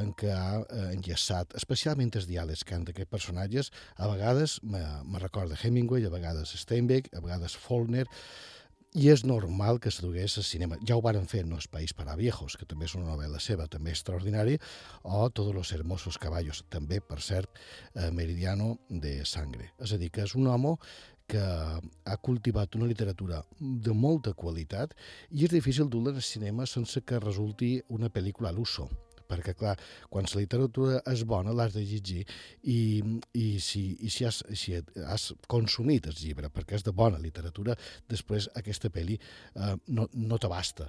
[0.00, 4.82] en què ha eh, enllaçat, especialment els diàlegs que han d'aquests personatges, a vegades me,
[5.22, 8.06] recorda Hemingway, a vegades Steinbeck, a vegades Faulkner,
[8.96, 10.78] i és normal que se dugués al cinema.
[10.88, 13.66] Ja ho varen fer en Los País para Viejos, que també és una novel·la seva,
[13.68, 14.56] també extraordinari,
[15.02, 17.50] o Todos los hermosos caballos, també, per cert,
[17.94, 19.72] eh, Meridiano de Sangre.
[19.78, 20.76] És a dir, que és un home
[21.26, 24.94] que ha cultivat una literatura de molta qualitat
[25.30, 28.88] i és difícil dur-la al cinema sense que resulti una pel·lícula a l'uso
[29.26, 29.74] perquè, clar,
[30.10, 32.22] quan la literatura és bona l'has de llegir
[32.62, 33.02] i,
[33.34, 37.74] i, si, i si, has, si has consumit el llibre perquè és de bona literatura,
[38.08, 40.86] després aquesta pel·li eh, no, no t'abasta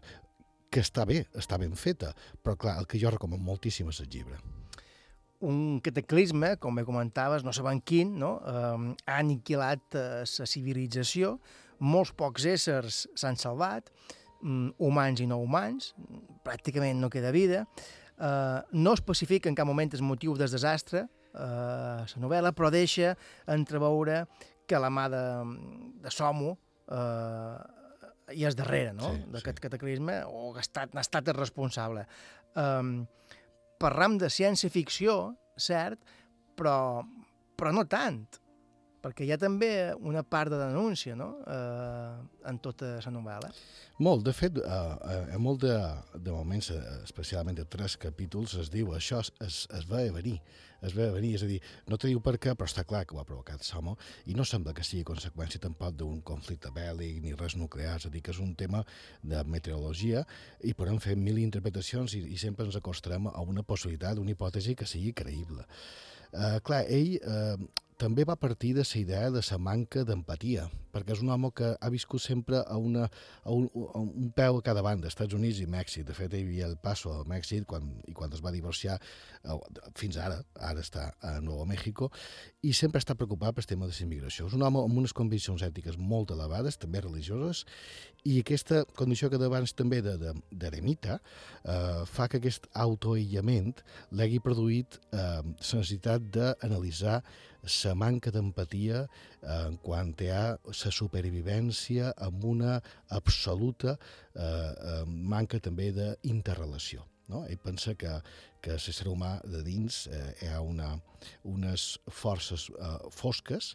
[0.69, 2.11] que està bé, està ben feta,
[2.43, 4.37] però clar, el que jo recomano moltíssim és el llibre.
[5.45, 8.37] Un cataclisme, com bé comentaves, no sabem quin, no?
[8.41, 11.37] eh, ha aniquilat la civilització,
[11.79, 13.91] molts pocs éssers s'han salvat,
[14.41, 15.93] mm, humans i no humans,
[16.45, 17.65] pràcticament no queda vida,
[18.17, 23.15] eh, no especifica en cap moment el motiu del desastre, eh, la novel·la, però deixa
[23.47, 24.25] entreveure
[24.67, 25.23] que la mà de,
[26.01, 26.57] de Somo
[26.91, 27.57] eh,
[28.33, 29.13] hi és darrere no?
[29.13, 32.05] Sí, d'aquest cataclisme o que ha estat, n'ha estat el responsable.
[32.57, 33.05] Um,
[33.79, 36.01] parlam de ciència-ficció, cert,
[36.57, 37.03] però,
[37.57, 38.23] però no tant,
[39.03, 39.69] perquè hi ha també
[40.09, 41.29] una part de denúncia no?
[41.47, 42.13] eh,
[42.49, 43.51] en tota la novel·la.
[44.03, 45.75] Molt, de fet, eh, en molt de,
[46.15, 50.37] de moments, eh, especialment de tres capítols, es diu això es, es, va venir,
[50.81, 53.15] es a venir, és a dir, no te diu per què, però està clar que
[53.15, 53.97] ho ha provocat Samo,
[54.27, 58.13] i no sembla que sigui conseqüència tampoc d'un conflicte bèl·lic ni res nuclear, és a
[58.13, 58.83] dir, que és un tema
[59.23, 60.25] de meteorologia
[60.63, 64.75] i podem fer mil interpretacions i, i sempre ens acostarem a una possibilitat, una hipòtesi
[64.77, 65.65] que sigui creïble.
[66.27, 71.13] Uh, clar, ell uh, també va partir de la idea de la manca d'empatia, perquè
[71.15, 73.07] és un home que ha viscut sempre a, una,
[73.43, 76.05] a, un, a un peu a cada banda, Estats Units i Mèxic.
[76.05, 78.99] De fet, hi havia el passo a Mèxic quan, i quan es va divorciar,
[79.43, 79.57] eh,
[79.97, 82.11] fins ara, ara està a Nuevo México,
[82.61, 84.47] i sempre està preocupat pel tema de la immigració.
[84.47, 87.65] És un home amb unes conviccions ètiques molt elevades, també religioses,
[88.27, 91.19] i aquesta condició que d'abans també de- de- d'eremita
[91.63, 93.73] eh, fa que aquest autoaïllament
[94.11, 97.21] l'hagi produït eh, la necessitat d'analitzar
[97.63, 102.79] la manca d'empatia eh, en quant a la supervivència amb una
[103.09, 107.05] absoluta eh, eh, manca també d'interrelació.
[107.27, 107.43] No?
[107.51, 108.13] Ell pensa que,
[108.63, 110.93] que l'ésser humà de dins eh, hi ha una,
[111.47, 113.73] unes forces eh, fosques.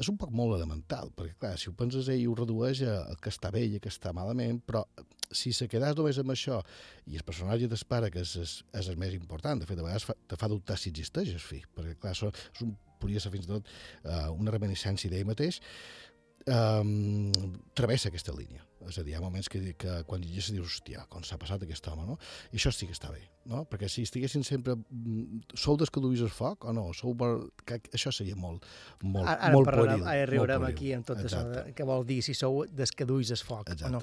[0.00, 3.18] És un poc molt elemental, perquè clar, si ho penses ell ho redueix a, a
[3.20, 4.86] que està bé a que està malament, però
[5.34, 6.60] si se quedàs només amb això
[7.10, 10.08] i el personatge t'espera que és, és, és el més important, de fet, a vegades
[10.08, 13.48] fa, te fa dubtar si existeix el fi, perquè clar, és un, podria ser fins
[13.48, 13.68] i tot
[14.04, 15.60] eh, una reminiscència d'ell mateix,
[16.46, 17.32] um,
[17.74, 18.62] travessa aquesta línia.
[18.84, 21.62] És a dir, hi ha moments que, que quan llegeixes dius, hòstia, com s'ha passat
[21.64, 22.18] aquest home, no?
[22.52, 23.62] I això sí que està bé, no?
[23.70, 24.74] Perquè si estiguessin sempre...
[24.76, 26.90] mm, Sou des que duis el foc o no?
[26.92, 27.30] Sou per...
[27.64, 28.66] que, això seria molt,
[29.00, 30.10] molt, Ara, ara molt parlarem, pueril.
[30.12, 31.62] ara riurem aquí amb tot això Exacte.
[31.70, 34.02] de, que vol dir si sou des que duis el foc o no.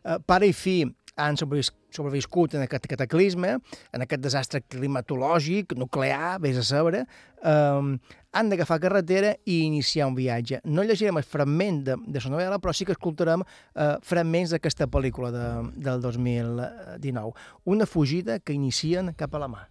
[0.00, 3.56] Uh, pare i fill han sobrevis, sobreviscut en aquest cataclisme,
[3.92, 7.04] en aquest desastre climatològic, nuclear, vés a saber,
[7.44, 7.94] um,
[8.32, 10.62] han d'agafar carretera i iniciar un viatge.
[10.64, 14.88] No llegirem el fragment de, de la novel·la, però sí que escoltarem uh, fragments d'aquesta
[14.88, 15.46] pel·lícula de,
[15.84, 17.36] del 2019.
[17.68, 19.68] Una fugida que inicien cap a la mar.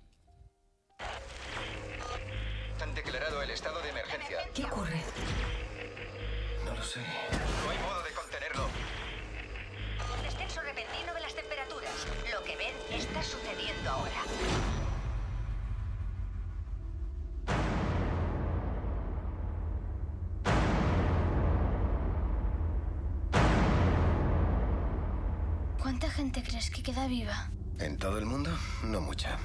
[26.22, 27.49] Gente crees que queda viva?
[27.80, 28.52] ¿En todo el mundo?
[28.84, 29.39] No mucha.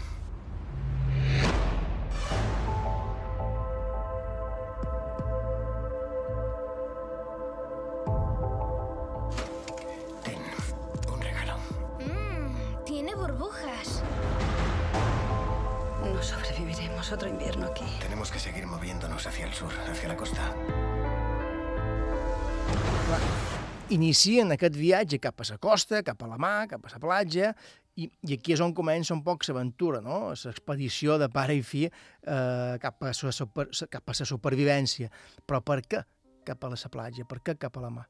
[23.97, 27.52] Inicien aquest viatge cap a la costa, cap a la mar, cap a la platja,
[27.97, 30.18] i, i aquí és on comença un poc l'aventura, no?
[30.32, 35.09] l'expedició de pare i fill eh, cap, a la super, cap a la supervivència.
[35.47, 36.05] Però per què
[36.47, 37.24] cap a la platja?
[37.28, 38.06] Per què cap a la mar?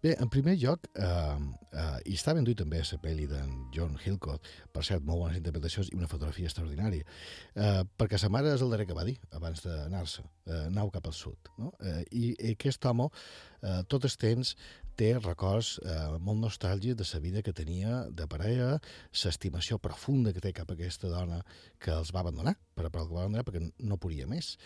[0.00, 1.06] Bé, en primer lloc, eh,
[1.72, 5.40] eh, i està ben duit també la pel·li d'en John Hillcoat, per cert, molt bones
[5.40, 7.04] interpretacions i una fotografia extraordinària,
[7.56, 11.10] eh, perquè sa mare és el darrer que va dir abans d'anar-se, eh, anau cap
[11.10, 11.50] al sud.
[11.58, 11.72] No?
[11.80, 13.10] Eh, I aquest home,
[13.62, 14.54] eh, tot el temps,
[15.00, 18.78] té records eh, molt nostàlgics de la vida que tenia de parella,
[19.22, 21.40] l'estimació profunda que té cap a aquesta dona
[21.80, 24.56] que els va abandonar, per, que va abandonar perquè no podia més.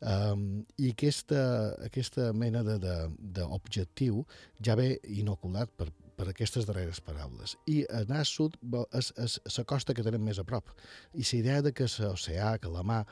[0.00, 1.42] Um, I aquesta,
[1.88, 4.24] aquesta mena d'objectiu
[4.64, 7.56] ja ve inoculat per, per aquestes darreres paraules.
[7.70, 8.58] I anar sud
[8.98, 10.72] és, és la costa que tenen més a prop.
[11.14, 13.04] I la idea de que l'oceà, que la mar,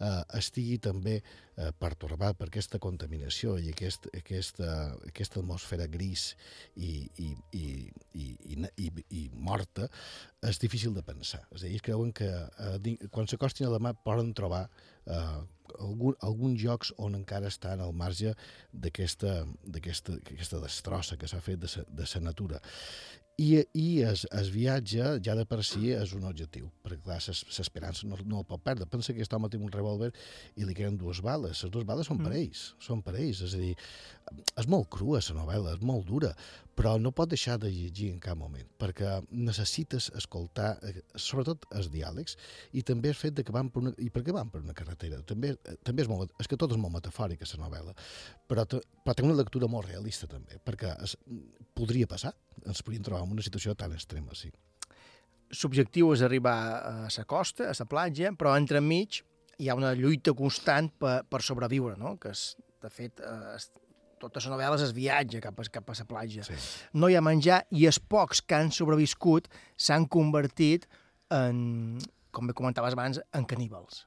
[0.00, 4.70] eh, estigui també eh, pertorbat per aquesta contaminació i aquest, aquesta,
[5.08, 6.32] aquesta atmosfera gris
[6.74, 7.66] i, i, i,
[8.14, 8.26] i,
[8.56, 8.90] i, i,
[9.20, 9.88] i morta,
[10.44, 11.44] és difícil de pensar.
[11.54, 14.66] És a dir, creuen que eh, quan s'acostin a la mar poden trobar
[15.06, 15.40] eh,
[15.80, 18.34] algun, alguns llocs on encara estan al marge
[18.72, 22.60] d'aquesta d'aquesta aquesta destrossa que s'ha fet de sa, de sa natura.
[23.34, 28.06] I, i es, es viatge ja de per si és un objectiu, perquè clar, l'esperança
[28.06, 28.86] no, no el pot perdre.
[28.86, 30.12] Pensa que aquest home té un revòlver
[30.54, 31.64] i li queden dues bales.
[31.64, 32.36] Les dues bales són per Mm.
[32.44, 33.40] ells, són per ells.
[33.42, 33.72] És a dir,
[34.32, 36.30] és molt crua la novel·la, és molt dura,
[36.74, 41.90] però no pot deixar de llegir en cap moment, perquè necessites escoltar, eh, sobretot els
[41.92, 42.36] diàlegs,
[42.72, 43.94] i també el fet de que van per una...
[43.98, 45.20] I per què van per una carretera?
[45.26, 46.34] També, eh, també és molt...
[46.42, 47.94] És que tot és molt metafòric, la novel·la,
[48.50, 51.16] però, però té una lectura molt realista, també, perquè es,
[51.76, 52.34] podria passar,
[52.64, 54.50] ens podríem trobar en una situació tan extrema, sí.
[55.54, 59.22] L'objectiu és arribar a la costa, a la platja, però entremig
[59.58, 62.16] hi ha una lluita constant per, per sobreviure, no?
[62.18, 63.83] que és, de fet, eh,
[64.24, 66.46] totes les novel·les es viatja cap a, cap a la platja.
[66.48, 66.56] Sí.
[66.96, 70.88] No hi ha menjar i els pocs que han sobreviscut s'han convertit
[71.34, 72.00] en,
[72.34, 74.06] com bé comentaves abans, en caníbals.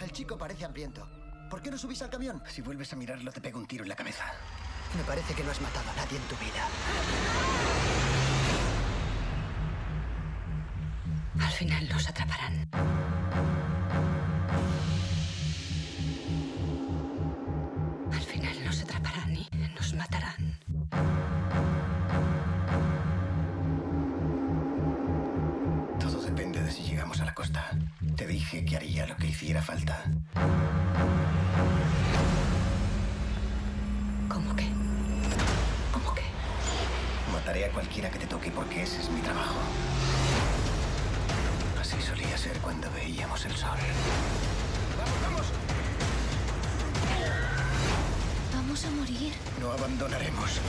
[0.00, 1.06] El chico parece hambriento.
[1.50, 2.42] ¿Por qué no subís al camión?
[2.48, 4.24] Si vuelves a mirarlo, te pego un tiro en la cabeza.
[4.96, 6.68] Me parece que no has matado a nadie en tu vida.
[11.40, 12.95] Al final los atraparán.
[28.56, 30.04] Dije que haría lo que hiciera falta.
[34.28, 34.68] ¿Cómo que?
[35.92, 36.22] ¿Cómo que?
[37.32, 39.56] Mataré a cualquiera que te toque porque ese es mi trabajo.
[41.80, 43.78] Así solía ser cuando veíamos el sol.
[48.54, 49.32] Vamos a morir.
[49.60, 50.60] No abandonaremos.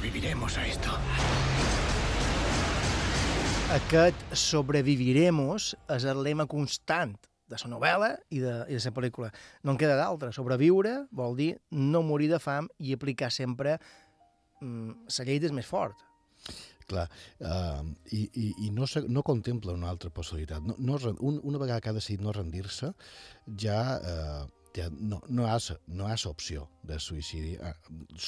[0.00, 0.90] Sobreviviremos a esto.
[3.74, 7.12] Aquest sobreviviremos és el lema constant
[7.52, 9.28] de la novel·la i de, i de la pel·lícula.
[9.60, 10.30] No en queda d'altre.
[10.32, 13.76] Sobreviure vol dir no morir de fam i aplicar sempre
[14.62, 16.00] mm, la llei del més fort.
[16.88, 17.04] Clar,
[17.44, 20.64] uh, i, i, i no, se, no contempla una altra possibilitat.
[20.64, 22.94] No, no, un, una vegada que ha decidit no rendir-se,
[23.52, 24.59] ja, uh, ja
[24.90, 27.56] no, no, ha, sa- no ha opció de suïcidi.
[27.62, 27.74] Ah,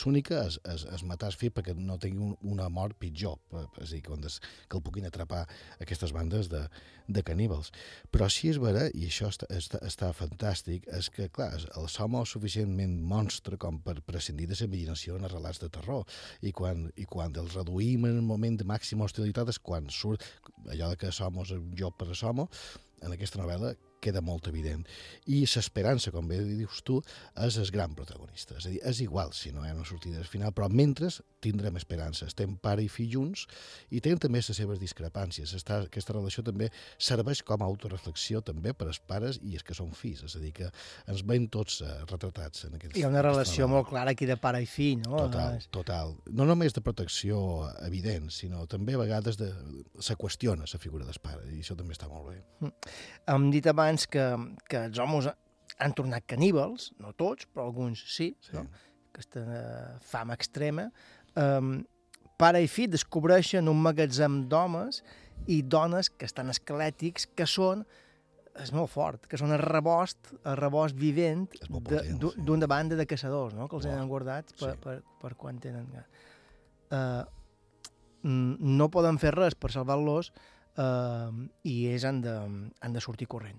[0.02, 3.62] L'única és, és, és matar el fill perquè no tingui un, una mort pitjor, eh,
[3.80, 5.44] és a dir, quan es, que el puguin atrapar
[5.80, 6.64] aquestes bandes de,
[7.06, 7.70] de caníbals.
[8.10, 12.18] Però sí és vera, i això està, està, està fantàstic, és que, clar, el som
[12.20, 16.04] és suficientment monstre com per prescindir de la imaginació en els relats de terror.
[16.42, 20.26] I quan, i quan els reduïm en un moment de màxima hostilitat és quan surt
[20.68, 22.48] allò de que Somos és un joc per a Somo,
[23.02, 24.84] en aquesta novel·la queda molt evident.
[25.30, 27.00] I l'esperança, com bé dius tu,
[27.46, 28.58] és el gran protagonista.
[28.58, 31.10] És a dir, és igual si no hi ha una sortida al final, però mentre
[31.42, 32.26] tindrem esperança.
[32.30, 33.46] Estem pare i fill junts
[33.90, 35.54] i tenen també les seves discrepàncies.
[35.58, 36.70] Està, aquesta relació també
[37.02, 40.22] serveix com a autoreflexió també per als pares i els que són fills.
[40.28, 40.70] És a dir, que
[41.10, 44.36] ens veiem tots eh, retratats en aquests Hi ha una relació molt clara aquí de
[44.40, 45.24] pare i fill, no?
[45.26, 46.14] Total, És- total.
[46.30, 47.40] No només de protecció
[47.86, 49.50] evident, sinó també a vegades de,
[49.98, 52.38] se qüestiona la figura del pare, i això també està molt bé.
[52.62, 52.72] Mm.
[53.34, 54.26] Hem dit abans que,
[54.68, 55.28] que els homes
[55.82, 58.54] han tornat caníbals, no tots, però alguns sí, sí.
[58.56, 58.66] no?
[59.12, 60.88] aquesta eh, fama extrema.
[61.38, 61.80] Um,
[62.40, 65.02] pare i fill descobreixen un magatzem d'homes
[65.50, 67.84] i dones que estan esquelètics, que són
[68.60, 71.46] és molt fort, que són el rebost, el rebost vivent
[72.36, 73.68] d'una banda de caçadors, no?
[73.68, 75.88] que els han guardats per, per, per quan tenen...
[76.92, 77.22] Uh,
[78.22, 80.28] no poden fer res per salvar-los
[80.78, 81.32] uh,
[81.66, 82.34] i ells han de,
[82.84, 83.58] han de sortir corrent.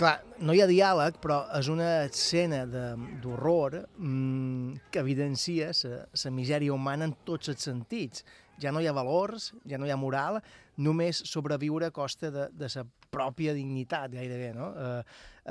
[0.00, 6.30] Clar, no hi ha diàleg, però és una escena de- d'horror mmm, que evidencia la
[6.32, 8.24] misèria humana en tots els sentits.
[8.60, 10.40] Ja no hi ha valors, ja no hi ha moral,
[10.80, 14.54] només sobreviure a costa de, de la pròpia dignitat, gairebé.
[14.56, 14.70] No?
[14.72, 15.02] Eh,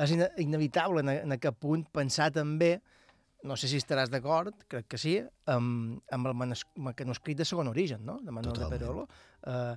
[0.06, 2.80] és ine inevitable en, en aquest punt pensar també,
[3.46, 8.02] no sé si estaràs d'acord, crec que sí, amb, amb el manuscrit de segon origen,
[8.06, 8.18] no?
[8.22, 8.74] de Manuel Totalment.
[8.74, 9.08] de Perolo.
[9.46, 9.76] Eh,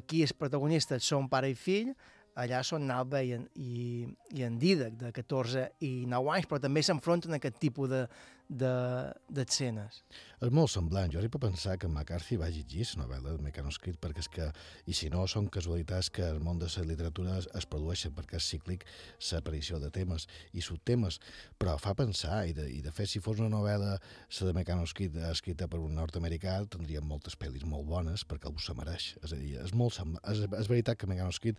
[0.00, 1.92] aquí els protagonistes són pare i fill,
[2.36, 4.06] allà són Nalba i, i,
[4.36, 8.04] i en Didac, de 14 i 9 anys, però també s'enfronten a aquest tipus de
[8.48, 10.02] de- d'escenes.
[10.36, 11.08] És molt semblant.
[11.10, 14.48] Jo arribo a pensar que McCarthy va llegir la novel·la de Mecanoscrit perquè és que,
[14.84, 18.36] i si no, són casualitats que el món de la literatura es, es produeixen perquè
[18.36, 18.84] és cíclic
[19.32, 21.20] l'aparició de temes i subtemes,
[21.58, 25.16] però fa pensar, i de, i de fet, si fos una novel·la, la de Mecanoscrit,
[25.30, 29.14] escrita per un nord-americà, tindríem moltes pel·lis molt bones perquè algú se mereix.
[29.24, 30.22] És a dir, és molt semblant.
[30.28, 31.56] És, és veritat que Mecanoscrit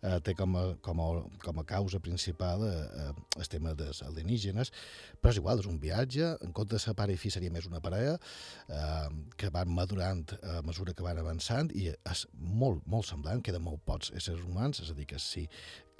[0.00, 1.10] eh, té com a, com, a,
[1.44, 2.72] com a causa principal eh,
[3.04, 4.72] eh, el tema dels alienígenes,
[5.20, 7.82] però és igual, és un viatge, en compte de pare i fill seria més una
[7.84, 8.16] parella,
[8.68, 13.64] eh, que van madurant a mesura que van avançant i és molt, molt semblant, queden
[13.64, 15.46] molt pocs éssers humans, és a dir que sí,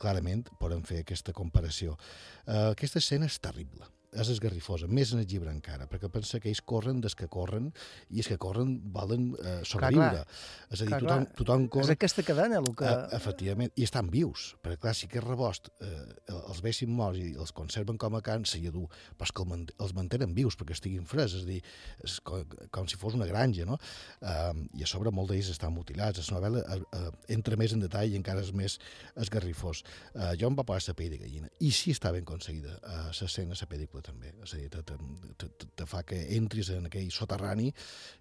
[0.01, 1.99] clarament podem fer aquesta comparació.
[2.47, 6.51] Eh, aquesta escena és terrible, és esgarrifosa, més en el llibre encara, perquè pensa que
[6.51, 7.71] ells corren des que corren
[8.11, 10.23] i els que corren volen eh, sobreviure.
[10.23, 10.27] clar.
[10.71, 11.39] és a dir, Clar, tothom, clar.
[11.41, 11.87] tothom corre...
[11.89, 12.87] És aquesta cadena el que...
[12.87, 15.91] Eh, efectivament, i estan vius, perquè clar, si aquest rebost eh,
[16.35, 18.87] els vessin morts i els conserven com a can, seria dur,
[19.19, 19.47] però és que
[19.85, 21.61] els mantenen vius perquè estiguin freds, és a dir,
[22.07, 23.79] és com, com si fos una granja, no?
[24.23, 27.83] Eh, I a sobre molts d'ells estan mutilats, la novel·la eh, eh, entra més en
[27.83, 28.79] detall i encara és més
[29.19, 29.83] esgarrifós.
[30.15, 33.05] Eh, jo em va posar la pell de gallina, i sí està ben aconseguida eh,
[33.21, 34.31] l'escena, la pel·lícula també.
[34.45, 34.97] És a dir, te, te,
[35.41, 37.71] te, te- te fa que entris en aquell soterrani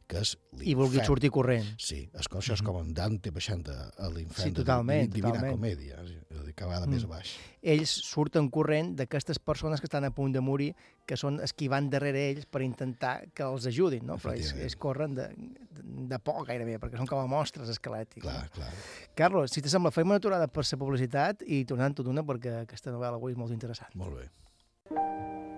[0.07, 0.34] que és
[0.64, 1.65] I vulguis sortir corrent.
[1.80, 5.07] Sí, és que això és com en Dante baixant a, a l'infern Sí, de totalment,
[5.07, 5.55] Di- Divina totalment.
[5.60, 7.31] Comèdia, és a dir, cada vegada més a baix.
[7.73, 10.73] Ells surten corrent d'aquestes persones que estan a punt de morir,
[11.07, 14.19] que són els que van darrere ells per intentar que els ajudin, no?
[14.19, 18.23] Però ells, ells corren de, de, de por gairebé, perquè són com a mostres esquelètics.
[18.23, 18.53] Clar, no?
[18.60, 18.72] clar.
[19.15, 22.61] Carlos, si te sembla, fem una aturada per la publicitat i tornem tot una perquè
[22.64, 23.91] aquesta novel·la avui és molt interessant.
[23.99, 25.52] Molt bé.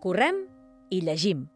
[0.00, 0.44] Correm
[0.92, 1.46] i llegim.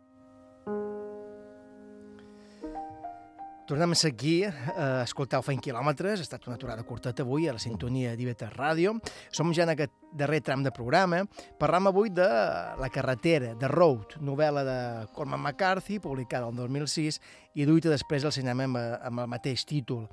[3.71, 6.19] Tornem a ser aquí, a escoltar Fent Quilòmetres.
[6.19, 8.97] Ha estat una aturada curteta avui a la sintonia d'Ibeta Ràdio.
[9.31, 11.21] Som ja en aquest darrer tram de programa.
[11.61, 12.27] Parlam avui de
[12.83, 14.79] La carretera, de Road, novel·la de
[15.15, 17.21] Cormac McCarthy, publicada el 2006
[17.55, 20.09] i duita després al cinema amb, amb el mateix títol.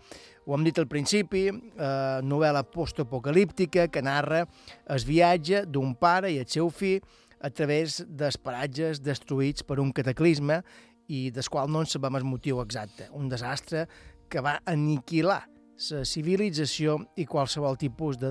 [0.45, 4.45] Ho hem dit al principi, eh, novel·la postapocalíptica que narra
[4.85, 7.01] el viatge d'un pare i el seu fill
[7.39, 10.61] a través d'esparatges destruïts per un cataclisme
[11.07, 13.07] i del qual no en sabem el motiu exacte.
[13.13, 13.85] Un desastre
[14.29, 15.43] que va aniquilar
[15.77, 18.29] la civilització i qualsevol tipus de,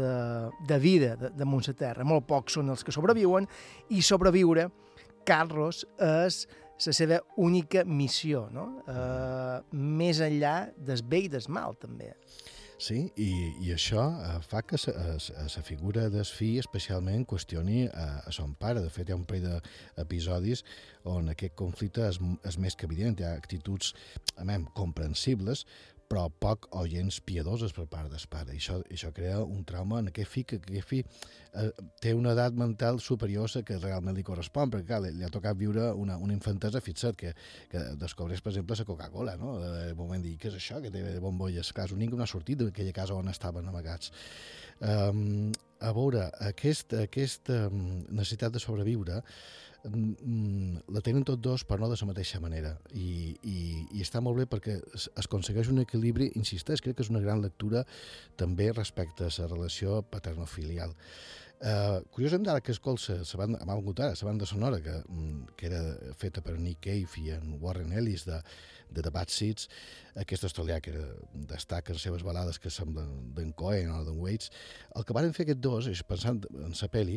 [0.67, 2.05] de vida de, damunt la Terra.
[2.05, 3.47] Molt pocs són els que sobreviuen
[3.95, 4.69] i sobreviure,
[5.27, 6.45] Carlos, és
[6.85, 8.67] la seva única missió, no?
[8.91, 12.13] Eh, més enllà del bé i del mal, també.
[12.77, 13.31] Sí, i,
[13.65, 18.83] i això eh, fa que la figura del fill especialment qüestioni a, a son pare.
[18.85, 19.63] De fet, hi ha un parell
[19.97, 20.63] d'episodis
[21.09, 23.17] on aquest conflicte és, és més que evident.
[23.17, 23.95] Hi ha actituds,
[24.45, 25.65] amem, comprensibles,
[26.07, 28.55] però poc o gens piadoses per part del pare.
[28.55, 31.69] I això, això crea un trauma en aquest fill, que aquest fill eh,
[32.03, 35.33] té una edat mental superior a que realment li correspon, perquè clar, li, li ha
[35.33, 37.35] tocat viure una, una infantesa, fixa't, que,
[37.73, 39.59] que descobreix, per exemple, la Coca-Cola, no?
[39.63, 41.73] De moment dir, què és això, que té bombolles?
[41.77, 44.13] Clar, l'únic que no ha sortit d'aquella casa on estaven amagats.
[44.81, 51.81] Um, a veure, aquest, aquesta um, necessitat de sobreviure mm, la tenen tots dos, però
[51.81, 52.75] no de la mateixa manera.
[52.93, 53.57] I, i,
[53.95, 57.23] i està molt bé perquè es, es aconsegueix un equilibri, insisteix, crec que és una
[57.25, 57.85] gran lectura
[58.37, 60.95] també respecte a la relació paternofilial.
[61.57, 65.55] Uh, curiosament, ara que escolta la banda, m'ha vingut ara, la banda sonora que, mm,
[65.57, 65.79] que era
[66.21, 68.43] feta per Nick Cave i en Warren Ellis de,
[68.91, 69.71] de The Bad Seeds,
[70.21, 71.07] aquest australià que era,
[71.49, 74.53] destaca les seves balades que semblen d'en Cohen o d'en Waits,
[75.01, 77.17] el que van fer aquests dos, és pensant en la pel·li,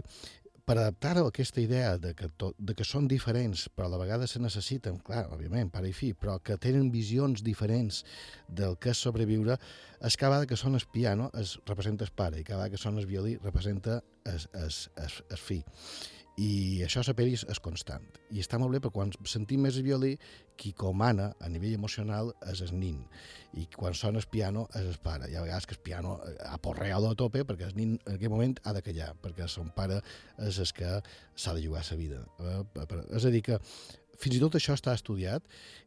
[0.70, 3.98] per adaptar-ho a aquesta idea de que, to, de que són diferents, però a la
[3.98, 8.04] vegada se necessiten, clar, òbviament, pare i fill, però que tenen visions diferents
[8.46, 9.58] del que és sobreviure,
[9.98, 12.84] és cada vegada que sona el piano es representa el pare i cada vegada que
[12.84, 13.98] sona el violí representa
[14.30, 14.70] el, el,
[15.02, 15.66] el, el fill.
[16.40, 16.50] I
[16.86, 18.06] això a pel·li és, constant.
[18.32, 20.14] I està molt bé perquè quan sentim més violí,
[20.60, 23.02] qui comana a nivell emocional és el nin.
[23.60, 25.28] I quan sona el piano és el pare.
[25.32, 26.18] I a vegades que el piano
[26.48, 30.00] aporrea a tope perquè el nin en aquell moment ha de callar, perquè son pare
[30.48, 30.94] és el que
[31.36, 32.24] s'ha de jugar la vida.
[32.40, 32.64] Eh,
[33.18, 33.60] És a dir que
[34.20, 35.46] fins i tot això està estudiat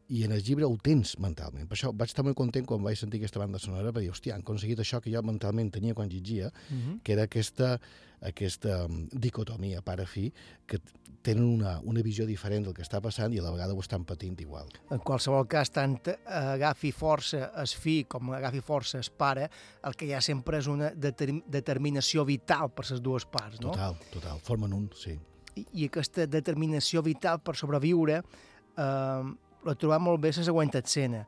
[0.09, 1.67] i en el llibre ho tens mentalment.
[1.69, 4.41] Per això vaig estar molt content quan vaig sentir aquesta banda sonora perquè, hòstia, han
[4.41, 6.99] aconseguit això que jo mentalment tenia quan llegia, Mhm.
[7.03, 7.79] que era aquesta,
[8.21, 10.31] aquesta mm, dicotomia pare-fi
[10.65, 10.79] que
[11.21, 14.03] tenen una, una visió diferent del que està passant i a la vegada ho estan
[14.03, 14.67] patint igual.
[14.91, 15.95] En qualsevol cas, tant
[16.25, 19.49] agafi força el fill com agafi força el pare,
[19.83, 23.71] el que hi ha sempre és una determ determinació vital per les dues parts, no?
[23.71, 24.39] Total, total.
[24.43, 25.17] Formen un, sí.
[25.55, 29.23] I, aquesta determinació vital per sobreviure eh,
[29.63, 31.25] la trobam molt bé a la següent escena.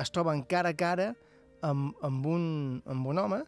[0.00, 1.12] Es troben cara a cara
[1.62, 2.46] amb, amb, un,
[2.86, 3.42] amb un home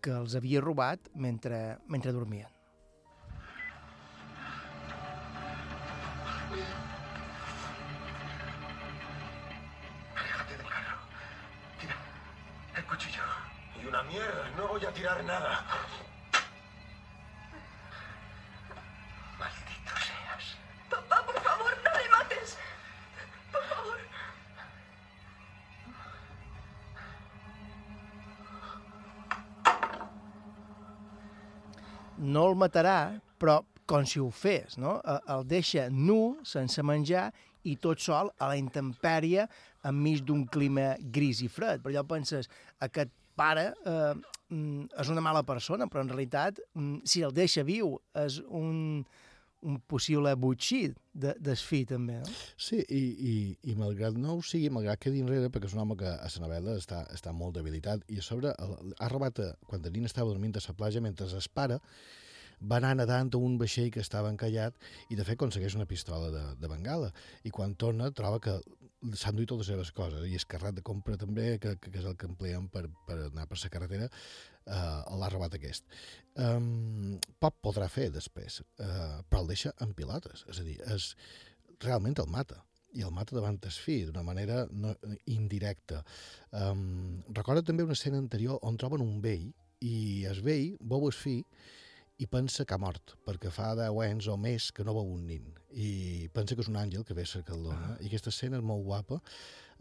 [0.00, 2.52] que els havia robat mentre, mentre dormien.
[12.86, 13.22] Cuchillo.
[13.82, 15.64] Y una mierda, no voy a tirar nada.
[32.26, 32.98] No el matarà,
[33.40, 34.98] però com si ho fes, no?
[35.00, 37.30] Eh, El deixa nu, sense menjar,
[37.66, 39.46] i tot sol a la intempèrie
[39.86, 41.82] enmig d'un clima gris i fred.
[41.82, 42.50] Per allò penses,
[42.82, 44.14] aquest pare eh,
[44.50, 49.04] mm, és una mala persona, però en realitat, mm, si el deixa viu, és un,
[49.66, 50.80] un possible butxí
[51.12, 51.32] de,
[51.66, 52.34] fill, també, no?
[52.60, 53.34] Sí, i, i,
[53.72, 56.44] i malgrat no ho sigui, malgrat que dinrere, perquè és un home que a la
[56.44, 60.06] novel·la està, està molt debilitat, i a sobre el, ha robat, a, quan el nin
[60.06, 61.80] estava dormint a la platja, mentre es pare
[62.60, 64.76] va anar nedant a un vaixell que estava encallat
[65.10, 67.12] i de fet aconsegueix una pistola de, de bengala.
[67.44, 68.58] I quan torna troba que
[69.14, 72.16] s'han duit totes les seves coses, i el de compra també, que, que, és el
[72.16, 74.08] que empleen per, per anar per la carretera,
[74.66, 75.84] eh, l'ha robat aquest.
[76.34, 81.14] Um, poc podrà fer després, eh, però el deixa en pilotes, és a dir, és,
[81.84, 82.62] realment el mata.
[82.96, 84.94] I el mata davant el fill d'una manera no,
[85.28, 86.02] indirecta.
[86.56, 89.50] Um, recorda també una escena anterior on troben un vell
[89.84, 91.42] i el vell veu el fill
[92.18, 95.26] i pensa que ha mort, perquè fa 10 anys o més que no veu un
[95.28, 95.50] nin.
[95.76, 97.74] I pensa que és un àngel que ve a cercar-lo.
[97.74, 97.96] Ah.
[98.00, 99.20] I aquesta escena és molt guapa.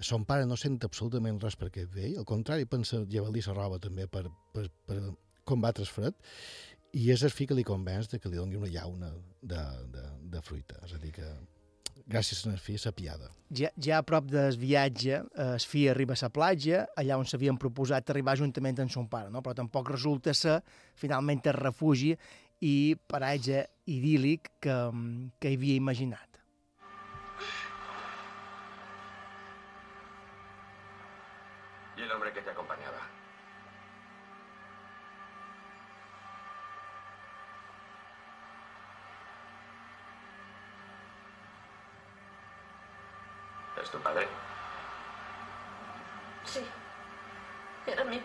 [0.03, 3.79] Son pare no sent absolutament res per aquest vell, al contrari, pensa llevar-li la roba
[3.79, 4.99] també per, per, per
[5.47, 6.17] combatre el fred,
[6.95, 9.63] i és el fill que li convenç de que li doni una llauna de,
[9.95, 10.03] de,
[10.35, 10.81] de fruita.
[10.87, 11.29] És a dir, que
[12.05, 13.29] gràcies a la fi piada.
[13.49, 17.25] Ja, ja a prop del viatge, eh, es fi arriba a la platja, allà on
[17.25, 19.41] s'havien proposat arribar juntament amb son pare, no?
[19.41, 20.61] però tampoc resulta ser
[20.95, 22.15] finalment el refugi
[22.61, 24.77] i paratge idíl·lic que,
[25.39, 26.29] que havia imaginat.
[31.97, 32.94] ¿Y el hombre que te acompañaba?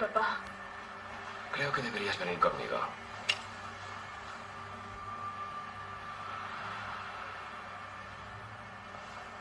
[0.01, 0.41] Papá.
[1.53, 2.79] Creo que deberías venir conmigo.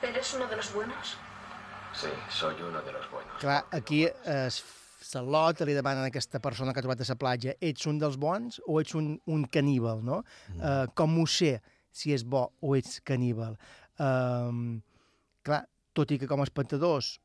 [0.02, 1.18] ¿Eres uno de los buenos?
[1.94, 3.38] Sí, soy uno de los buenos.
[3.40, 4.64] Clar, aquí es
[4.99, 8.18] Salot li demana a aquesta persona que ha trobat a la platja ets un dels
[8.19, 10.23] bons o ets un, un caníbal, no?
[10.49, 10.60] Mm.
[10.60, 11.61] Uh, com ho sé
[11.91, 13.56] si és bo o ets caníbal?
[13.95, 14.76] Uh,
[15.48, 15.64] clar,
[15.95, 17.15] tot i que com a espectadors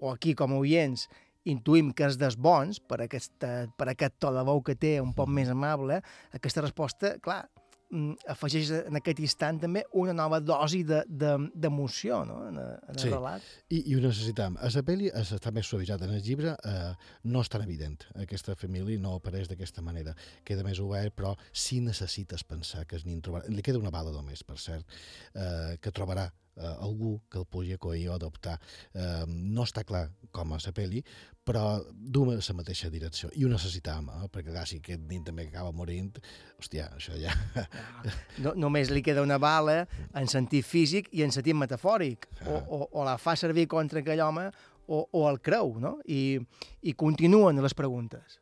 [0.00, 1.08] o aquí com a oients
[1.50, 5.12] intuïm que és dels bons, per, aquesta, per aquest to de veu que té, un
[5.16, 6.00] poc més amable,
[6.36, 7.42] aquesta resposta, clar,
[7.90, 12.38] mm, afegeix en aquest instant també una nova dosi d'emoció de, de, no?
[12.48, 13.10] en, en el sí.
[13.12, 13.50] relat.
[13.68, 14.56] I, i ho necessitam.
[14.60, 16.06] A la pel·li està més suavitzat.
[16.06, 18.06] En el llibre eh, no és tan evident.
[18.24, 20.16] Aquesta família no apareix d'aquesta manera.
[20.48, 23.52] Queda més obert, però sí necessites pensar que es nin trobarà.
[23.52, 24.96] Li queda una bala només, per cert,
[25.34, 28.58] eh, que trobarà eh, algú que el pugui acollir o adoptar.
[28.92, 31.02] Eh, no està clar com a la pel·li,
[31.44, 33.30] però du a la mateixa direcció.
[33.36, 34.28] I ho necessitàvem, eh?
[34.32, 36.18] perquè clar, si aquest nin també acaba morint,
[36.58, 37.34] hòstia, això ja...
[38.44, 39.84] No, només li queda una bala
[40.16, 42.26] en sentit físic i en sentit metafòric.
[42.48, 44.48] O, o, o la fa servir contra aquell home
[44.86, 45.98] o, o el creu, no?
[46.08, 46.40] I,
[46.82, 48.40] I continuen les preguntes.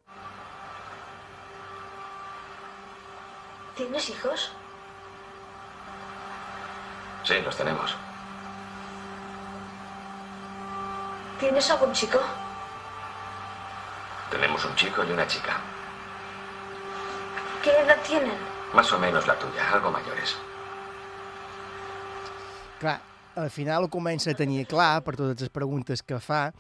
[3.77, 4.51] ¿Tienes hijos?
[7.25, 7.95] Sí, los tenemos.
[11.39, 12.21] ¿Tienes algún chico?
[14.31, 15.61] Tenemos un chico y una chica.
[17.63, 18.37] ¿Qué edad tienen?
[18.75, 20.37] Más o menos la tuya, algo mayores.
[22.81, 23.01] Clar,
[23.37, 26.53] al final ho comença a tenir clar, per totes les preguntes que fa,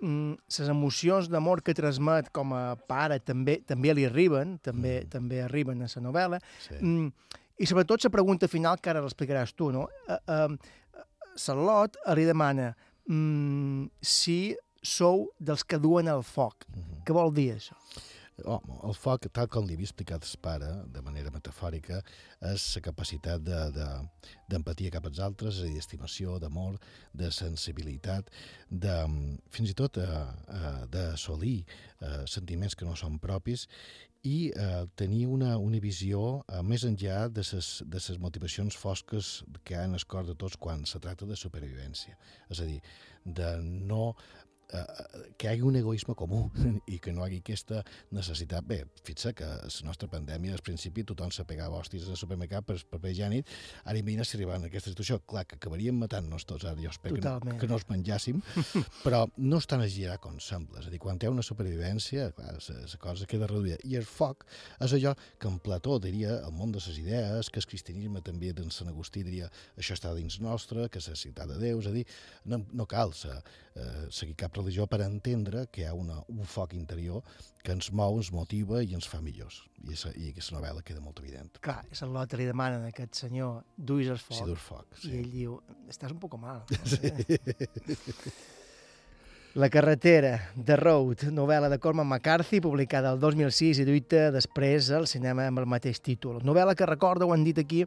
[0.00, 5.10] mm, les emocions d'amor que transmet com a pare també també li arriben, també mm.
[5.12, 6.78] també arriben a la novel·la, Sí.
[6.80, 7.12] mm,
[7.58, 9.86] i sobretot la pregunta final, que ara l'explicaràs tu, no?
[10.08, 10.18] Uh,
[10.52, 11.04] uh,
[11.36, 12.70] Salot li demana
[13.04, 16.64] mm, si sou dels que duen el foc.
[17.04, 17.76] Què vol dir això?
[18.44, 22.02] Oh, el foc, tal com li havia explicat el pare, de manera metafòrica,
[22.50, 26.76] és la capacitat d'empatia de, de, cap als altres, és a dir, d'estimació, d'amor,
[27.16, 28.28] de sensibilitat,
[28.68, 28.96] de,
[29.56, 33.64] fins i tot eh, eh, d'assolir eh, sentiments que no són propis
[34.26, 39.44] i eh, tenir una, una visió eh, més enllà de ses, de ses motivacions fosques
[39.62, 39.94] que hi ha en
[40.26, 42.16] de tots quan se tracta de supervivència.
[42.50, 42.80] És a dir,
[43.24, 44.16] de no
[44.66, 46.46] que hi hagi un egoisme comú
[46.92, 47.82] i que no hi hagi aquesta
[48.14, 48.66] necessitat.
[48.66, 52.78] Bé, fixa que la nostra pandèmia, al principi, tothom se pegava hòsties al supermercat per
[52.90, 53.50] paper higiènic,
[53.84, 55.20] ara imagina si arribaven a aquesta situació.
[55.26, 57.60] Clar, que acabaríem matant-nos tots, ara jo espero que no, Totalment.
[57.60, 58.42] que no els menjàssim,
[59.04, 60.82] però no és tan exagerat com sembla.
[60.82, 63.78] És a dir, quan hi ha una supervivència, clar, la cosa queda reduïda.
[63.86, 64.46] I el foc
[64.82, 68.52] és allò que en Plató diria el món de les idees, que el cristianisme també
[68.56, 71.90] d'en Sant Agustí diria això està dins nostre, que és la ciutat de Déu, és
[71.90, 72.04] a dir,
[72.50, 76.74] no, no cal eh, seguir cap religió per entendre que hi ha una, un foc
[76.74, 77.22] interior
[77.62, 79.60] que ens mou, ens motiva i ens fa millors.
[79.82, 81.58] I, esa, i aquesta novel·la queda molt evident.
[81.64, 84.38] Clar, Salot li demana a aquest senyor duis el foc.
[84.38, 85.12] Si dur foc, sí.
[85.12, 85.56] I ell diu,
[85.92, 86.64] estàs un poc mal.
[86.86, 87.10] Sí.
[89.56, 95.06] La carretera, The Road, novel·la de Cormac McCarthy, publicada el 2006 i duita després al
[95.08, 96.42] cinema amb el mateix títol.
[96.44, 97.78] Novel·la que recorda, ho han dit aquí,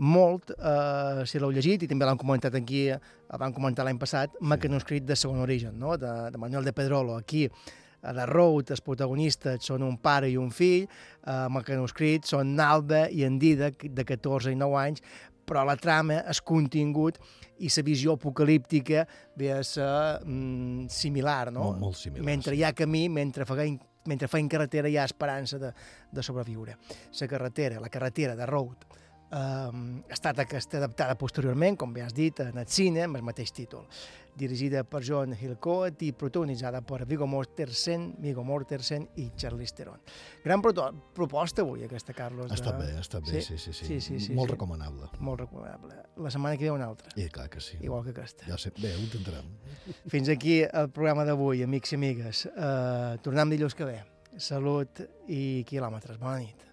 [0.00, 4.32] molt, eh, si l'heu llegit, i també l'han comentat aquí, el van comentar l'any passat,
[4.32, 4.46] sí.
[4.48, 5.98] Mecanoscrit de segon origen, no?
[6.00, 7.18] de, de Manuel de Pedrolo.
[7.20, 7.50] Aquí,
[8.00, 10.86] a The Road, els protagonistes són un pare i un fill,
[11.28, 15.04] a Mecanoscrit són Nalda i en Dida, de 14 i 9 anys,
[15.50, 17.18] però la trama, el contingut
[17.58, 19.02] i la visió apocalíptica
[19.36, 21.72] ve a ser mm, similar, no?
[21.72, 25.58] Molt, molt similar, Mentre hi ha camí, mentre feim, mentre feim carretera hi ha esperança
[25.58, 25.72] de,
[26.12, 26.78] de sobreviure.
[27.20, 32.14] La carretera, la carretera de Road, eh, ha estat aquesta adaptada posteriorment, com bé has
[32.14, 33.88] dit, en el cine, amb el mateix títol.
[34.40, 40.00] Dirigida per John Hillcoat i protagonitzada per Viggo Mortensen, Viggo Mortensen i Charlize Theron.
[40.44, 42.50] Gran proposta avui, aquesta, Carlos.
[42.50, 43.84] Ha estat bé, ha estat bé, sí, sí, sí.
[43.84, 44.54] sí, sí, sí Molt sí.
[44.56, 45.10] recomanable.
[45.20, 45.98] Molt recomanable.
[46.16, 47.12] La setmana que ve una altra.
[47.20, 47.76] I clar que sí.
[47.84, 48.48] Igual que aquesta.
[48.48, 49.52] Ja sé, bé, ho intentarem.
[50.08, 52.46] Fins aquí el programa d'avui, amics i amigues.
[52.54, 54.00] Uh, tornem dilluns que ve.
[54.40, 56.16] Salut i quilòmetres.
[56.22, 56.66] Bona nit.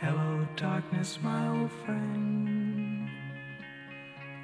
[0.00, 2.55] Hello, darkness, my old friend.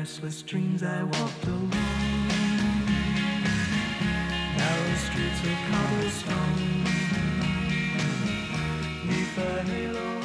[0.00, 1.68] restless dreams I walked alone.
[4.56, 6.84] Narrow streets of cobblestone,
[9.06, 10.19] neath the halo.